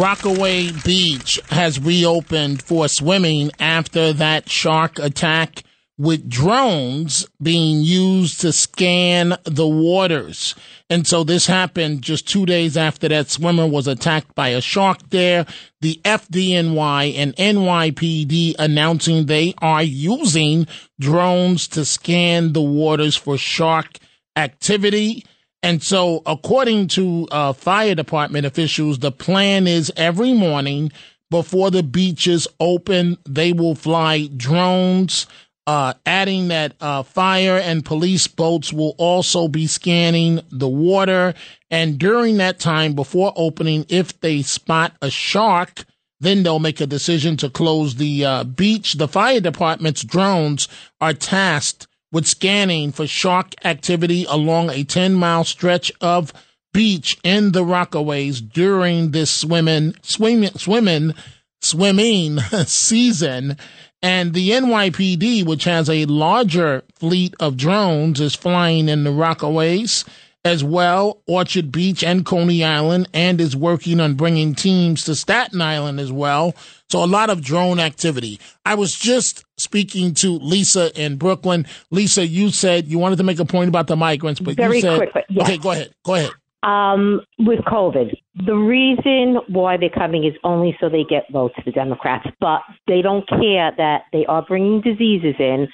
Rockaway 0.00 0.72
Beach 0.84 1.40
has 1.50 1.80
reopened 1.80 2.62
for 2.62 2.88
swimming 2.88 3.50
after 3.58 4.12
that 4.14 4.48
shark 4.48 4.98
attack 4.98 5.62
with 5.98 6.28
drones 6.28 7.26
being 7.42 7.82
used 7.82 8.40
to 8.40 8.52
scan 8.52 9.36
the 9.44 9.66
waters. 9.66 10.54
And 10.88 11.06
so 11.06 11.24
this 11.24 11.46
happened 11.46 12.02
just 12.02 12.28
two 12.28 12.46
days 12.46 12.76
after 12.76 13.08
that 13.08 13.28
swimmer 13.28 13.66
was 13.66 13.88
attacked 13.88 14.34
by 14.36 14.50
a 14.50 14.60
shark 14.60 15.10
there. 15.10 15.44
The 15.80 16.00
FDNY 16.04 17.14
and 17.16 17.34
NYPD 17.34 18.54
announcing 18.60 19.26
they 19.26 19.54
are 19.58 19.82
using 19.82 20.68
drones 21.00 21.66
to 21.68 21.84
scan 21.84 22.52
the 22.52 22.62
waters 22.62 23.16
for 23.16 23.36
shark 23.36 23.98
activity. 24.36 25.24
And 25.64 25.82
so, 25.82 26.22
according 26.24 26.86
to 26.88 27.26
uh, 27.32 27.52
fire 27.52 27.96
department 27.96 28.46
officials, 28.46 29.00
the 29.00 29.10
plan 29.10 29.66
is 29.66 29.92
every 29.96 30.32
morning 30.32 30.92
before 31.30 31.70
the 31.70 31.82
beaches 31.82 32.48
open, 32.58 33.18
they 33.28 33.52
will 33.52 33.74
fly 33.74 34.28
drones. 34.28 35.26
Uh, 35.68 35.92
adding 36.06 36.48
that 36.48 36.72
uh, 36.80 37.02
fire 37.02 37.58
and 37.58 37.84
police 37.84 38.26
boats 38.26 38.72
will 38.72 38.94
also 38.96 39.48
be 39.48 39.66
scanning 39.66 40.40
the 40.50 40.66
water. 40.66 41.34
And 41.70 41.98
during 41.98 42.38
that 42.38 42.58
time, 42.58 42.94
before 42.94 43.34
opening, 43.36 43.84
if 43.90 44.18
they 44.18 44.40
spot 44.40 44.96
a 45.02 45.10
shark, 45.10 45.84
then 46.20 46.42
they'll 46.42 46.58
make 46.58 46.80
a 46.80 46.86
decision 46.86 47.36
to 47.36 47.50
close 47.50 47.96
the 47.96 48.24
uh, 48.24 48.44
beach. 48.44 48.94
The 48.94 49.08
fire 49.08 49.40
department's 49.40 50.02
drones 50.02 50.68
are 51.02 51.12
tasked 51.12 51.86
with 52.10 52.26
scanning 52.26 52.90
for 52.90 53.06
shark 53.06 53.54
activity 53.62 54.24
along 54.26 54.70
a 54.70 54.84
10 54.84 55.12
mile 55.12 55.44
stretch 55.44 55.92
of 56.00 56.32
beach 56.72 57.18
in 57.22 57.52
the 57.52 57.62
Rockaways 57.62 58.40
during 58.40 59.10
this 59.10 59.30
swimming, 59.30 59.96
swimming, 60.00 60.52
swimming, 60.52 61.12
swimming 61.60 62.38
season. 62.66 63.58
And 64.02 64.32
the 64.32 64.50
NYPD, 64.50 65.44
which 65.44 65.64
has 65.64 65.90
a 65.90 66.04
larger 66.04 66.84
fleet 66.94 67.34
of 67.40 67.56
drones, 67.56 68.20
is 68.20 68.34
flying 68.34 68.88
in 68.88 69.04
the 69.04 69.10
Rockaways 69.10 70.04
as 70.44 70.62
well, 70.62 71.20
Orchard 71.26 71.72
Beach 71.72 72.04
and 72.04 72.24
Coney 72.24 72.64
Island, 72.64 73.08
and 73.12 73.40
is 73.40 73.56
working 73.56 74.00
on 74.00 74.14
bringing 74.14 74.54
teams 74.54 75.04
to 75.04 75.14
Staten 75.14 75.60
Island 75.60 75.98
as 75.98 76.12
well. 76.12 76.54
So 76.88 77.02
a 77.02 77.06
lot 77.06 77.28
of 77.28 77.42
drone 77.42 77.80
activity. 77.80 78.40
I 78.64 78.74
was 78.76 78.94
just 78.94 79.44
speaking 79.56 80.14
to 80.14 80.38
Lisa 80.38 80.92
in 81.00 81.16
Brooklyn. 81.16 81.66
Lisa, 81.90 82.26
you 82.26 82.50
said 82.50 82.86
you 82.86 82.98
wanted 82.98 83.16
to 83.16 83.24
make 83.24 83.40
a 83.40 83.44
point 83.44 83.68
about 83.68 83.88
the 83.88 83.96
migrants, 83.96 84.40
but 84.40 84.56
Very 84.56 84.76
you 84.76 84.82
said, 84.82 84.96
quickly, 84.98 85.22
yes. 85.28 85.44
okay, 85.44 85.58
go 85.58 85.70
ahead, 85.72 85.92
go 86.04 86.14
ahead. 86.14 86.30
Um, 86.64 87.20
with 87.38 87.60
COVID, 87.60 88.14
the 88.46 88.56
reason 88.56 89.38
why 89.46 89.76
they're 89.76 89.88
coming 89.90 90.24
is 90.24 90.34
only 90.42 90.76
so 90.80 90.88
they 90.88 91.04
get 91.08 91.30
votes, 91.32 91.54
the 91.64 91.70
Democrats, 91.70 92.26
but 92.40 92.62
they 92.88 93.00
don't 93.00 93.28
care 93.28 93.72
that 93.76 94.02
they 94.12 94.26
are 94.26 94.42
bringing 94.42 94.80
diseases 94.80 95.36
in, 95.38 95.68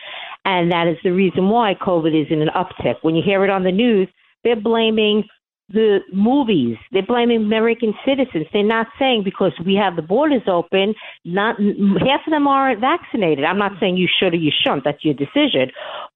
and 0.44 0.70
that 0.70 0.86
is 0.86 0.98
the 1.02 1.12
reason 1.12 1.48
why 1.48 1.74
COVID 1.74 2.20
is 2.20 2.30
in 2.30 2.42
an 2.42 2.50
uptick. 2.54 2.96
When 3.00 3.14
you 3.14 3.22
hear 3.24 3.44
it 3.44 3.50
on 3.50 3.64
the 3.64 3.72
news, 3.72 4.08
they're 4.44 4.60
blaming 4.60 5.24
the 5.70 6.00
movies. 6.12 6.76
They're 6.92 7.06
blaming 7.06 7.38
American 7.38 7.94
citizens. 8.06 8.46
They're 8.52 8.62
not 8.62 8.86
saying 8.98 9.22
because 9.24 9.52
we 9.64 9.74
have 9.74 9.96
the 9.96 10.02
borders 10.02 10.42
open, 10.46 10.94
not 11.24 11.56
half 11.58 12.20
of 12.26 12.30
them 12.30 12.46
aren't 12.46 12.80
vaccinated. 12.80 13.44
I'm 13.44 13.58
not 13.58 13.72
saying 13.80 13.96
you 13.96 14.08
should 14.08 14.34
or 14.34 14.36
you 14.36 14.52
shouldn't. 14.62 14.84
That's 14.84 15.04
your 15.04 15.14
decision. 15.14 15.70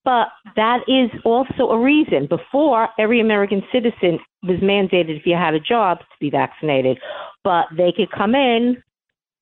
But 0.04 0.28
that 0.56 0.80
is 0.86 1.10
also 1.24 1.70
a 1.70 1.80
reason. 1.80 2.26
Before, 2.28 2.88
every 2.98 3.20
American 3.20 3.62
citizen 3.72 4.18
was 4.42 4.60
mandated 4.60 5.18
if 5.18 5.26
you 5.26 5.34
had 5.34 5.54
a 5.54 5.60
job 5.60 5.98
to 6.00 6.04
be 6.20 6.30
vaccinated, 6.30 6.98
but 7.42 7.66
they 7.76 7.92
could 7.96 8.10
come 8.10 8.34
in, 8.34 8.82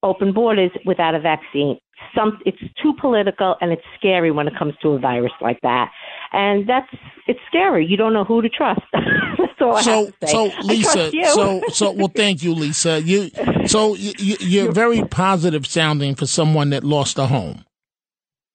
open 0.02 0.32
borders 0.32 0.70
without 0.84 1.14
a 1.14 1.20
vaccine. 1.20 1.78
Some 2.14 2.38
it's 2.44 2.58
too 2.82 2.92
political 3.00 3.56
and 3.60 3.72
it's 3.72 3.82
scary 3.98 4.30
when 4.30 4.46
it 4.46 4.54
comes 4.58 4.74
to 4.82 4.90
a 4.90 4.98
virus 4.98 5.32
like 5.40 5.60
that, 5.62 5.90
and 6.32 6.68
that's 6.68 6.88
it's 7.26 7.40
scary. 7.48 7.86
You 7.86 7.96
don't 7.96 8.12
know 8.12 8.24
who 8.24 8.42
to 8.42 8.48
trust. 8.48 8.80
that's 8.92 9.60
all 9.60 9.76
I 9.76 9.82
so 9.82 10.04
have 10.06 10.20
to 10.20 10.26
say. 10.26 10.32
so 10.32 10.50
I 10.50 10.60
Lisa, 10.62 10.92
trust 10.92 11.14
you. 11.14 11.24
so 11.26 11.62
so 11.68 11.90
well, 11.92 12.12
thank 12.14 12.42
you, 12.42 12.54
Lisa. 12.54 13.02
You 13.02 13.30
so 13.66 13.94
you, 13.94 14.12
you, 14.18 14.36
you're 14.40 14.72
very 14.72 15.02
positive 15.02 15.66
sounding 15.66 16.14
for 16.14 16.26
someone 16.26 16.70
that 16.70 16.84
lost 16.84 17.18
a 17.18 17.26
home. 17.26 17.64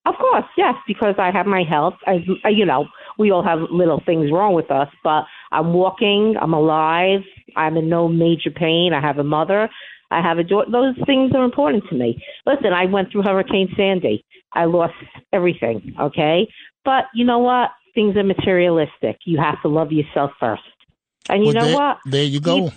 Of 0.04 0.14
course, 0.18 0.44
yes, 0.56 0.74
because 0.86 1.14
I 1.18 1.30
have 1.30 1.46
my 1.46 1.62
health. 1.62 1.94
I, 2.06 2.24
I, 2.44 2.48
you 2.48 2.66
know, 2.66 2.86
we 3.18 3.30
all 3.30 3.44
have 3.44 3.60
little 3.70 4.02
things 4.04 4.32
wrong 4.32 4.52
with 4.52 4.68
us, 4.70 4.88
but 5.04 5.24
I'm 5.52 5.72
walking. 5.72 6.34
I'm 6.40 6.52
alive. 6.52 7.20
I'm 7.56 7.76
in 7.76 7.88
no 7.88 8.08
major 8.08 8.50
pain. 8.50 8.92
I 8.94 9.00
have 9.00 9.18
a 9.18 9.24
mother. 9.24 9.68
I 10.10 10.20
have 10.20 10.38
a 10.38 10.44
daughter. 10.44 10.70
Those 10.70 10.96
things 11.06 11.32
are 11.34 11.44
important 11.44 11.84
to 11.90 11.94
me. 11.94 12.22
Listen, 12.46 12.72
I 12.72 12.86
went 12.86 13.12
through 13.12 13.22
Hurricane 13.22 13.68
Sandy. 13.76 14.24
I 14.54 14.64
lost 14.64 14.94
everything, 15.32 15.94
okay? 16.00 16.46
But 16.84 17.04
you 17.14 17.24
know 17.24 17.38
what? 17.38 17.70
Things 17.94 18.16
are 18.16 18.24
materialistic. 18.24 19.18
You 19.24 19.38
have 19.38 19.60
to 19.62 19.68
love 19.68 19.92
yourself 19.92 20.32
first. 20.40 20.62
And 21.28 21.40
you 21.44 21.52
Well, 21.52 21.54
know 21.54 21.66
there, 21.66 21.76
what? 21.76 21.98
There 22.06 22.24
you 22.24 22.40
go. 22.40 22.70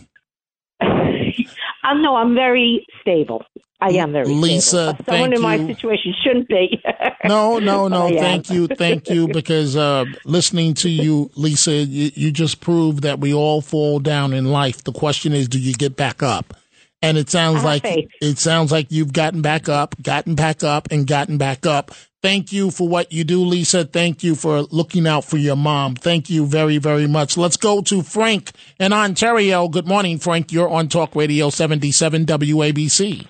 I 0.82 1.94
know 2.02 2.16
I'm 2.16 2.34
very 2.36 2.86
stable. 3.02 3.44
I 3.82 3.90
am 3.92 4.12
very 4.14 4.26
Lisa, 4.28 4.94
stable. 4.94 5.06
Someone 5.08 5.34
in 5.34 5.42
my 5.42 5.56
you. 5.56 5.68
situation 5.68 6.14
shouldn't 6.24 6.48
be. 6.48 6.82
No, 7.28 7.58
no, 7.58 7.88
no. 7.88 8.10
Thank 8.10 8.52
you, 8.52 8.68
thank 8.68 9.10
you. 9.10 9.28
Because 9.28 9.76
uh, 9.76 10.06
listening 10.26 10.76
to 10.76 10.90
you, 10.90 11.32
Lisa, 11.36 11.72
you, 11.72 12.12
you 12.14 12.30
just 12.32 12.62
proved 12.62 13.02
that 13.02 13.20
we 13.20 13.34
all 13.34 13.62
fall 13.62 14.00
down 14.00 14.32
in 14.32 14.46
life. 14.46 14.84
The 14.84 14.92
question 14.92 15.34
is, 15.34 15.48
do 15.48 15.58
you 15.60 15.74
get 15.74 15.96
back 15.96 16.22
up? 16.22 16.54
And 17.02 17.18
it 17.18 17.32
sounds 17.32 17.64
like 17.64 17.82
faith. 17.82 18.10
it 18.22 18.38
sounds 18.38 18.72
like 18.72 18.92
you've 18.92 19.12
gotten 19.12 19.42
back 19.42 19.68
up, 19.68 19.96
gotten 20.04 20.36
back 20.36 20.64
up, 20.64 20.88
and 20.92 21.08
gotten 21.08 21.40
back 21.40 21.66
up. 21.66 21.92
Thank 22.26 22.52
you 22.52 22.72
for 22.72 22.88
what 22.90 23.14
you 23.14 23.24
do, 23.24 23.46
Lisa. 23.46 23.86
Thank 23.86 24.24
you 24.24 24.34
for 24.34 24.64
looking 24.74 25.06
out 25.06 25.26
for 25.26 25.38
your 25.38 25.56
mom. 25.56 25.94
Thank 25.94 26.28
you 26.28 26.48
very, 26.48 26.80
very 26.80 27.06
much. 27.06 27.38
Let's 27.38 27.56
go 27.56 27.82
to 27.84 28.02
Frank 28.02 28.50
in 28.80 28.94
Ontario. 28.94 29.68
Good 29.70 29.86
morning, 29.86 30.18
Frank. 30.18 30.52
You're 30.52 30.68
on 30.68 30.90
Talk 30.90 31.16
Radio 31.16 31.52
77 31.52 32.26
WABC. 32.26 33.28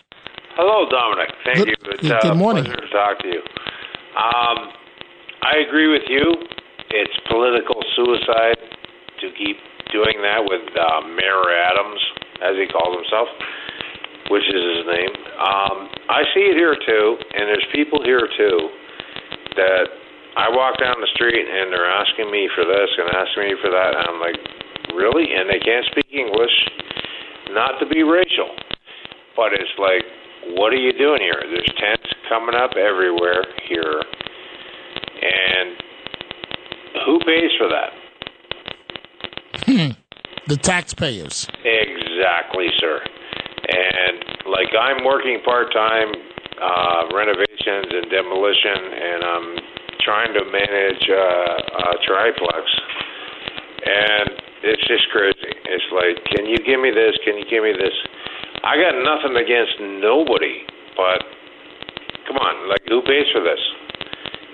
Hello, 0.56 0.88
Dominic. 0.88 1.28
Thank 1.44 1.58
Good- 1.58 1.68
you. 1.68 1.76
It's 1.92 2.24
good 2.24 2.32
uh, 2.32 2.36
morning. 2.36 2.64
pleasure 2.64 2.80
to 2.80 2.88
talk 2.88 3.20
to 3.20 3.28
you. 3.28 3.42
Um, 4.16 4.72
I 5.44 5.60
agree 5.68 5.92
with 5.92 6.08
you. 6.08 6.32
It's 6.92 7.20
political 7.28 7.84
suicide 7.98 8.56
to 9.20 9.28
keep 9.36 9.58
doing 9.92 10.24
that 10.24 10.40
with 10.48 10.72
uh, 10.72 11.02
Mayor 11.20 11.44
Adams, 11.68 12.00
as 12.40 12.56
he 12.56 12.64
calls 12.72 12.96
himself, 12.96 13.28
which 14.32 14.48
is 14.48 14.64
his 14.64 14.88
name. 14.88 15.12
Um, 15.36 15.92
I 16.08 16.24
see 16.34 16.48
it 16.48 16.56
here 16.56 16.78
too, 16.80 17.18
and 17.36 17.44
there's 17.44 17.68
people 17.76 18.00
here 18.02 18.24
too 18.40 18.70
that 19.56 19.88
I 20.38 20.50
walk 20.52 20.80
down 20.80 21.00
the 21.00 21.08
street 21.16 21.48
and 21.48 21.72
they're 21.72 21.90
asking 21.90 22.32
me 22.32 22.50
for 22.54 22.66
this 22.66 22.90
and 22.98 23.08
asking 23.16 23.44
me 23.44 23.56
for 23.62 23.72
that, 23.72 23.96
and 23.96 24.04
I'm 24.08 24.20
like, 24.20 24.40
really? 24.94 25.32
And 25.34 25.50
they 25.50 25.60
can't 25.60 25.86
speak 25.92 26.08
English. 26.12 26.54
Not 27.52 27.80
to 27.80 27.86
be 27.86 28.04
racial, 28.04 28.52
but 29.36 29.54
it's 29.54 29.72
like, 29.80 30.04
what 30.58 30.74
are 30.74 30.82
you 30.82 30.92
doing 30.94 31.22
here? 31.22 31.40
There's 31.40 31.74
tents 31.78 32.10
coming 32.28 32.56
up 32.56 32.72
everywhere 32.76 33.44
here, 33.68 34.04
and 35.24 35.78
who 37.06 37.20
pays 37.20 37.52
for 37.58 37.70
that? 37.70 37.92
Hmm. 39.66 39.92
The 40.48 40.58
taxpayers. 40.58 41.48
Exactly, 41.64 42.68
sir. 42.80 43.02
And 43.68 44.46
like 44.46 44.70
I'm 44.78 45.04
working 45.04 45.42
part 45.44 45.74
time 45.74 46.14
uh, 46.62 47.10
renovations 47.14 47.90
and 47.92 48.06
demolition, 48.10 48.80
and 48.96 49.20
I'm 49.24 49.48
trying 50.04 50.34
to 50.34 50.44
manage 50.46 51.04
uh, 51.10 51.92
a 51.92 51.98
triplex, 52.06 52.64
and 53.86 54.28
it's 54.64 54.86
just 54.88 55.10
crazy. 55.12 55.54
It's 55.66 55.90
like, 55.92 56.18
can 56.36 56.46
you 56.46 56.58
give 56.64 56.80
me 56.80 56.92
this? 56.92 57.18
Can 57.26 57.38
you 57.38 57.46
give 57.50 57.64
me 57.64 57.74
this? 57.74 57.94
I 58.64 58.78
got 58.82 58.98
nothing 58.98 59.38
against 59.38 59.78
nobody, 60.02 60.66
but 60.98 61.22
come 62.26 62.38
on, 62.38 62.70
like 62.70 62.82
who 62.88 63.02
pays 63.06 63.30
for 63.34 63.42
this? 63.44 63.62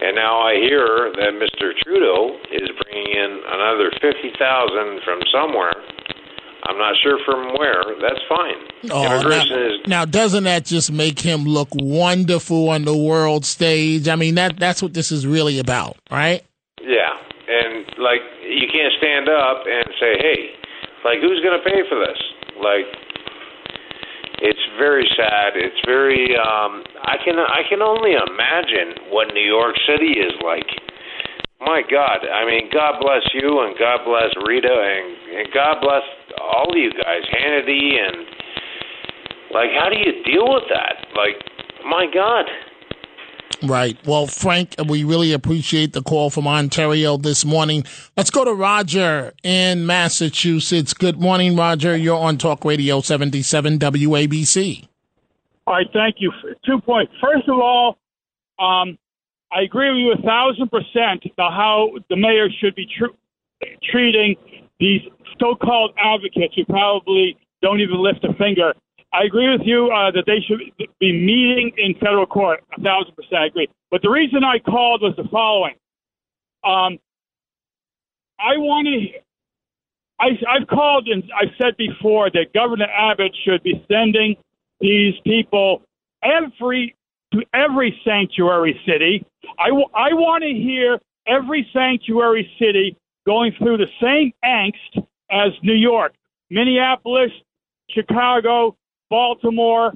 And 0.01 0.17
now 0.17 0.41
I 0.41 0.57
hear 0.57 1.13
that 1.13 1.37
Mr. 1.37 1.77
Trudeau 1.77 2.41
is 2.49 2.67
bringing 2.81 3.13
in 3.13 3.31
another 3.45 3.93
fifty 4.01 4.33
thousand 4.35 4.99
from 5.05 5.21
somewhere. 5.29 5.77
I'm 6.63 6.77
not 6.77 6.95
sure 7.01 7.17
from 7.25 7.57
where. 7.57 7.83
That's 8.01 8.21
fine. 8.29 8.91
Oh, 8.91 9.05
Immigration 9.05 9.49
now, 9.57 9.65
is 9.65 9.87
now 9.87 10.05
doesn't 10.05 10.43
that 10.45 10.65
just 10.65 10.91
make 10.91 11.19
him 11.19 11.43
look 11.45 11.69
wonderful 11.73 12.69
on 12.69 12.85
the 12.85 12.95
world 12.95 13.45
stage? 13.45 14.07
I 14.07 14.15
mean, 14.15 14.35
that 14.35 14.57
that's 14.59 14.81
what 14.81 14.93
this 14.93 15.11
is 15.11 15.25
really 15.25 15.59
about, 15.59 15.97
right? 16.11 16.43
yeah, 16.81 17.13
and 17.47 17.85
like 18.01 18.21
you 18.43 18.67
can't 18.71 18.93
stand 18.97 19.29
up 19.29 19.63
and 19.69 19.85
say, 19.99 20.17
"Hey, 20.17 20.53
like 21.05 21.19
who's 21.21 21.41
going 21.41 21.57
to 21.57 21.63
pay 21.63 21.81
for 21.89 21.97
this?" 21.99 22.17
Like 22.57 22.89
it's 24.41 24.61
very 24.77 25.05
sad. 25.15 25.53
It's 25.55 25.77
very 25.85 26.35
um 26.37 26.83
I 27.05 27.17
can 27.23 27.37
I 27.37 27.61
can 27.69 27.81
only 27.81 28.13
imagine 28.13 28.97
what 29.09 29.33
New 29.33 29.45
York 29.45 29.75
City 29.85 30.17
is 30.19 30.33
like. 30.43 30.67
My 31.61 31.83
God, 31.89 32.25
I 32.25 32.43
mean, 32.45 32.69
God 32.73 32.99
bless 32.99 33.21
you 33.33 33.61
and 33.61 33.77
God 33.77 33.99
bless 34.03 34.33
Rita 34.47 34.67
and, 34.67 35.37
and 35.37 35.53
God 35.53 35.77
bless 35.79 36.01
all 36.41 36.71
of 36.71 36.75
you 36.75 36.91
guys, 36.91 37.21
Hannity 37.31 38.01
and 38.01 38.25
like 39.51 39.69
how 39.77 39.89
do 39.89 39.97
you 39.97 40.23
deal 40.23 40.53
with 40.53 40.63
that? 40.73 41.05
Like, 41.15 41.35
my 41.85 42.07
God. 42.11 42.45
Right. 43.63 43.95
Well, 44.07 44.25
Frank, 44.25 44.73
we 44.87 45.03
really 45.03 45.33
appreciate 45.33 45.93
the 45.93 46.01
call 46.01 46.31
from 46.31 46.47
Ontario 46.47 47.17
this 47.17 47.45
morning. 47.45 47.83
Let's 48.17 48.31
go 48.31 48.43
to 48.43 48.53
Roger 48.53 49.33
in 49.43 49.85
Massachusetts. 49.85 50.95
Good 50.95 51.21
morning, 51.21 51.55
Roger. 51.55 51.95
You're 51.95 52.17
on 52.17 52.37
Talk 52.39 52.65
Radio 52.65 53.01
77 53.01 53.77
WABC. 53.77 54.87
All 55.67 55.75
right, 55.75 55.85
thank 55.93 56.15
you. 56.17 56.31
Two 56.65 56.81
points. 56.81 57.13
First 57.21 57.47
of 57.47 57.59
all, 57.59 57.99
um, 58.57 58.97
I 59.51 59.61
agree 59.61 59.89
with 59.89 59.99
you 59.99 60.13
a 60.13 60.27
thousand 60.27 60.69
percent 60.69 61.23
about 61.33 61.53
how 61.53 61.91
the 62.09 62.15
mayor 62.15 62.49
should 62.59 62.75
be 62.75 62.87
tr- 62.87 63.15
treating 63.91 64.35
these 64.79 65.01
so-called 65.39 65.93
advocates 66.01 66.55
who 66.55 66.65
probably 66.65 67.37
don't 67.61 67.79
even 67.81 68.01
lift 68.01 68.23
a 68.23 68.33
finger. 68.35 68.73
I 69.13 69.23
agree 69.23 69.49
with 69.51 69.61
you 69.65 69.91
uh, 69.91 70.11
that 70.11 70.23
they 70.25 70.39
should 70.47 70.59
be 70.99 71.11
meeting 71.11 71.71
in 71.77 71.95
federal 71.95 72.25
court. 72.25 72.63
A 72.77 72.81
thousand 72.81 73.15
percent 73.15 73.41
I 73.41 73.45
agree. 73.47 73.67
But 73.91 74.01
the 74.01 74.09
reason 74.09 74.43
I 74.43 74.59
called 74.59 75.01
was 75.01 75.13
the 75.17 75.27
following. 75.31 75.75
Um, 76.63 76.97
I 78.39 78.57
want 78.57 78.87
to. 78.87 79.19
I, 80.19 80.27
I've 80.49 80.67
called 80.67 81.07
and 81.07 81.23
I've 81.39 81.53
said 81.61 81.75
before 81.77 82.29
that 82.31 82.53
Governor 82.53 82.87
Abbott 82.87 83.35
should 83.43 83.63
be 83.63 83.83
sending 83.91 84.35
these 84.79 85.15
people 85.25 85.81
every 86.23 86.95
to 87.33 87.41
every 87.53 87.99
sanctuary 88.05 88.79
city. 88.85 89.25
I, 89.59 89.67
w- 89.67 89.87
I 89.93 90.13
want 90.13 90.43
to 90.43 90.49
hear 90.49 90.99
every 91.27 91.67
sanctuary 91.73 92.49
city 92.59 92.97
going 93.25 93.53
through 93.57 93.77
the 93.77 93.87
same 94.01 94.33
angst 94.43 95.05
as 95.31 95.51
New 95.63 95.73
York, 95.73 96.13
Minneapolis, 96.49 97.31
Chicago, 97.89 98.75
Baltimore, 99.09 99.93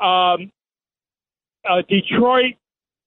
um, 0.00 0.50
uh, 1.68 1.82
Detroit, 1.88 2.54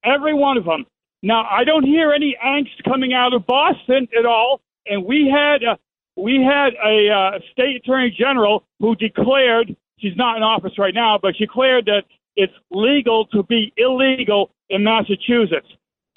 every 0.03 0.33
one 0.33 0.57
of 0.57 0.65
them. 0.65 0.85
Now, 1.23 1.47
I 1.49 1.63
don't 1.63 1.83
hear 1.83 2.11
any 2.11 2.35
angst 2.43 2.83
coming 2.87 3.13
out 3.13 3.33
of 3.33 3.45
Boston 3.45 4.07
at 4.17 4.25
all, 4.25 4.61
and 4.87 5.05
we 5.05 5.31
had 5.31 5.61
a, 5.63 5.77
we 6.19 6.43
had 6.43 6.73
a 6.83 7.09
uh, 7.09 7.39
state 7.51 7.75
attorney 7.77 8.15
general 8.17 8.63
who 8.79 8.95
declared 8.95 9.75
she's 9.99 10.15
not 10.15 10.37
in 10.37 10.43
office 10.43 10.77
right 10.77 10.93
now, 10.93 11.19
but 11.21 11.35
she 11.37 11.45
declared 11.45 11.85
that 11.85 12.03
it's 12.35 12.53
legal 12.71 13.25
to 13.27 13.43
be 13.43 13.73
illegal 13.77 14.51
in 14.69 14.83
Massachusetts. 14.83 15.67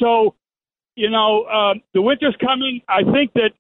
So, 0.01 0.35
you 0.97 1.11
know, 1.11 1.43
uh, 1.43 1.75
the 1.93 2.03
winter's 2.03 2.37
coming. 2.41 2.81
I 2.89 3.03
think 3.03 3.33
that 3.35 3.51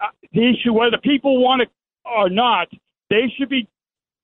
uh, 0.00 0.06
the 0.32 0.48
issue, 0.50 0.72
whether 0.72 0.98
people 0.98 1.42
want 1.42 1.62
it 1.62 1.68
or 2.04 2.28
not, 2.30 2.68
they 3.10 3.32
should 3.36 3.48
be 3.48 3.68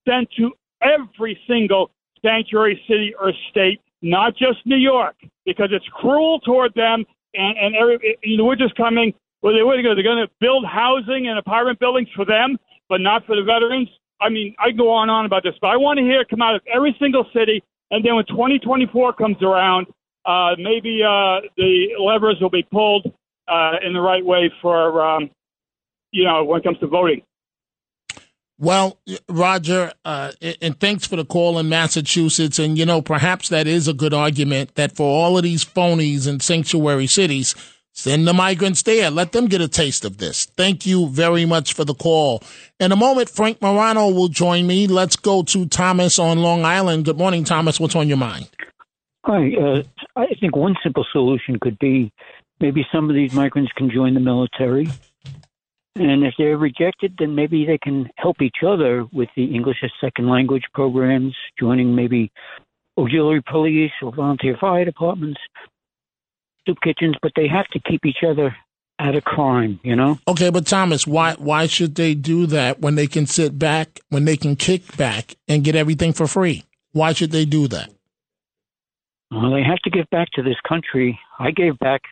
sent 0.08 0.28
to 0.38 0.52
every 0.82 1.38
single 1.46 1.90
sanctuary 2.22 2.82
city 2.88 3.14
or 3.20 3.32
state, 3.50 3.80
not 4.02 4.36
just 4.36 4.58
New 4.64 4.76
York, 4.76 5.16
because 5.44 5.68
it's 5.72 5.86
cruel 5.88 6.40
toward 6.40 6.74
them. 6.74 7.04
And, 7.34 7.58
and 7.58 7.74
every, 7.74 8.16
know, 8.36 8.44
winter's 8.44 8.72
coming. 8.76 9.12
Well, 9.42 9.54
they 9.54 9.62
what 9.62 9.74
are 9.74 9.76
they 9.76 9.82
going 9.82 9.96
to- 9.96 10.02
they're 10.02 10.14
going 10.14 10.26
to 10.26 10.32
build 10.40 10.64
housing 10.64 11.28
and 11.28 11.38
apartment 11.38 11.78
buildings 11.80 12.08
for 12.14 12.24
them, 12.24 12.58
but 12.88 13.00
not 13.00 13.26
for 13.26 13.36
the 13.36 13.42
veterans. 13.42 13.88
I 14.20 14.28
mean, 14.30 14.54
I 14.58 14.70
go 14.70 14.90
on 14.90 15.04
and 15.04 15.10
on 15.10 15.26
about 15.26 15.42
this, 15.42 15.54
but 15.60 15.68
I 15.68 15.76
want 15.76 15.98
to 15.98 16.04
hear 16.04 16.20
it 16.20 16.28
come 16.28 16.40
out 16.40 16.54
of 16.54 16.62
every 16.72 16.96
single 16.98 17.26
city. 17.34 17.62
And 17.94 18.04
then 18.04 18.16
when 18.16 18.24
2024 18.26 19.12
comes 19.12 19.36
around, 19.40 19.86
uh, 20.26 20.56
maybe 20.58 21.00
uh, 21.04 21.46
the 21.56 21.90
levers 22.00 22.36
will 22.40 22.50
be 22.50 22.64
pulled 22.64 23.06
uh, 23.46 23.74
in 23.86 23.92
the 23.92 24.00
right 24.00 24.24
way 24.26 24.52
for, 24.60 25.00
um, 25.00 25.30
you 26.10 26.24
know, 26.24 26.42
when 26.42 26.60
it 26.60 26.64
comes 26.64 26.78
to 26.78 26.88
voting. 26.88 27.22
Well, 28.58 28.98
Roger, 29.28 29.92
uh, 30.04 30.32
and 30.60 30.80
thanks 30.80 31.06
for 31.06 31.14
the 31.14 31.24
call 31.24 31.56
in 31.56 31.68
Massachusetts. 31.68 32.58
And, 32.58 32.76
you 32.76 32.84
know, 32.84 33.00
perhaps 33.00 33.48
that 33.50 33.68
is 33.68 33.86
a 33.86 33.94
good 33.94 34.12
argument 34.12 34.74
that 34.74 34.96
for 34.96 35.06
all 35.08 35.38
of 35.38 35.44
these 35.44 35.64
phonies 35.64 36.26
in 36.26 36.40
sanctuary 36.40 37.06
cities, 37.06 37.54
send 37.94 38.28
the 38.28 38.34
migrants 38.34 38.82
there. 38.82 39.10
Let 39.10 39.32
them 39.32 39.46
get 39.46 39.62
a 39.62 39.68
taste 39.68 40.04
of 40.04 40.18
this. 40.18 40.44
Thank 40.44 40.84
you 40.84 41.08
very 41.08 41.46
much 41.46 41.72
for 41.72 41.84
the 41.84 41.94
call. 41.94 42.42
In 42.78 42.92
a 42.92 42.96
moment, 42.96 43.30
Frank 43.30 43.62
Morano 43.62 44.10
will 44.10 44.28
join 44.28 44.66
me. 44.66 44.86
Let's 44.86 45.16
go 45.16 45.42
to 45.44 45.66
Thomas 45.66 46.18
on 46.18 46.40
Long 46.40 46.64
Island. 46.64 47.06
Good 47.06 47.16
morning, 47.16 47.44
Thomas. 47.44 47.80
What's 47.80 47.96
on 47.96 48.08
your 48.08 48.18
mind? 48.18 48.50
Hi. 49.24 49.52
Uh, 49.54 49.82
I 50.16 50.26
think 50.38 50.54
one 50.54 50.74
simple 50.82 51.06
solution 51.10 51.58
could 51.58 51.78
be 51.78 52.12
maybe 52.60 52.84
some 52.92 53.08
of 53.08 53.16
these 53.16 53.32
migrants 53.32 53.72
can 53.76 53.90
join 53.90 54.12
the 54.12 54.20
military. 54.20 54.86
And 55.96 56.24
if 56.24 56.34
they're 56.36 56.58
rejected, 56.58 57.14
then 57.18 57.34
maybe 57.36 57.64
they 57.64 57.78
can 57.78 58.10
help 58.16 58.42
each 58.42 58.58
other 58.66 59.06
with 59.12 59.28
the 59.36 59.54
English 59.54 59.78
as 59.84 59.90
second 60.00 60.28
language 60.28 60.64
programs, 60.74 61.34
joining 61.58 61.94
maybe 61.94 62.32
auxiliary 62.98 63.42
police 63.48 63.92
or 64.02 64.12
volunteer 64.12 64.56
fire 64.60 64.84
departments, 64.84 65.40
soup 66.66 66.78
kitchens, 66.82 67.16
but 67.22 67.32
they 67.36 67.48
have 67.48 67.66
to 67.68 67.80
keep 67.80 68.04
each 68.04 68.22
other 68.26 68.54
out 68.98 69.14
of 69.14 69.24
crime, 69.24 69.80
you 69.82 69.96
know? 69.96 70.18
Okay, 70.28 70.50
but 70.50 70.66
Thomas, 70.66 71.06
why 71.06 71.34
why 71.38 71.66
should 71.66 71.94
they 71.94 72.14
do 72.14 72.46
that 72.46 72.80
when 72.80 72.94
they 72.94 73.06
can 73.06 73.26
sit 73.26 73.58
back, 73.58 74.00
when 74.08 74.24
they 74.24 74.36
can 74.36 74.56
kick 74.56 74.96
back 74.96 75.34
and 75.48 75.64
get 75.64 75.74
everything 75.74 76.12
for 76.12 76.26
free? 76.26 76.64
Why 76.92 77.12
should 77.12 77.32
they 77.32 77.44
do 77.44 77.66
that? 77.68 77.90
Well, 79.30 79.50
they 79.50 79.62
have 79.64 79.78
to 79.80 79.90
give 79.90 80.08
back 80.10 80.28
to 80.34 80.42
this 80.42 80.56
country. 80.66 81.18
I 81.38 81.50
gave 81.50 81.78
back. 81.78 82.02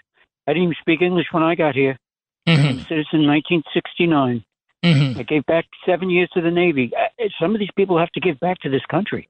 I 0.47 0.53
didn't 0.53 0.65
even 0.65 0.77
speak 0.81 1.03
English 1.03 1.27
when 1.31 1.43
I 1.43 1.55
got 1.55 1.75
here. 1.75 1.97
Mm-hmm. 2.49 2.81
I 2.81 2.89
citizen 2.89 3.21
in 3.21 3.29
1969. 3.29 4.45
Mm-hmm. 4.85 5.21
I 5.21 5.23
gave 5.23 5.47
back 5.47 5.67
seven 5.87 6.11
years 6.11 6.29
to 6.35 6.41
the 6.41 6.51
Navy. 6.51 6.91
Uh, 6.97 7.29
Some 7.41 7.55
of 7.55 7.61
these 7.61 7.71
people 7.77 7.99
have 7.99 8.11
to 8.13 8.21
give 8.21 8.41
back 8.41 8.59
to 8.63 8.71
this 8.71 8.83
country. 8.91 9.29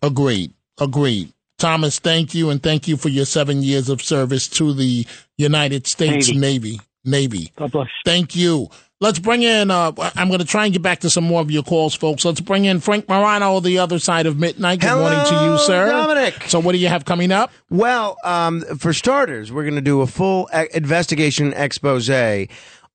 Agreed. 0.00 0.52
Agreed. 0.78 1.32
Thomas, 1.58 1.98
thank 1.98 2.34
you, 2.34 2.50
and 2.50 2.62
thank 2.62 2.86
you 2.86 2.96
for 2.96 3.08
your 3.08 3.24
seven 3.24 3.62
years 3.62 3.88
of 3.88 4.02
service 4.02 4.48
to 4.48 4.74
the 4.74 5.06
United 5.38 5.86
States 5.86 6.28
Navy. 6.28 6.38
Navy. 6.38 6.80
Navy. 7.04 7.52
God 7.56 7.72
bless. 7.72 7.88
Thank 8.04 8.36
you. 8.36 8.68
Let's 8.98 9.18
bring 9.18 9.42
in. 9.42 9.70
Uh, 9.70 9.92
I'm 10.16 10.28
going 10.28 10.40
to 10.40 10.46
try 10.46 10.64
and 10.64 10.72
get 10.72 10.80
back 10.82 11.00
to 11.00 11.10
some 11.10 11.24
more 11.24 11.42
of 11.42 11.50
your 11.50 11.62
calls, 11.62 11.94
folks. 11.94 12.24
Let's 12.24 12.40
bring 12.40 12.64
in 12.64 12.80
Frank 12.80 13.08
Morano, 13.08 13.60
the 13.60 13.78
other 13.78 13.98
side 13.98 14.24
of 14.26 14.38
midnight. 14.38 14.80
Good 14.80 14.96
morning 14.96 15.24
to 15.26 15.44
you, 15.44 15.58
sir. 15.58 15.90
Dominic. 15.90 16.44
So, 16.48 16.60
what 16.60 16.72
do 16.72 16.78
you 16.78 16.88
have 16.88 17.04
coming 17.04 17.30
up? 17.30 17.52
Well, 17.68 18.16
um, 18.24 18.62
for 18.78 18.94
starters, 18.94 19.52
we're 19.52 19.64
going 19.64 19.74
to 19.74 19.82
do 19.82 20.00
a 20.00 20.06
full 20.06 20.48
e- 20.56 20.68
investigation 20.72 21.52
expose 21.52 22.10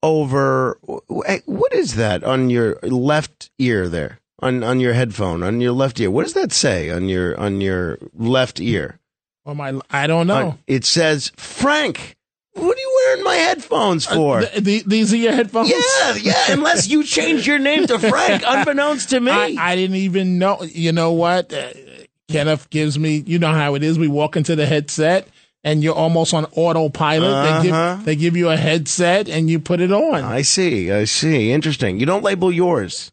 over 0.03 0.79
what 0.81 1.73
is 1.73 1.95
that 1.95 2.23
on 2.23 2.49
your 2.49 2.79
left 2.81 3.51
ear 3.59 3.87
there 3.87 4.20
on 4.41 4.63
on 4.63 4.79
your 4.79 4.93
headphone 4.93 5.43
on 5.43 5.61
your 5.61 5.71
left 5.73 5.99
ear. 5.99 6.09
What 6.11 6.23
does 6.23 6.33
that 6.33 6.51
say 6.51 6.89
on 6.89 7.07
your 7.09 7.39
on 7.39 7.61
your 7.61 7.97
left 8.13 8.59
ear? 8.59 8.99
Or 9.45 9.55
my, 9.55 9.73
I 9.89 10.05
don't 10.07 10.27
know. 10.27 10.47
On- 10.49 10.59
it 10.67 10.85
says 10.85 11.31
Frank. 11.35 12.15
What 12.53 12.75
are 12.77 12.79
you 12.81 13.01
wearing 13.05 13.23
my 13.23 13.35
headphones 13.35 14.05
for? 14.05 14.39
Uh, 14.39 14.45
th- 14.45 14.63
th- 14.65 14.83
these 14.85 15.13
are 15.13 15.17
your 15.17 15.31
headphones. 15.31 15.69
yeah, 15.69 16.15
yeah. 16.21 16.51
Unless 16.51 16.89
you 16.89 17.03
change 17.05 17.47
your 17.47 17.59
name 17.59 17.87
to 17.87 17.97
Frank, 17.97 18.43
unbeknownst 18.47 19.09
to 19.11 19.19
me. 19.21 19.31
I, 19.31 19.55
I 19.57 19.75
didn't 19.77 19.95
even 19.95 20.37
know. 20.37 20.61
You 20.63 20.91
know 20.91 21.13
what? 21.13 21.53
Uh, 21.53 21.69
Kenneth 22.29 22.69
gives 22.69 22.99
me. 22.99 23.23
You 23.25 23.39
know 23.39 23.53
how 23.53 23.75
it 23.75 23.83
is. 23.83 23.97
We 23.97 24.09
walk 24.09 24.35
into 24.35 24.55
the 24.57 24.65
headset, 24.65 25.27
and 25.63 25.81
you're 25.81 25.95
almost 25.95 26.33
on 26.33 26.45
autopilot. 26.55 27.63
They 27.63 27.69
Uh-huh. 27.71 27.95
give 27.95 28.05
they 28.05 28.15
give 28.17 28.35
you 28.35 28.49
a 28.49 28.57
headset, 28.57 29.29
and 29.29 29.49
you 29.49 29.57
put 29.59 29.79
it 29.79 29.91
on. 29.93 30.21
I 30.21 30.41
see. 30.41 30.91
I 30.91 31.05
see. 31.05 31.51
Interesting. 31.53 31.99
You 32.01 32.05
don't 32.05 32.23
label 32.23 32.51
yours. 32.51 33.11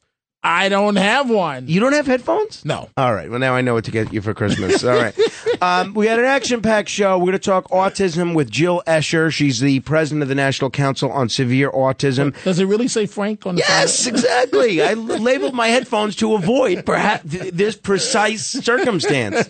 I 0.48 0.70
don't 0.70 0.96
have 0.96 1.28
one. 1.28 1.68
You 1.68 1.78
don't 1.78 1.92
have 1.92 2.06
headphones? 2.06 2.64
No. 2.64 2.88
All 2.96 3.12
right. 3.12 3.28
Well, 3.28 3.38
now 3.38 3.54
I 3.54 3.60
know 3.60 3.74
what 3.74 3.84
to 3.84 3.90
get 3.90 4.14
you 4.14 4.22
for 4.22 4.32
Christmas. 4.32 4.82
All 4.82 4.96
right. 4.96 5.14
um, 5.60 5.94
we 5.94 6.06
had 6.06 6.18
an 6.18 6.24
action-packed 6.24 6.88
show. 6.88 7.18
We're 7.18 7.26
going 7.26 7.32
to 7.32 7.38
talk 7.38 7.68
autism 7.70 8.34
with 8.34 8.50
Jill 8.50 8.82
Escher. 8.86 9.32
She's 9.32 9.60
the 9.60 9.80
president 9.80 10.22
of 10.22 10.28
the 10.28 10.34
National 10.34 10.70
Council 10.70 11.10
on 11.10 11.28
Severe 11.28 11.70
Autism. 11.70 12.34
Does 12.44 12.58
it 12.58 12.64
really 12.66 12.88
say 12.88 13.06
Frank 13.06 13.46
on 13.46 13.56
the 13.56 13.62
Yes, 13.66 13.94
side? 14.00 14.14
exactly. 14.14 14.82
I 14.82 14.92
labeled 14.94 15.54
my 15.54 15.68
headphones 15.68 16.16
to 16.16 16.34
avoid 16.34 16.84
perhaps 16.86 17.22
this 17.24 17.76
precise 17.76 18.46
circumstance. 18.46 19.48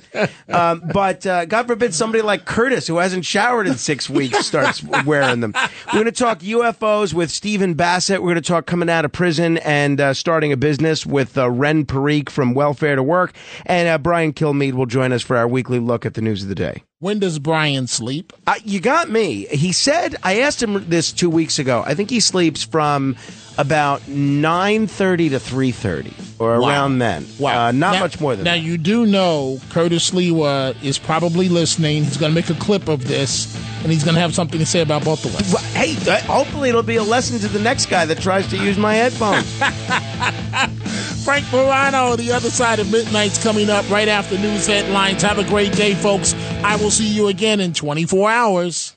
Um, 0.49 0.83
but 0.93 1.27
uh, 1.27 1.45
God 1.45 1.67
forbid 1.67 1.95
somebody 1.95 2.23
like 2.23 2.45
Curtis, 2.45 2.87
who 2.87 2.97
hasn't 2.99 3.25
showered 3.25 3.67
in 3.67 3.75
six 3.75 4.09
weeks, 4.09 4.39
starts 4.47 4.83
wearing 5.05 5.41
them. 5.41 5.53
We're 5.87 5.93
going 6.01 6.05
to 6.07 6.13
talk 6.13 6.41
UFOs 6.41 7.13
with 7.15 7.31
Stephen 7.31 7.75
Bassett. 7.75 8.23
We're 8.23 8.31
going 8.33 8.43
to 8.43 8.49
talk 8.49 8.67
coming 8.67 8.89
out 8.91 9.05
of 9.05 9.13
prison 9.13 9.59
and 9.59 10.01
uh, 10.01 10.15
starting 10.15 10.53
a 10.53 10.57
business 10.57 11.05
with 11.07 11.37
uh, 11.37 11.51
Ren 11.51 11.85
Parikh 11.85 12.31
from 12.31 12.55
Welfare 12.55 12.97
to 12.97 13.03
Work. 13.03 13.35
And 13.67 13.89
uh, 13.89 13.99
Brian 13.99 14.33
Kilmeade 14.33 14.73
will 14.75 14.87
join 14.87 15.13
us 15.13 15.23
for 15.23 15.37
our 15.37 15.47
weekly 15.49 15.79
look 15.79 15.98
at 16.07 16.15
the 16.15 16.23
news 16.23 16.43
of 16.43 16.49
the 16.49 16.55
day. 16.55 16.83
When 17.01 17.21
does 17.21 17.39
Brian 17.39 17.87
sleep? 17.87 18.33
Uh, 18.45 18.55
you 18.65 18.81
got 18.81 19.09
me. 19.09 19.47
He 19.47 19.71
said 19.71 20.17
I 20.25 20.41
asked 20.41 20.61
him 20.61 20.89
this 20.91 21.13
two 21.13 21.31
weeks 21.31 21.61
ago. 21.61 21.85
I 21.87 21.95
think 21.95 22.11
he 22.11 22.19
sleeps 22.19 22.65
from 22.65 23.15
about 23.57 24.09
nine 24.09 24.89
thirty 24.89 25.29
to 25.29 25.39
three 25.39 25.71
thirty, 25.71 26.13
or 26.41 26.59
Wow. 26.61 26.69
around 26.69 26.99
then. 26.99 27.25
Wow. 27.39 27.67
uh, 27.69 27.71
not 27.73 27.95
Now- 27.95 28.01
much 28.01 28.19
more 28.21 28.35
than 28.35 28.45
that. 28.45 28.51
Now 28.51 28.57
that. 28.57 28.67
you 28.69 28.79
do 28.79 29.07
know 29.07 29.61
Curtis 29.71 30.11
Sliwa 30.11 30.75
is 30.83 30.99
probably 30.99 31.49
listening. 31.49 32.03
He's 32.03 32.17
going 32.17 32.33
to 32.33 32.35
make 32.35 32.51
a 32.51 32.55
clip 32.55 32.89
of 32.89 33.07
this, 33.07 33.47
and 33.85 33.93
he's 33.93 34.03
going 34.03 34.15
to 34.17 34.21
have 34.21 34.35
something 34.35 34.59
to 34.59 34.67
say 34.67 34.81
about 34.81 35.05
both 35.05 35.25
of 35.25 35.37
us. 35.37 35.55
Well, 35.55 35.63
hey, 35.75 35.95
uh, 36.11 36.21
hopefully 36.23 36.69
it'll 36.69 36.83
be 36.83 36.97
a 36.97 37.03
lesson 37.05 37.39
to 37.39 37.47
the 37.49 37.61
next 37.61 37.87
guy 37.87 38.07
that 38.07 38.19
tries 38.21 38.49
to 38.49 38.57
use 38.57 38.77
my 38.77 38.95
headphones. 38.95 39.47
Frank 41.25 41.45
Morano, 41.53 42.17
the 42.17 42.33
other 42.33 42.49
side 42.49 42.79
of 42.79 42.91
midnight's 42.91 43.43
coming 43.43 43.69
up 43.69 43.89
right 43.91 44.09
after 44.09 44.39
news 44.39 44.67
headlines. 44.67 45.21
Have 45.23 45.39
a 45.39 45.45
great 45.45 45.73
day, 45.73 45.95
folks. 45.95 46.33
I 46.65 46.77
will 46.89 46.93
see 46.93 47.13
you 47.13 47.29
again 47.29 47.61
in 47.61 47.75
24 47.75 48.31
hours. 48.31 48.95